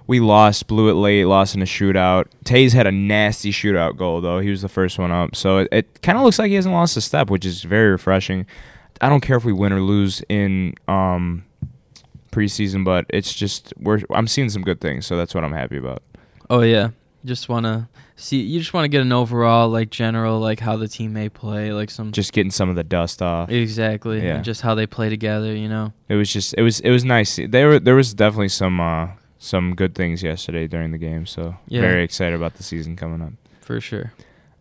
[0.08, 2.26] we lost, blew it late, lost in a shootout.
[2.44, 4.40] Toews had a nasty shootout goal though.
[4.40, 6.74] He was the first one up, so it, it kind of looks like he hasn't
[6.74, 8.46] lost a step, which is very refreshing.
[9.02, 11.44] I don't care if we win or lose in um
[12.32, 15.78] preseason, but it's just we're I'm seeing some good things, so that's what I'm happy
[15.78, 16.04] about.
[16.50, 16.90] Oh yeah,
[17.24, 18.42] just wanna see.
[18.42, 21.72] You just want to get an overall like general like how the team may play,
[21.74, 23.50] like some Just getting some of the dust off.
[23.50, 24.36] exactly, Yeah.
[24.36, 25.56] and just how they play together.
[25.56, 25.94] You know.
[26.10, 27.40] It was just it was it was nice.
[27.48, 29.08] There were there was definitely some uh
[29.46, 31.82] some good things yesterday during the game, so Yeah.
[31.82, 33.34] very excited about the season coming up.
[33.62, 34.12] For sure.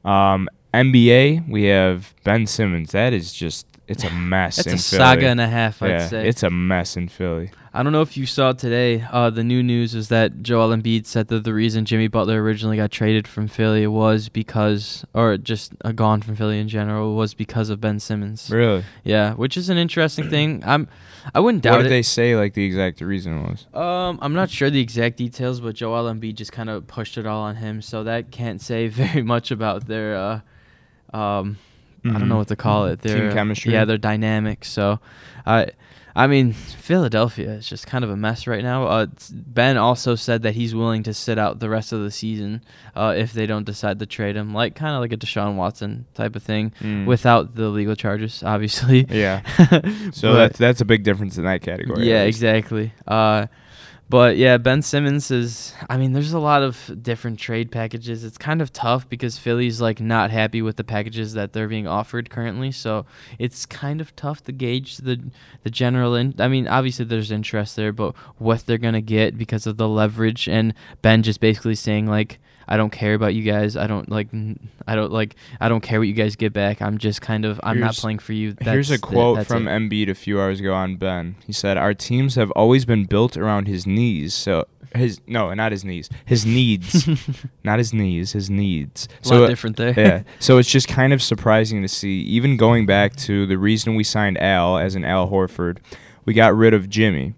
[0.04, 2.92] Um, NBA, we have Ben Simmons.
[2.92, 4.56] That is just it's a mess.
[4.56, 6.28] That's in a saga and a half, I'd yeah, say.
[6.28, 7.50] it's a mess in Philly.
[7.76, 9.04] I don't know if you saw today.
[9.10, 12.76] Uh, the new news is that Joel Embiid said that the reason Jimmy Butler originally
[12.76, 17.34] got traded from Philly was because, or just uh, gone from Philly in general, was
[17.34, 18.48] because of Ben Simmons.
[18.48, 18.84] Really?
[19.02, 20.62] Yeah, which is an interesting thing.
[20.64, 20.86] I'm,
[21.34, 21.76] I wouldn't doubt it.
[21.78, 21.90] What did it.
[21.90, 22.36] they say?
[22.36, 23.66] Like the exact reason was?
[23.74, 27.26] Um, I'm not sure the exact details, but Joel Embiid just kind of pushed it
[27.26, 31.58] all on him, so that can't say very much about their, uh, um,
[32.04, 32.38] I don't know Mhm.
[32.38, 33.00] what to call it.
[33.00, 33.72] Their Team chemistry?
[33.72, 34.64] Yeah, their dynamic.
[34.64, 35.00] So,
[35.44, 35.70] I,
[36.16, 38.86] I mean, Philadelphia is just kind of a mess right now.
[38.86, 42.62] Uh, ben also said that he's willing to sit out the rest of the season
[42.94, 46.06] uh, if they don't decide to trade him, like kind of like a Deshaun Watson
[46.14, 47.06] type of thing, Mm.
[47.06, 49.06] without the legal charges, obviously.
[49.10, 49.40] yeah.
[50.12, 52.08] So But- that's that's a big difference in that category.
[52.08, 52.92] yeah, exactly.
[53.08, 53.46] Uh,
[54.14, 55.74] but yeah, Ben Simmons is.
[55.90, 58.22] I mean, there's a lot of different trade packages.
[58.22, 61.88] It's kind of tough because Philly's like not happy with the packages that they're being
[61.88, 62.70] offered currently.
[62.70, 63.06] So
[63.40, 65.20] it's kind of tough to gauge the
[65.64, 66.14] the general.
[66.14, 69.88] In, I mean, obviously there's interest there, but what they're gonna get because of the
[69.88, 72.38] leverage and Ben just basically saying like.
[72.68, 73.76] I don't care about you guys.
[73.76, 74.28] I don't like.
[74.86, 75.36] I don't like.
[75.60, 76.80] I don't care what you guys get back.
[76.82, 77.60] I'm just kind of.
[77.62, 78.52] I'm not playing for you.
[78.54, 79.70] That's Here's a the- quote that's from it.
[79.70, 81.36] Embiid a few hours ago on Ben.
[81.46, 84.34] He said, "Our teams have always been built around his knees.
[84.34, 84.64] So
[84.94, 86.08] his no, not his knees.
[86.24, 87.08] His needs,
[87.64, 88.32] not his knees.
[88.32, 89.08] His needs.
[89.22, 89.94] a So lot different there.
[89.96, 90.22] yeah.
[90.40, 92.20] So it's just kind of surprising to see.
[92.22, 95.78] Even going back to the reason we signed Al as an Al Horford,
[96.24, 97.34] we got rid of Jimmy,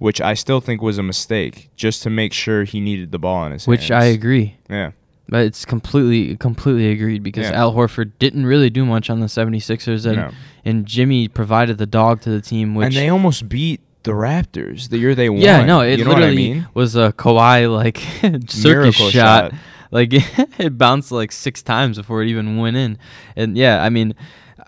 [0.00, 3.46] which I still think was a mistake, just to make sure he needed the ball
[3.46, 3.68] in his hands.
[3.68, 4.02] Which hands.
[4.04, 4.56] I agree.
[4.68, 4.90] Yeah.
[5.28, 7.60] But it's completely completely agreed because Yeah.
[7.60, 10.30] Al Horford didn't really do much on the 76ers and No.
[10.64, 14.88] and Jimmy provided the dog to the team which and they almost beat the Raptors
[14.88, 15.40] the year they won.
[15.40, 16.66] Yeah, no, it you know what I literally mean?
[16.74, 17.98] was a Kawhi like
[18.50, 19.12] circus shot.
[19.12, 19.54] shot.
[19.92, 20.08] Like
[20.58, 22.98] it bounced like six times before it even went in.
[23.36, 24.14] And yeah, I mean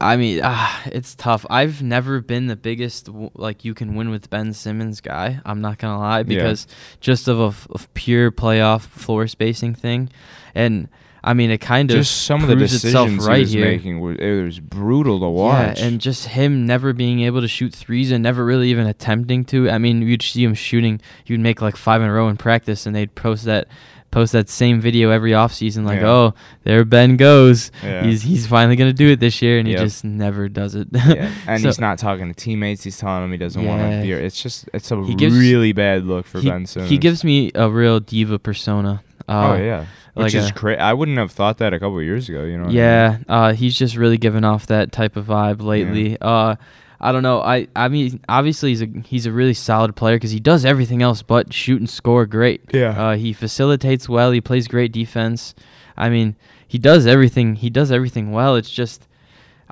[0.03, 1.47] I mean, ah, it's tough.
[1.49, 5.41] I've never been the biggest like you can win with Ben Simmons guy.
[5.45, 6.67] I'm not gonna lie because
[7.01, 10.11] just of a of pure playoff floor spacing thing,
[10.55, 10.89] and
[11.23, 13.65] I mean it kind of just some of the decisions right he was here.
[13.67, 15.79] making was it was brutal to watch.
[15.79, 19.45] Yeah, and just him never being able to shoot threes and never really even attempting
[19.47, 19.71] to.
[19.71, 21.01] I mean, you'd see him shooting.
[21.27, 23.69] You'd make like five in a row in practice, and they'd post that
[24.13, 26.09] post that same video every offseason like, Yeah.
[26.11, 27.73] oh, there Ben goes.
[27.83, 28.05] Yeah.
[28.05, 29.79] He's he's finally gonna do it this year, and Yep.
[29.81, 30.87] he just never does it.
[30.93, 31.33] yeah.
[31.49, 32.85] and So- he's not talking to teammates.
[32.85, 34.07] He's telling them he doesn't want to be.
[34.07, 34.19] here.
[34.21, 36.91] It's just it's a gives- really bad look for he, Ben Simmons.
[36.91, 39.03] he gives me a real diva persona.
[39.29, 40.79] Uh, oh yeah, which like is a- great.
[40.79, 42.45] I wouldn't have thought that a couple of years ago.
[42.45, 42.65] You know.
[42.65, 42.77] what I mean?
[42.77, 46.19] Yeah, uh, he's just really given off that type of vibe lately.
[46.21, 46.57] Uh,
[47.03, 47.43] I don't know.
[47.43, 51.03] I I mean, obviously he's a he's a really solid player because he does everything
[51.03, 52.63] else but shoot and score great.
[52.73, 52.91] Yeah.
[52.91, 54.31] Uh, he facilitates well.
[54.31, 55.55] He plays great defense.
[55.97, 57.57] I mean, he does everything.
[57.57, 58.57] He does everything well.
[58.57, 59.09] It's just.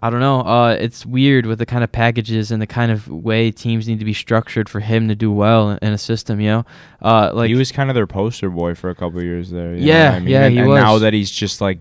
[0.02, 0.40] I don't know.
[0.40, 3.98] Uh, it's weird with the kind of packages and the kind of way teams need
[3.98, 6.40] to be structured for him to do well in a system.
[6.40, 6.64] You know,
[7.02, 9.74] uh, like he was kind of their poster boy for a couple of years there.
[9.74, 10.28] you Yeah, I mean?
[10.28, 11.80] yeah, and, and now that he's just like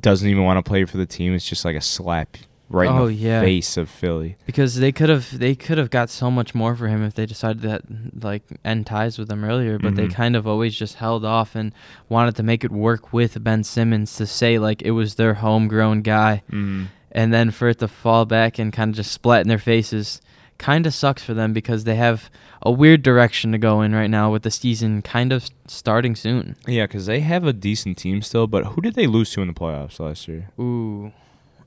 [0.00, 2.36] doesn't even want to play for the team, it's just like a slap
[2.72, 3.40] right Oh, in the yeah.
[3.40, 4.36] face of Philly.
[4.46, 7.26] because they could have they could have got so much more for him if they
[7.26, 7.82] decided that
[8.22, 10.14] like end ties with him earlier but they Mhm.
[10.14, 11.72] kind of always just held off and
[12.08, 16.02] wanted to make it work with Ben Simmons to say like it was their homegrown
[16.02, 16.86] guy Mm.
[17.12, 20.20] and then for it to fall back and kind of just splat in their faces
[20.58, 22.30] kind of sucks for them because they have
[22.62, 26.54] a weird direction to go in right now with the season kind of starting soon.
[26.68, 29.48] Yeah, because they have a decent team still, but who did they lose to in
[29.48, 30.50] the playoffs last year?
[30.60, 31.12] Ooh.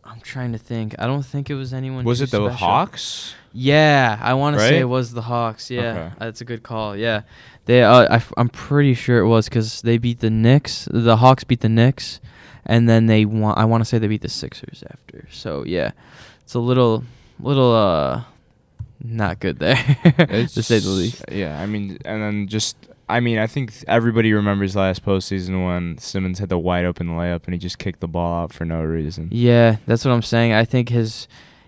[0.05, 0.95] I'm trying to think.
[0.99, 2.03] I don't think it was anyone.
[2.03, 2.57] Was it the special.
[2.57, 3.33] Hawks?
[3.53, 5.69] Yeah, I want to say it was the Hawks.
[5.69, 6.11] Yeah, Okay.
[6.19, 6.95] that's a good call.
[6.97, 7.21] Yeah,
[7.65, 7.83] they.
[7.83, 10.87] Uh, I, am pretty sure it was because they beat the Knicks.
[10.91, 12.19] The Hawks beat the Knicks,
[12.65, 13.57] and then they want.
[13.57, 15.27] I want to say they beat the Sixers after.
[15.31, 15.91] So yeah,
[16.43, 17.03] it's a little,
[17.39, 18.23] little uh,
[19.03, 19.75] not good there
[20.17, 21.23] to say the least.
[21.31, 22.75] Yeah, I mean, and then just,
[23.09, 27.45] I mean, I think everybody remembers last postseason when Simmons had the wide open layup
[27.45, 29.29] and he just kicked the ball out for no reason.
[29.31, 30.53] Yeah, that's what I'm saying.
[30.53, 31.27] I think his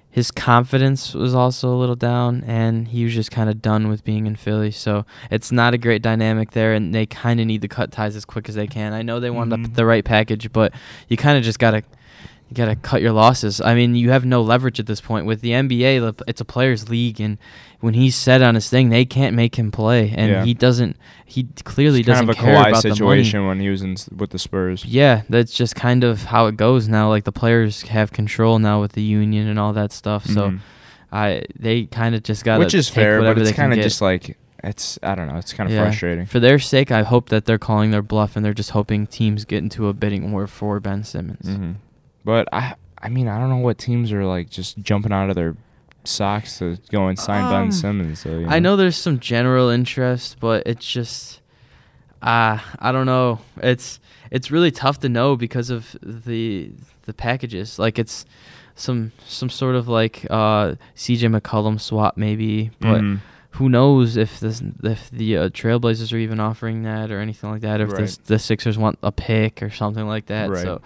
[0.10, 4.06] his confidence was also a little down, and he was just kind of done with
[4.06, 4.72] being in Philly.
[4.72, 8.16] So it's not a great dynamic there, and they kind of need to cut ties
[8.16, 8.94] as quick as they can.
[8.94, 9.64] I know they wound up Mhm.
[9.64, 10.72] with the right package, but
[11.10, 11.84] you kind of just gotta
[12.58, 13.60] you gotta cut your losses.
[13.62, 16.22] I mean, you have no leverage at this point with the NBA.
[16.28, 17.38] It's a players' league, and
[17.82, 20.46] when he's set on his thing, they can't make him play, and Yeah.
[20.46, 20.98] he doesn't.
[21.26, 22.96] He clearly It's doesn't of a care Kawhi about the money.
[22.98, 24.86] situation when he was in with the Spurs.
[24.86, 27.10] Yeah, that's just kind of how it goes now.
[27.10, 30.26] Like the players have control now with the union and all that stuff.
[30.26, 30.60] So Mhm.
[31.12, 34.38] I they kind of just got which is fair, but it's kind of just like
[34.64, 34.98] it's.
[35.04, 35.38] I don't know.
[35.38, 35.84] It's kind of Yeah.
[35.84, 36.26] frustrating.
[36.26, 36.92] for their sake.
[36.92, 39.94] I hope that they're calling their bluff and they're just hoping teams get into a
[39.94, 41.48] bidding war for Ben Simmons.
[41.48, 41.72] hmm
[42.26, 45.36] But I, I mean, I don't know what teams are like just jumping out of
[45.36, 45.56] their
[46.04, 48.20] socks to go and sign Um, Ben Simmons.
[48.20, 51.42] So, you I know there's some general interest, but it's just
[52.22, 53.40] uh I don't know.
[53.58, 54.00] It's
[54.32, 56.72] it's really tough to know because of the
[57.06, 57.78] the packages.
[57.80, 58.26] Like it's
[58.76, 63.20] some some sort of like uh CJ McCollum swap maybe, but Mhm.
[63.52, 67.62] who knows if this if the uh, Trailblazers are even offering that or anything like
[67.62, 67.80] that.
[67.82, 68.04] Or if the Right.
[68.04, 70.50] s- the Sixers want a pick or something like that.
[70.50, 70.62] Right.
[70.64, 70.82] So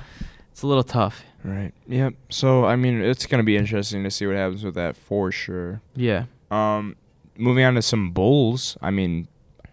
[0.52, 1.24] it's a little tough.
[1.44, 1.72] Right.
[1.88, 2.14] Yep.
[2.30, 5.82] So I mean, it's gonna be interesting to see what happens with that for sure.
[5.96, 6.26] Yeah.
[6.52, 6.96] Um,
[7.38, 8.78] moving on to some Bulls.
[8.82, 9.28] I mean,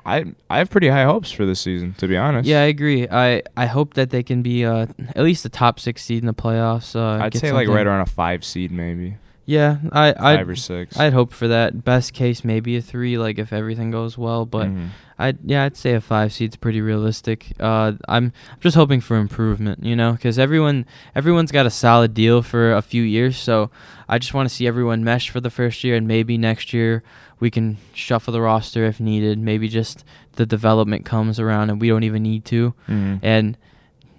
[0.05, 2.49] I I have pretty high hopes for this season, to be honest.
[2.49, 3.09] Yeah, I agree.
[3.09, 4.87] I, I hope that they can be uh,
[5.17, 6.95] at least the top six seed in the playoffs.
[6.95, 9.17] Uh, I'd say like right around a five seed, maybe.
[9.47, 10.97] Yeah, I I five or six.
[10.99, 11.85] I'd hope for that.
[11.85, 14.45] Best case, maybe a three, like if everything goes well.
[14.47, 14.89] But Mhm.
[15.19, 17.53] I'd yeah, I'd say a five seed's pretty realistic.
[17.59, 20.85] Uh, I'm I'm just hoping for improvement, you know, because everyone
[21.15, 23.37] everyone's got a solid deal for a few years.
[23.39, 23.71] So
[24.09, 27.03] I just want to see everyone mesh for the first year, and maybe next year
[27.41, 29.39] we can shuffle the roster if needed.
[29.39, 33.21] Maybe just the development comes around, and we don't even need to, Mhm.
[33.23, 33.57] and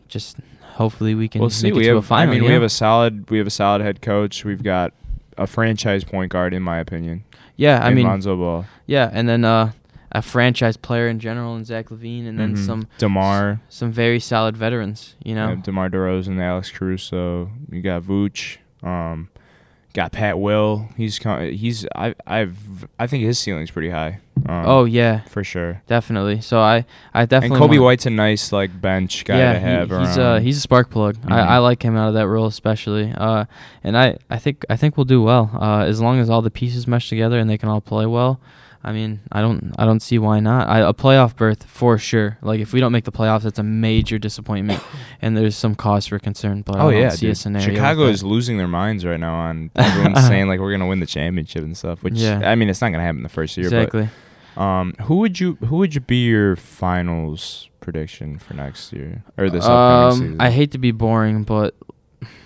[0.07, 0.37] just
[0.73, 1.71] hopefully we can we'll see.
[1.71, 1.97] We have.
[1.97, 2.33] a final.
[2.33, 3.29] I mean, we have a solid.
[3.29, 4.43] We have a solid head coach.
[4.43, 4.93] We've got
[5.37, 7.23] a franchise point guard, in my opinion.
[7.55, 7.85] yeah.
[7.85, 9.71] I mean, Lonzo Ball, yeah, and then uh,
[10.11, 12.65] a franchise player in general, and Zach LaVine, and then Mhm.
[12.65, 15.15] some DeMar, some very solid veterans.
[15.23, 17.49] You know, have DeMar DeRozan, Alex Caruso.
[17.71, 18.57] You got Vooch.
[18.83, 19.29] Um,
[19.93, 20.87] got Pat Will.
[20.95, 24.19] He's he's I I've I think his ceiling's pretty high.
[24.47, 25.81] Um, oh yeah, for sure.
[25.87, 26.39] definitely.
[26.41, 29.89] So I I definitely and Coby White's a nice like bench guy yeah, to have
[29.89, 30.05] he, around.
[30.07, 31.17] he's uh he's a spark plug.
[31.17, 31.31] Mhm.
[31.31, 33.11] I, I like him out of that role especially.
[33.17, 33.45] Uh,
[33.83, 35.49] and I I think I think we'll do well.
[35.59, 38.39] Uh, as long as all the pieces mesh together and they can all play well.
[38.83, 40.67] I mean, I don't I don't see why not.
[40.69, 42.37] I, a playoff berth for sure.
[42.41, 44.81] Like if we don't make the playoffs, that's a major disappointment,
[45.21, 46.61] and there's some cause for concern.
[46.61, 47.67] But I Oh don't yeah, see a scenario.
[47.67, 51.05] Chicago is losing their minds right now on everyone's saying like we're gonna win the
[51.05, 52.03] championship and stuff.
[52.03, 52.41] Which Yeah.
[52.45, 53.65] I mean, it's not gonna happen the first year.
[53.67, 54.09] exactly.
[54.55, 59.23] But um, who would you who would you be your finals prediction for next year
[59.37, 60.41] or this upcoming Um, season?
[60.41, 61.75] I hate to be boring, but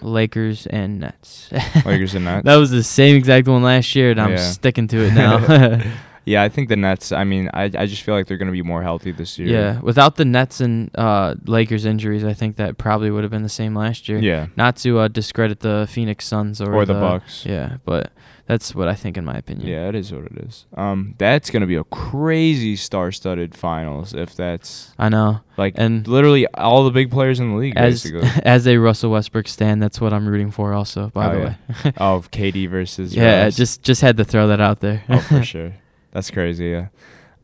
[0.01, 1.49] Lakers and Nets.
[1.85, 2.45] Lakers and Nets.
[2.45, 4.37] that was the same exact one last year, and I'm Yeah.
[4.37, 5.81] sticking to it now.
[6.25, 7.11] Yeah, I think the Nets.
[7.11, 9.47] I mean, I I just feel like they're gonna be more healthy this year.
[9.49, 13.43] yeah, without the Nets and uh, Lakers injuries, I think that probably would have been
[13.43, 14.19] the same last year.
[14.19, 14.47] Yeah.
[14.55, 17.45] Not to uh, discredit the Phoenix Suns or, Or the Bucks.
[17.45, 18.11] Yeah, but
[18.45, 19.67] that's what I think in my opinion.
[19.67, 20.65] Yeah, it is what it is.
[20.75, 25.39] Um, that's gonna be a crazy star-studded finals if that's I know.
[25.57, 28.27] like And literally all the big players in the league, as basically.
[28.43, 30.73] as a Russell Westbrook stand, that's what I'm rooting for.
[30.73, 31.55] Also, by Oh, the yeah.
[31.85, 31.93] way.
[31.97, 33.55] of KD versus yeah, Russ.
[33.55, 35.03] just just had to throw that out there.
[35.09, 35.73] oh for sure.
[36.11, 36.69] That's crazy.
[36.69, 36.87] Yeah.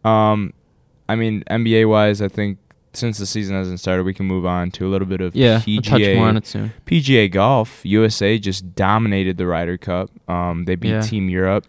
[0.04, 0.54] Um,
[1.10, 2.58] I mean NBA wise, I think
[2.94, 5.60] since the season hasn't started, we can move on to a little bit of yeah,
[5.60, 5.66] PGA.
[5.68, 6.74] we'll touch more on it soon.
[6.86, 7.86] PGA golf.
[7.86, 10.10] USA just dominated the Ryder Cup.
[10.30, 11.02] Um, they beat Yeah.
[11.02, 11.66] Team Europe.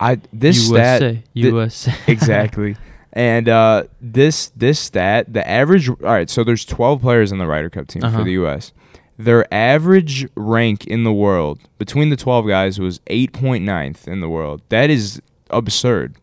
[0.00, 1.94] I this USA, stat USA.
[2.06, 2.76] exactly.
[3.14, 5.88] And uh, this this stat, the average.
[5.88, 8.18] All right, so there's 12 players in the Ryder Cup team Uh-huh.
[8.18, 8.72] for the U.S.
[9.16, 14.62] Their average rank in the world between the 12 guys was 8.9th in the world.
[14.68, 15.20] That is
[15.50, 16.14] absurd.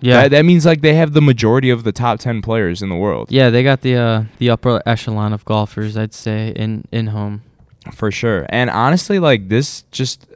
[0.00, 2.88] Yeah, That, that means like they have the majority of the top 10 players in
[2.88, 3.30] the world.
[3.30, 7.42] yeah, they got the uh, the upper echelon of golfers, I'd say, in in home.
[7.92, 8.46] For sure.
[8.50, 10.26] And honestly, like this just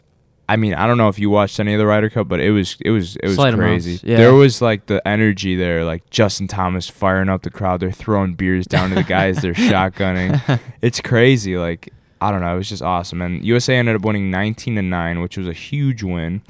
[0.48, 2.50] I mean, I don't know if you watched any of the Ryder Cup, but it
[2.50, 4.00] was it was it was Slight crazy.
[4.02, 4.16] yeah.
[4.16, 7.80] There was like the energy there, like Justin Thomas firing up the crowd.
[7.80, 9.40] They're throwing beers down to the guys.
[9.42, 10.60] They're shotgunning.
[10.82, 11.56] It's crazy.
[11.56, 12.54] Like I don't know.
[12.54, 13.22] It was just awesome.
[13.22, 16.42] And USA ended up winning 19 to nine, which was a huge win.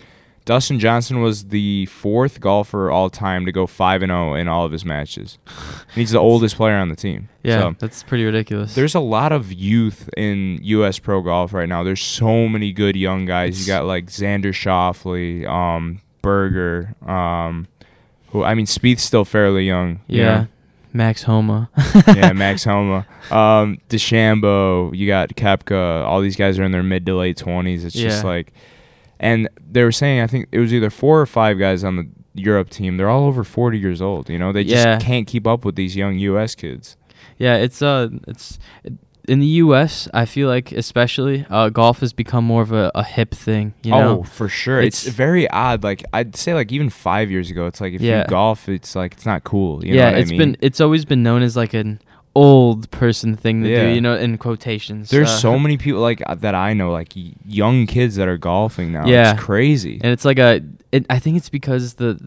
[0.45, 4.65] Dustin Johnson was the fourth golfer all time to go five and zero in all
[4.65, 5.39] of his matches.
[5.47, 7.29] And he's the oldest player on the team.
[7.45, 8.75] Yeah, So, that's pretty ridiculous.
[8.75, 10.99] there's a lot of youth in U.S.
[10.99, 11.83] pro golf right now.
[11.85, 13.61] There's so many good young guys.
[13.61, 17.69] You got like Xander Schauffele, um, Berger, um,
[18.29, 20.01] who I mean, Spieth's still fairly young.
[20.09, 20.49] you yeah, know?
[20.93, 21.71] Max Homa.
[22.09, 24.97] yeah, Max Homa, um, DeChambeau.
[24.97, 26.05] You got Koepka.
[26.05, 27.85] All these guys are in their mid to late twenties.
[27.85, 28.53] It's just like,
[29.23, 32.07] and they were saying I think it was either four or five guys on the
[32.35, 32.97] Europe team.
[32.99, 34.29] They're all over forty years old.
[34.29, 34.99] You know, they just Yeah.
[34.99, 36.55] can't keep up with these young U.S.
[36.55, 36.97] kids.
[37.39, 38.59] Yeah, it's uh, it's
[39.29, 40.09] in the U.S.
[40.13, 43.73] I feel like especially uh, golf has become more of a, a hip thing.
[43.85, 44.81] You know, oh, for sure.
[44.81, 45.85] It's, It's- very odd.
[45.85, 48.21] Like I'd say, like even five years ago, it's like if Yeah.
[48.23, 49.85] you golf, it's like it's not cool.
[49.85, 50.39] You yeah, know what it's I mean?
[50.39, 52.01] been it's always been known as like an
[52.35, 53.85] old person thing to Yeah.
[53.89, 53.95] do.
[53.95, 55.11] You know, in quotations.
[55.11, 57.13] There's uh, so many people like uh, that I know, like
[57.47, 59.07] young kids that are golfing now.
[59.07, 59.33] Yeah.
[59.35, 60.01] it's crazy.
[60.03, 60.61] and it's like a.
[60.93, 62.19] It, I think it's because the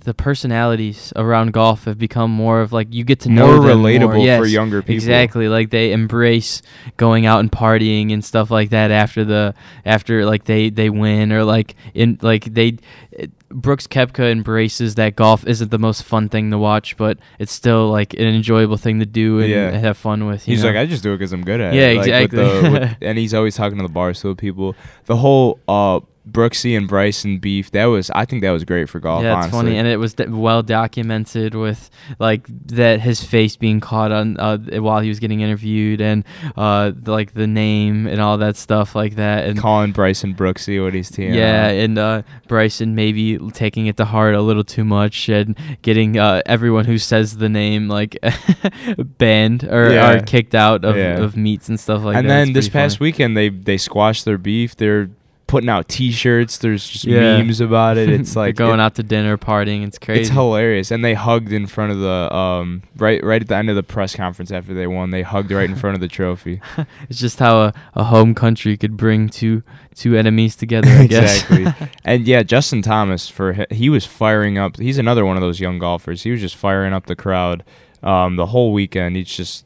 [0.00, 3.78] the personalities around golf have become more of like you get to know More them
[3.82, 4.96] relatable for Yes, younger people.
[4.96, 6.60] Exactly, like they embrace
[6.98, 9.54] going out and partying and stuff like that after the
[9.86, 12.76] after like they they win or like in like they
[13.12, 17.52] it, Brooks Koepka embraces that golf isn't the most fun thing to watch, but it's
[17.52, 19.70] still like an enjoyable thing to do and Yeah.
[19.70, 20.46] have fun with.
[20.48, 20.70] you He's know?
[20.70, 21.96] like, I just do it because I'm good at Yeah, it.
[21.98, 22.60] Like, with exactly.
[22.68, 24.74] the- with- and he's always talking to the Barstool people.
[25.06, 27.70] The whole uh, Brooksy and Bryson beef.
[27.72, 29.22] That was, I think, that was great for golf.
[29.22, 29.58] yeah, it's honestly.
[29.58, 34.56] funny, and it was well documented with like that his face being caught on uh,
[34.80, 36.24] while he was getting interviewed, and
[36.56, 40.94] uh, like the name and all that stuff like that, and calling Bryson Brooksy what
[40.94, 41.34] he's teeing.
[41.34, 41.72] Yeah, off.
[41.72, 46.40] and uh, Bryson maybe taking it to heart a little too much and getting uh,
[46.46, 48.16] everyone who says the name like
[49.18, 50.12] banned or, Yeah.
[50.12, 51.18] or kicked out of, Yeah.
[51.22, 52.34] of meets and stuff like and that.
[52.34, 54.76] And then this pretty past weekend, they they squashed their beef.
[54.76, 55.10] They're
[55.46, 56.58] putting out T-shirts.
[56.58, 57.36] There's just Yeah.
[57.38, 58.08] memes about it.
[58.08, 59.86] It's like going it- out to dinner, partying.
[59.86, 60.22] It's crazy.
[60.22, 63.70] It's hilarious, and they hugged in front of the um right right at the end
[63.70, 65.10] of the press conference after they won.
[65.10, 66.60] They hugged right in front of the trophy.
[67.08, 69.62] It's just how a, a home country could bring two
[69.94, 70.88] two enemies together.
[70.90, 71.44] I guess.
[71.50, 71.88] exactly.
[72.04, 74.78] and yeah, Justin Thomas for he was firing up.
[74.78, 76.22] He's another one of those young golfers.
[76.22, 77.62] He was just firing up the crowd
[78.02, 79.16] um, the whole weekend.
[79.16, 79.64] He's just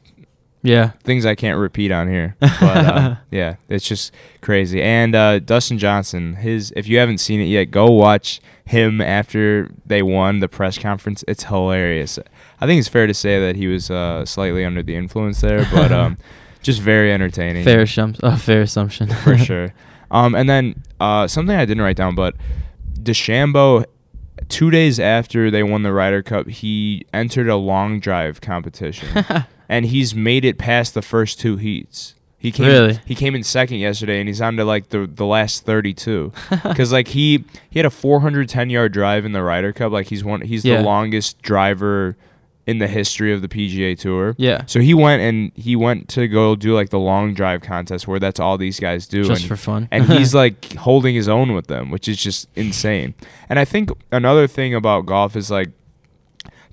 [0.61, 0.91] yeah.
[1.03, 2.35] things I can't repeat on here.
[2.59, 4.81] But uh, yeah, it's just crazy.
[4.81, 9.71] And uh, Dustin Johnson, his if you haven't seen it yet, go watch him after
[9.85, 11.23] they won the press conference.
[11.27, 12.19] It's hilarious.
[12.59, 15.65] I think it's fair to say that he was uh, slightly under the influence there,
[15.71, 16.17] but um,
[16.61, 17.63] just very entertaining.
[17.63, 18.23] Fair assumption.
[18.23, 19.09] Oh, fair assumption.
[19.23, 19.73] for sure.
[20.11, 22.35] Um, and then uh, something I didn't write down, but
[22.93, 23.85] DeChambeau,
[24.49, 29.07] two days after they won the Ryder Cup, he entered a long drive competition,
[29.69, 32.15] and he's made it past the first two heats.
[32.37, 32.67] He came.
[32.67, 32.99] Really?
[33.05, 36.31] He came in second yesterday, and he's on to like the the last thirty two,
[36.63, 39.91] because like he he had a four hundred ten yard drive in the Ryder Cup.
[39.91, 40.41] Like he's one.
[40.41, 40.77] He's Yeah.
[40.77, 42.15] the longest driver
[42.65, 44.35] in the history of the PGA Tour.
[44.37, 44.63] yeah.
[44.67, 48.19] So he went and he went to go do like the long drive contest where
[48.19, 49.23] that's all these guys do.
[49.23, 49.87] Just and, for fun.
[49.91, 53.15] and he's like holding his own with them, which is just insane.
[53.49, 55.69] And I think another thing about golf is like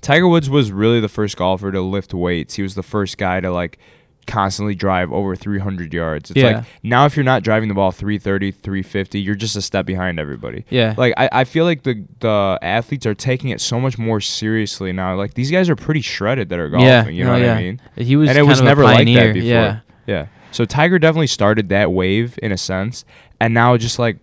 [0.01, 2.55] Tiger Woods was really the first golfer to lift weights.
[2.55, 3.79] He was the first guy to like
[4.27, 6.31] constantly drive over 300 yards.
[6.31, 6.57] It's Yeah.
[6.57, 10.19] like now if you're not driving the ball 330, 350, you're just a step behind
[10.19, 10.65] everybody.
[10.69, 10.93] yeah.
[10.97, 14.91] Like I, I feel like the the athletes are taking it so much more seriously
[14.91, 15.15] now.
[15.15, 16.87] Like these guys are pretty shredded that are golfing.
[16.87, 17.07] Oh, yeah.
[17.07, 17.53] You know no, what yeah.
[17.55, 17.81] I mean?
[17.95, 19.47] He was and it was never like that before.
[19.47, 19.79] Yeah.
[20.05, 20.27] Yeah.
[20.51, 23.05] So Tiger definitely started that wave in a sense,
[23.39, 24.17] and now just like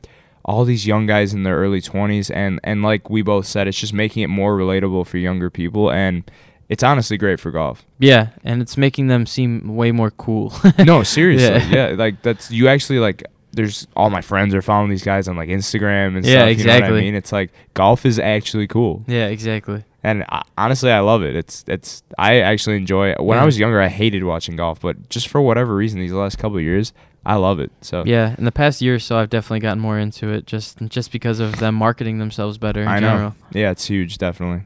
[0.44, 3.78] all these young guys in their early 20s and and like we both said it's
[3.78, 6.30] just making it more relatable for younger people and
[6.68, 7.84] it's honestly great for golf.
[7.98, 10.50] Yeah, and it's making them seem way more cool.
[10.78, 11.70] no, seriously.
[11.74, 11.90] Yeah.
[11.90, 11.94] Yeah.
[11.96, 13.22] like that's you actually like
[13.52, 16.64] there's all my friends are following these guys on like Instagram and Yeah, stuff, you
[16.64, 17.00] know what I exactly.
[17.02, 17.14] mean?
[17.14, 19.04] It's like golf is actually cool.
[19.06, 19.84] yeah, exactly.
[20.02, 21.36] And I, honestly, I love it.
[21.36, 23.22] It's it's I actually enjoy it.
[23.22, 26.38] When I was younger, I hated watching golf, but just for whatever reason, these last
[26.38, 26.92] couple of years,
[27.26, 27.70] I love it.
[27.80, 30.78] So Yeah, in the past year or so, I've definitely gotten more into it just
[30.88, 33.30] just because of them marketing themselves better in I general.
[33.30, 33.34] know.
[33.52, 34.64] Yeah, it's huge, definitely.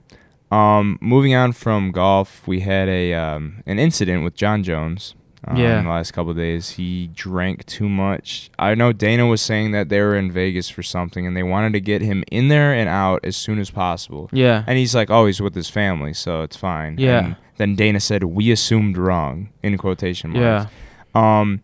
[0.51, 5.15] Um, moving on from golf, we had a um, an incident with Jon Jones.
[5.47, 5.79] Um, Yeah.
[5.79, 8.51] in the last couple of days, he drank too much.
[8.59, 11.75] I know Dana was saying that they were in Vegas for something, and they wanted
[11.75, 14.29] to get him in there and out as soon as possible.
[14.33, 14.65] Yeah.
[14.67, 17.19] And he's like, "Oh, he's with his family, so it's fine." Yeah.
[17.25, 20.71] And then Dana said, "We assumed wrong." In quotation marks.
[21.15, 21.41] yeah.
[21.41, 21.63] Um,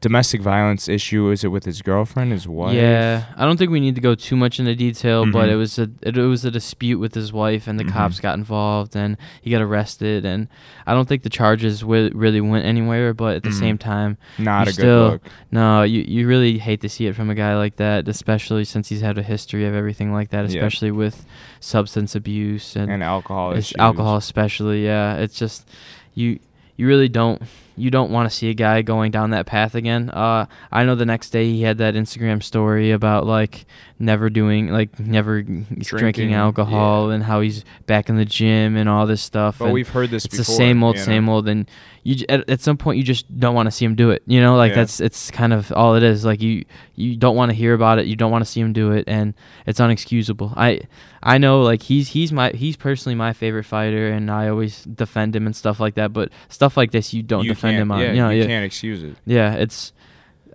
[0.00, 2.74] domestic violence issue is it with his girlfriend, his wife?
[2.74, 5.52] Yeah, I don't think we need to go too much into detail, but Mhm.
[5.52, 7.90] it was a it, it was a dispute with his wife, and the Mhm.
[7.92, 10.46] cops got involved, and he got arrested, and
[10.86, 13.12] I don't think the charges wi- really went anywhere.
[13.12, 13.58] But at the Mhm.
[13.58, 15.22] same time, Not a still- good look.
[15.50, 18.88] no, you you really hate to see it from a guy like that, especially since
[18.90, 20.58] he's had a history of everything like that, Yeah.
[20.58, 21.26] especially with
[21.60, 24.84] substance abuse and, And alcohol alcohol, especially.
[24.84, 25.68] Yeah, it's just
[26.14, 26.38] you
[26.76, 27.42] you really don't
[27.78, 30.10] you don't want to see a guy going down that path again.
[30.10, 33.66] Uh, I know the next day he had that Instagram story about like
[33.98, 37.14] never doing like never drinking, Drinking, alcohol yeah.
[37.16, 39.58] and how he's back in the gym and all this stuff.
[39.58, 40.52] But and we've heard this it's before.
[40.52, 41.06] the same old, you know?
[41.06, 41.68] same old, and
[42.04, 44.22] you at, at some point you just don't want to see him do it.
[44.26, 44.76] You know, like Yeah.
[44.76, 46.24] that's it's kind of all it is.
[46.24, 46.64] Like you
[46.94, 49.04] you don't want to hear about it, you don't want to see him do it,
[49.06, 49.34] and
[49.66, 50.52] it's unexcusable.
[50.56, 50.82] I
[51.22, 55.34] I know like he's he's my he's personally my favorite fighter, and I always defend
[55.34, 56.12] him and stuff like that.
[56.12, 58.00] But stuff like this, you don't You defend him on.
[58.00, 59.16] Yeah, you know, you yeah, can't excuse it.
[59.26, 59.92] yeah, it's.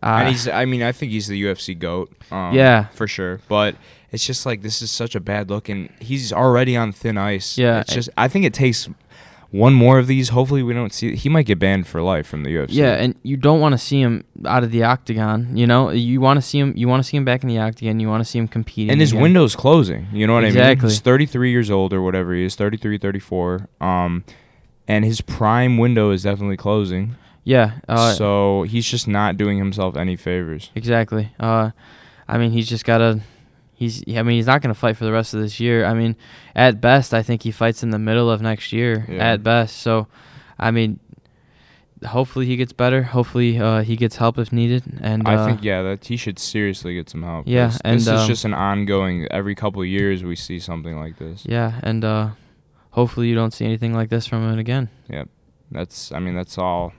[0.01, 2.11] Uh, and he's, I mean, I think he's the UFC goat.
[2.29, 2.87] Um, Yeah.
[2.87, 3.39] for sure.
[3.47, 3.75] But
[4.11, 7.57] it's just like this is such a bad look, and he's already on thin ice.
[7.57, 8.89] Yeah, it's just I think it takes
[9.51, 10.29] one more of these.
[10.29, 11.15] Hopefully, we don't see.
[11.15, 12.69] He might get banned for life from the UFC.
[12.71, 15.55] Yeah, and you don't want to see him out of the octagon.
[15.55, 16.73] You know, you want to see him.
[16.75, 17.99] You want to see him back in the octagon.
[18.01, 18.91] You want to see him competing.
[18.91, 19.21] and his again.
[19.21, 20.07] window's closing.
[20.11, 20.57] You know what I mean?
[20.57, 20.89] Exactly.
[20.89, 23.69] He's 33 years old or whatever he is, 33, 34.
[23.79, 24.25] Um,
[24.87, 27.15] and his prime window is definitely closing.
[27.43, 27.79] Yeah.
[27.87, 30.71] Uh, so he's just not doing himself any favors.
[30.75, 31.33] Exactly.
[31.39, 31.71] Uh,
[32.27, 33.21] I mean, he's just gotta.
[33.73, 34.03] He's.
[34.07, 35.85] I mean, he's not gonna fight for the rest of this year.
[35.85, 36.15] I mean,
[36.55, 39.05] at best, I think he fights in the middle of next year.
[39.09, 39.33] Yeah.
[39.33, 39.77] At best.
[39.77, 40.07] So,
[40.57, 40.99] I mean,
[42.05, 43.03] hopefully he gets better.
[43.03, 44.83] Hopefully uh, he gets help if needed.
[45.01, 47.47] And I uh, think yeah, that he should seriously get some help.
[47.47, 49.27] Yeah, this, and, this um, is just an ongoing.
[49.31, 51.43] Every couple of years, we see something like this.
[51.45, 52.29] Yeah, and uh,
[52.93, 54.89] hopefully you don't see anything like this from him again.
[55.09, 55.29] Yep.
[55.71, 56.93] That's I mean that's all.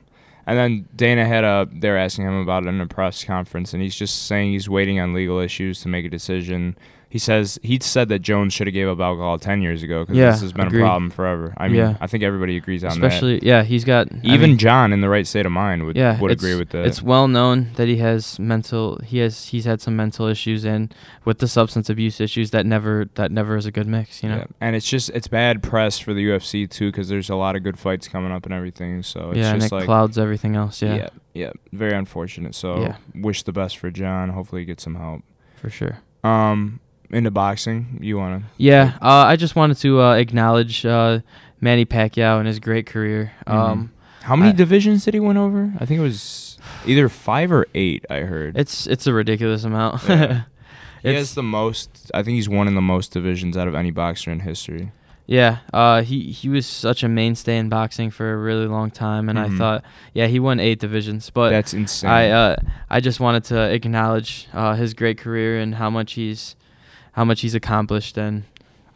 [0.46, 3.82] And then Dana had a they're asking him about it in a press conference, and
[3.82, 6.76] he's just saying he's waiting on legal issues to make a decision.
[7.14, 10.16] He says he said that Jones should have gave up alcohol ten years ago because
[10.16, 10.80] Yeah, this has been agreed.
[10.80, 11.54] a problem forever.
[11.56, 11.96] I mean, Yeah.
[12.00, 13.06] I think everybody agrees on that.
[13.06, 16.18] Especially, yeah, he's got Even mean, Jon, in the right state of mind, would yeah,
[16.18, 16.84] would agree with that.
[16.86, 18.98] It's well known that he has mental.
[19.04, 20.92] He has he's had some mental issues, and
[21.24, 24.20] with the substance abuse issues, that never that never is a good mix.
[24.20, 24.38] You know.
[24.38, 24.46] Yeah.
[24.60, 27.62] And it's just it's bad press for the UFC too because there's a lot of
[27.62, 29.04] good fights coming up and everything.
[29.04, 30.82] So it's yeah, and it like clouds everything else.
[30.82, 32.56] Yeah, yeah, yeah, very unfortunate.
[32.56, 34.30] So wish the best for Jon.
[34.30, 35.22] Hopefully, he gets some help.
[35.54, 36.00] for sure.
[36.24, 36.80] Um,
[37.14, 38.50] into boxing, you want to?
[38.58, 41.20] Yeah, uh, I just wanted to uh, acknowledge uh,
[41.60, 43.32] Manny Pacquiao and his great career.
[43.46, 43.92] Um,
[44.22, 45.72] How many I- divisions did he win over?
[45.80, 48.04] I think it was either five or eight.
[48.10, 48.56] I heard.
[48.58, 50.02] It's it's a ridiculous amount.
[50.08, 50.42] Yeah.
[51.02, 52.10] he has the most.
[52.14, 54.92] I think he's won in the most divisions out of any boxer in history.
[55.26, 59.30] Yeah, uh, he he was such a mainstay in boxing for a really long time,
[59.30, 59.54] and Mhm.
[59.54, 61.30] I thought, yeah, he won eight divisions.
[61.30, 62.10] But That's insane.
[62.10, 62.56] I uh,
[62.90, 66.56] I just wanted to acknowledge uh, his great career and how much he's
[67.14, 68.16] how much he's accomplished.
[68.18, 68.44] And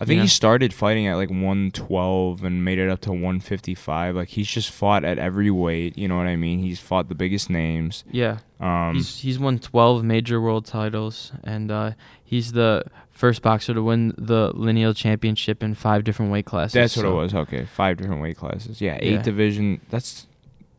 [0.01, 4.15] I think you he started fighting at like 112 and made it up to 155.
[4.17, 5.97] Like he's just fought at every weight.
[5.99, 6.61] You know what I mean?
[6.61, 8.05] He's fought the biggest names.
[8.11, 11.93] yeah, Um, he's he's won twelve major world titles, and uh,
[12.25, 16.75] he's the first boxer to win the lineal championship in five different weight classes.
[16.75, 17.35] that's what it was.
[17.35, 18.81] Okay, five different weight classes.
[18.81, 19.23] Yeah, eight Yeah.
[19.23, 19.81] division.
[19.91, 20.27] That's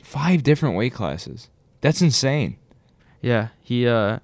[0.01, 1.49] five different weight classes.
[1.81, 2.55] That's insane.
[3.21, 4.19] Yeah, he uh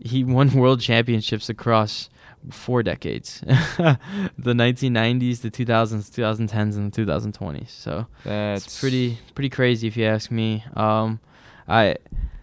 [0.00, 2.08] he won world championships across
[2.50, 3.40] four decades.
[3.46, 3.98] the
[4.38, 7.70] 1990s, the 2000s, 2010s and the 2020s.
[7.70, 10.64] So, That's it's pretty pretty crazy if you ask me.
[10.74, 11.20] Um
[11.68, 11.96] I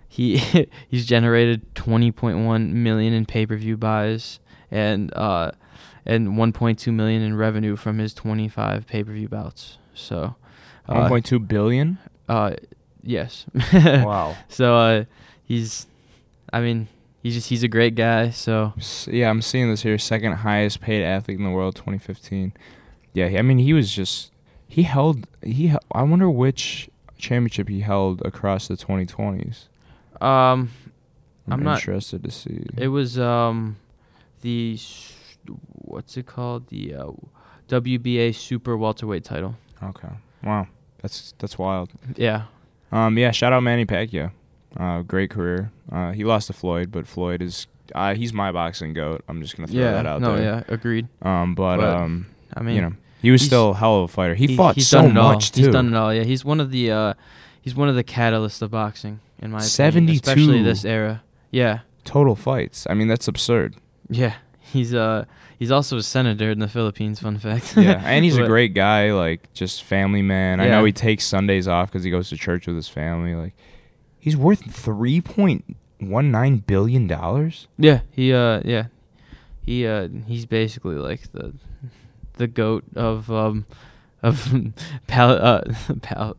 [0.07, 0.37] he
[0.87, 4.39] he's generated 20.1 million in pay-per-view buys
[4.71, 5.51] and uh
[6.05, 9.77] and 1.2 million in revenue from his 25 pay-per-view bouts.
[9.93, 10.35] So,
[10.87, 11.97] uh, 1.2 billion.
[12.29, 12.51] uh
[13.07, 13.45] yes.
[13.73, 14.35] wow.
[14.49, 15.05] So uh,
[15.43, 15.87] he's,
[16.51, 16.87] I mean,
[17.27, 18.29] he's just he's a great guy.
[18.29, 18.73] So
[19.07, 19.97] Yeah, I'm seeing this here.
[19.97, 22.53] Second highest paid athlete in the world, 2015.
[23.13, 24.31] Yeah, I mean, he was just
[24.67, 25.73] he held he.
[25.91, 29.67] I wonder which championship he held across the 2020s.
[30.21, 30.71] um,
[31.47, 32.65] I'm, I'm not- interested to see.
[32.77, 33.77] it was um,
[34.41, 34.77] the
[35.85, 37.11] what's it called the uh,
[37.69, 39.55] WBA super welterweight title.
[39.83, 40.09] okay.
[40.43, 40.67] Wow.
[41.01, 41.89] That's that's wild.
[42.15, 42.43] Yeah,
[42.91, 43.17] Um.
[43.17, 43.31] Yeah.
[43.31, 44.31] Shout out Manny Pacquiao.
[44.75, 45.01] Uh.
[45.01, 45.71] Great career.
[45.91, 46.11] Uh.
[46.11, 47.67] He lost to Floyd, but Floyd is.
[47.95, 48.15] Uh.
[48.15, 49.23] He's my boxing goat.
[49.27, 50.43] I'm just gonna throw yeah, that out no, there.
[50.43, 51.07] yeah, agreed.
[51.21, 51.55] Um.
[51.55, 52.27] But, But, um.
[52.53, 54.35] I mean, you know, he was still a hell of a fighter.
[54.35, 55.33] He, he- fought he's so done it all.
[55.33, 55.61] much too.
[55.61, 56.13] He's done it all.
[56.13, 57.13] Yeah, he's one of the uh,
[57.61, 60.13] he's one of the catalysts of boxing in my opinion, 72.
[60.15, 61.23] especially this era.
[61.51, 62.87] Yeah, Total fights.
[62.89, 63.75] I mean, that's absurd.
[64.09, 64.35] yeah.
[64.59, 65.23] He's uh
[65.57, 67.21] he's also a senator in the Philippines.
[67.21, 67.77] Fun fact.
[67.77, 70.59] yeah, and he's a great guy, like just family man.
[70.59, 73.33] I know he takes Sundays off because he goes to church with his family.
[73.33, 73.53] Like,
[74.19, 77.67] he's worth three point one nine billion dollars.
[77.77, 78.87] Yeah, he uh yeah.
[79.61, 81.53] He uh he's basically like the
[82.33, 83.65] the goat of um
[84.23, 84.53] of
[85.07, 85.61] pal uh
[86.01, 86.37] pal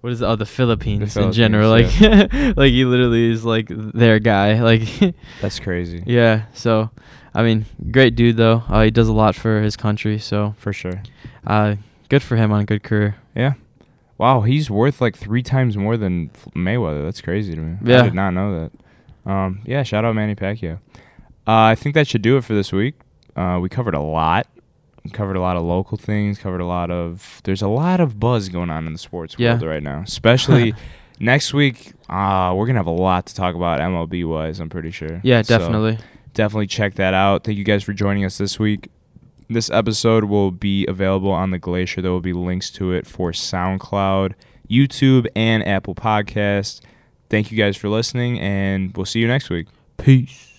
[0.00, 0.24] what is it?
[0.24, 1.68] Oh, the Philippines, in general.
[1.70, 4.62] Like Philippines, like he literally is like their guy.
[4.62, 6.02] Like That's crazy.
[6.06, 6.90] yeah, so
[7.34, 8.62] I mean, great dude though.
[8.68, 11.02] Uh, he does a lot for his country, so for sure.
[11.46, 11.76] uh
[12.08, 13.16] good for him on a good career.
[13.36, 13.54] Yeah.
[14.20, 17.02] Wow, he's worth like three times more than Mayweather.
[17.04, 17.78] That's crazy to me.
[17.82, 18.00] Yeah.
[18.00, 18.68] I did not know
[19.24, 19.30] that.
[19.30, 20.74] Um, yeah, shout out Manny Pacquiao.
[21.48, 22.96] Uh, I think that should do it for this week.
[23.34, 24.46] Uh, we covered a lot.
[25.04, 26.38] We covered a lot of local things.
[26.38, 27.40] Covered a lot of.
[27.44, 29.52] There's a lot of buzz going on in the sports Yeah.
[29.52, 30.02] world right now.
[30.02, 30.74] Especially
[31.18, 31.94] next week.
[32.10, 34.60] Uh, we're gonna have a lot to talk about MLB wise.
[34.60, 35.22] I'm pretty sure.
[35.24, 35.98] Yeah, So, definitely.
[36.34, 37.44] definitely check that out.
[37.44, 38.90] Thank you guys for joining us this week.
[39.52, 42.00] This episode will be available on the Glacier.
[42.00, 44.34] There will be links to it for SoundCloud,
[44.70, 46.80] YouTube, and Apple Podcasts.
[47.28, 49.66] Thank you guys for listening, and we'll see you next week.
[49.96, 50.49] Peace.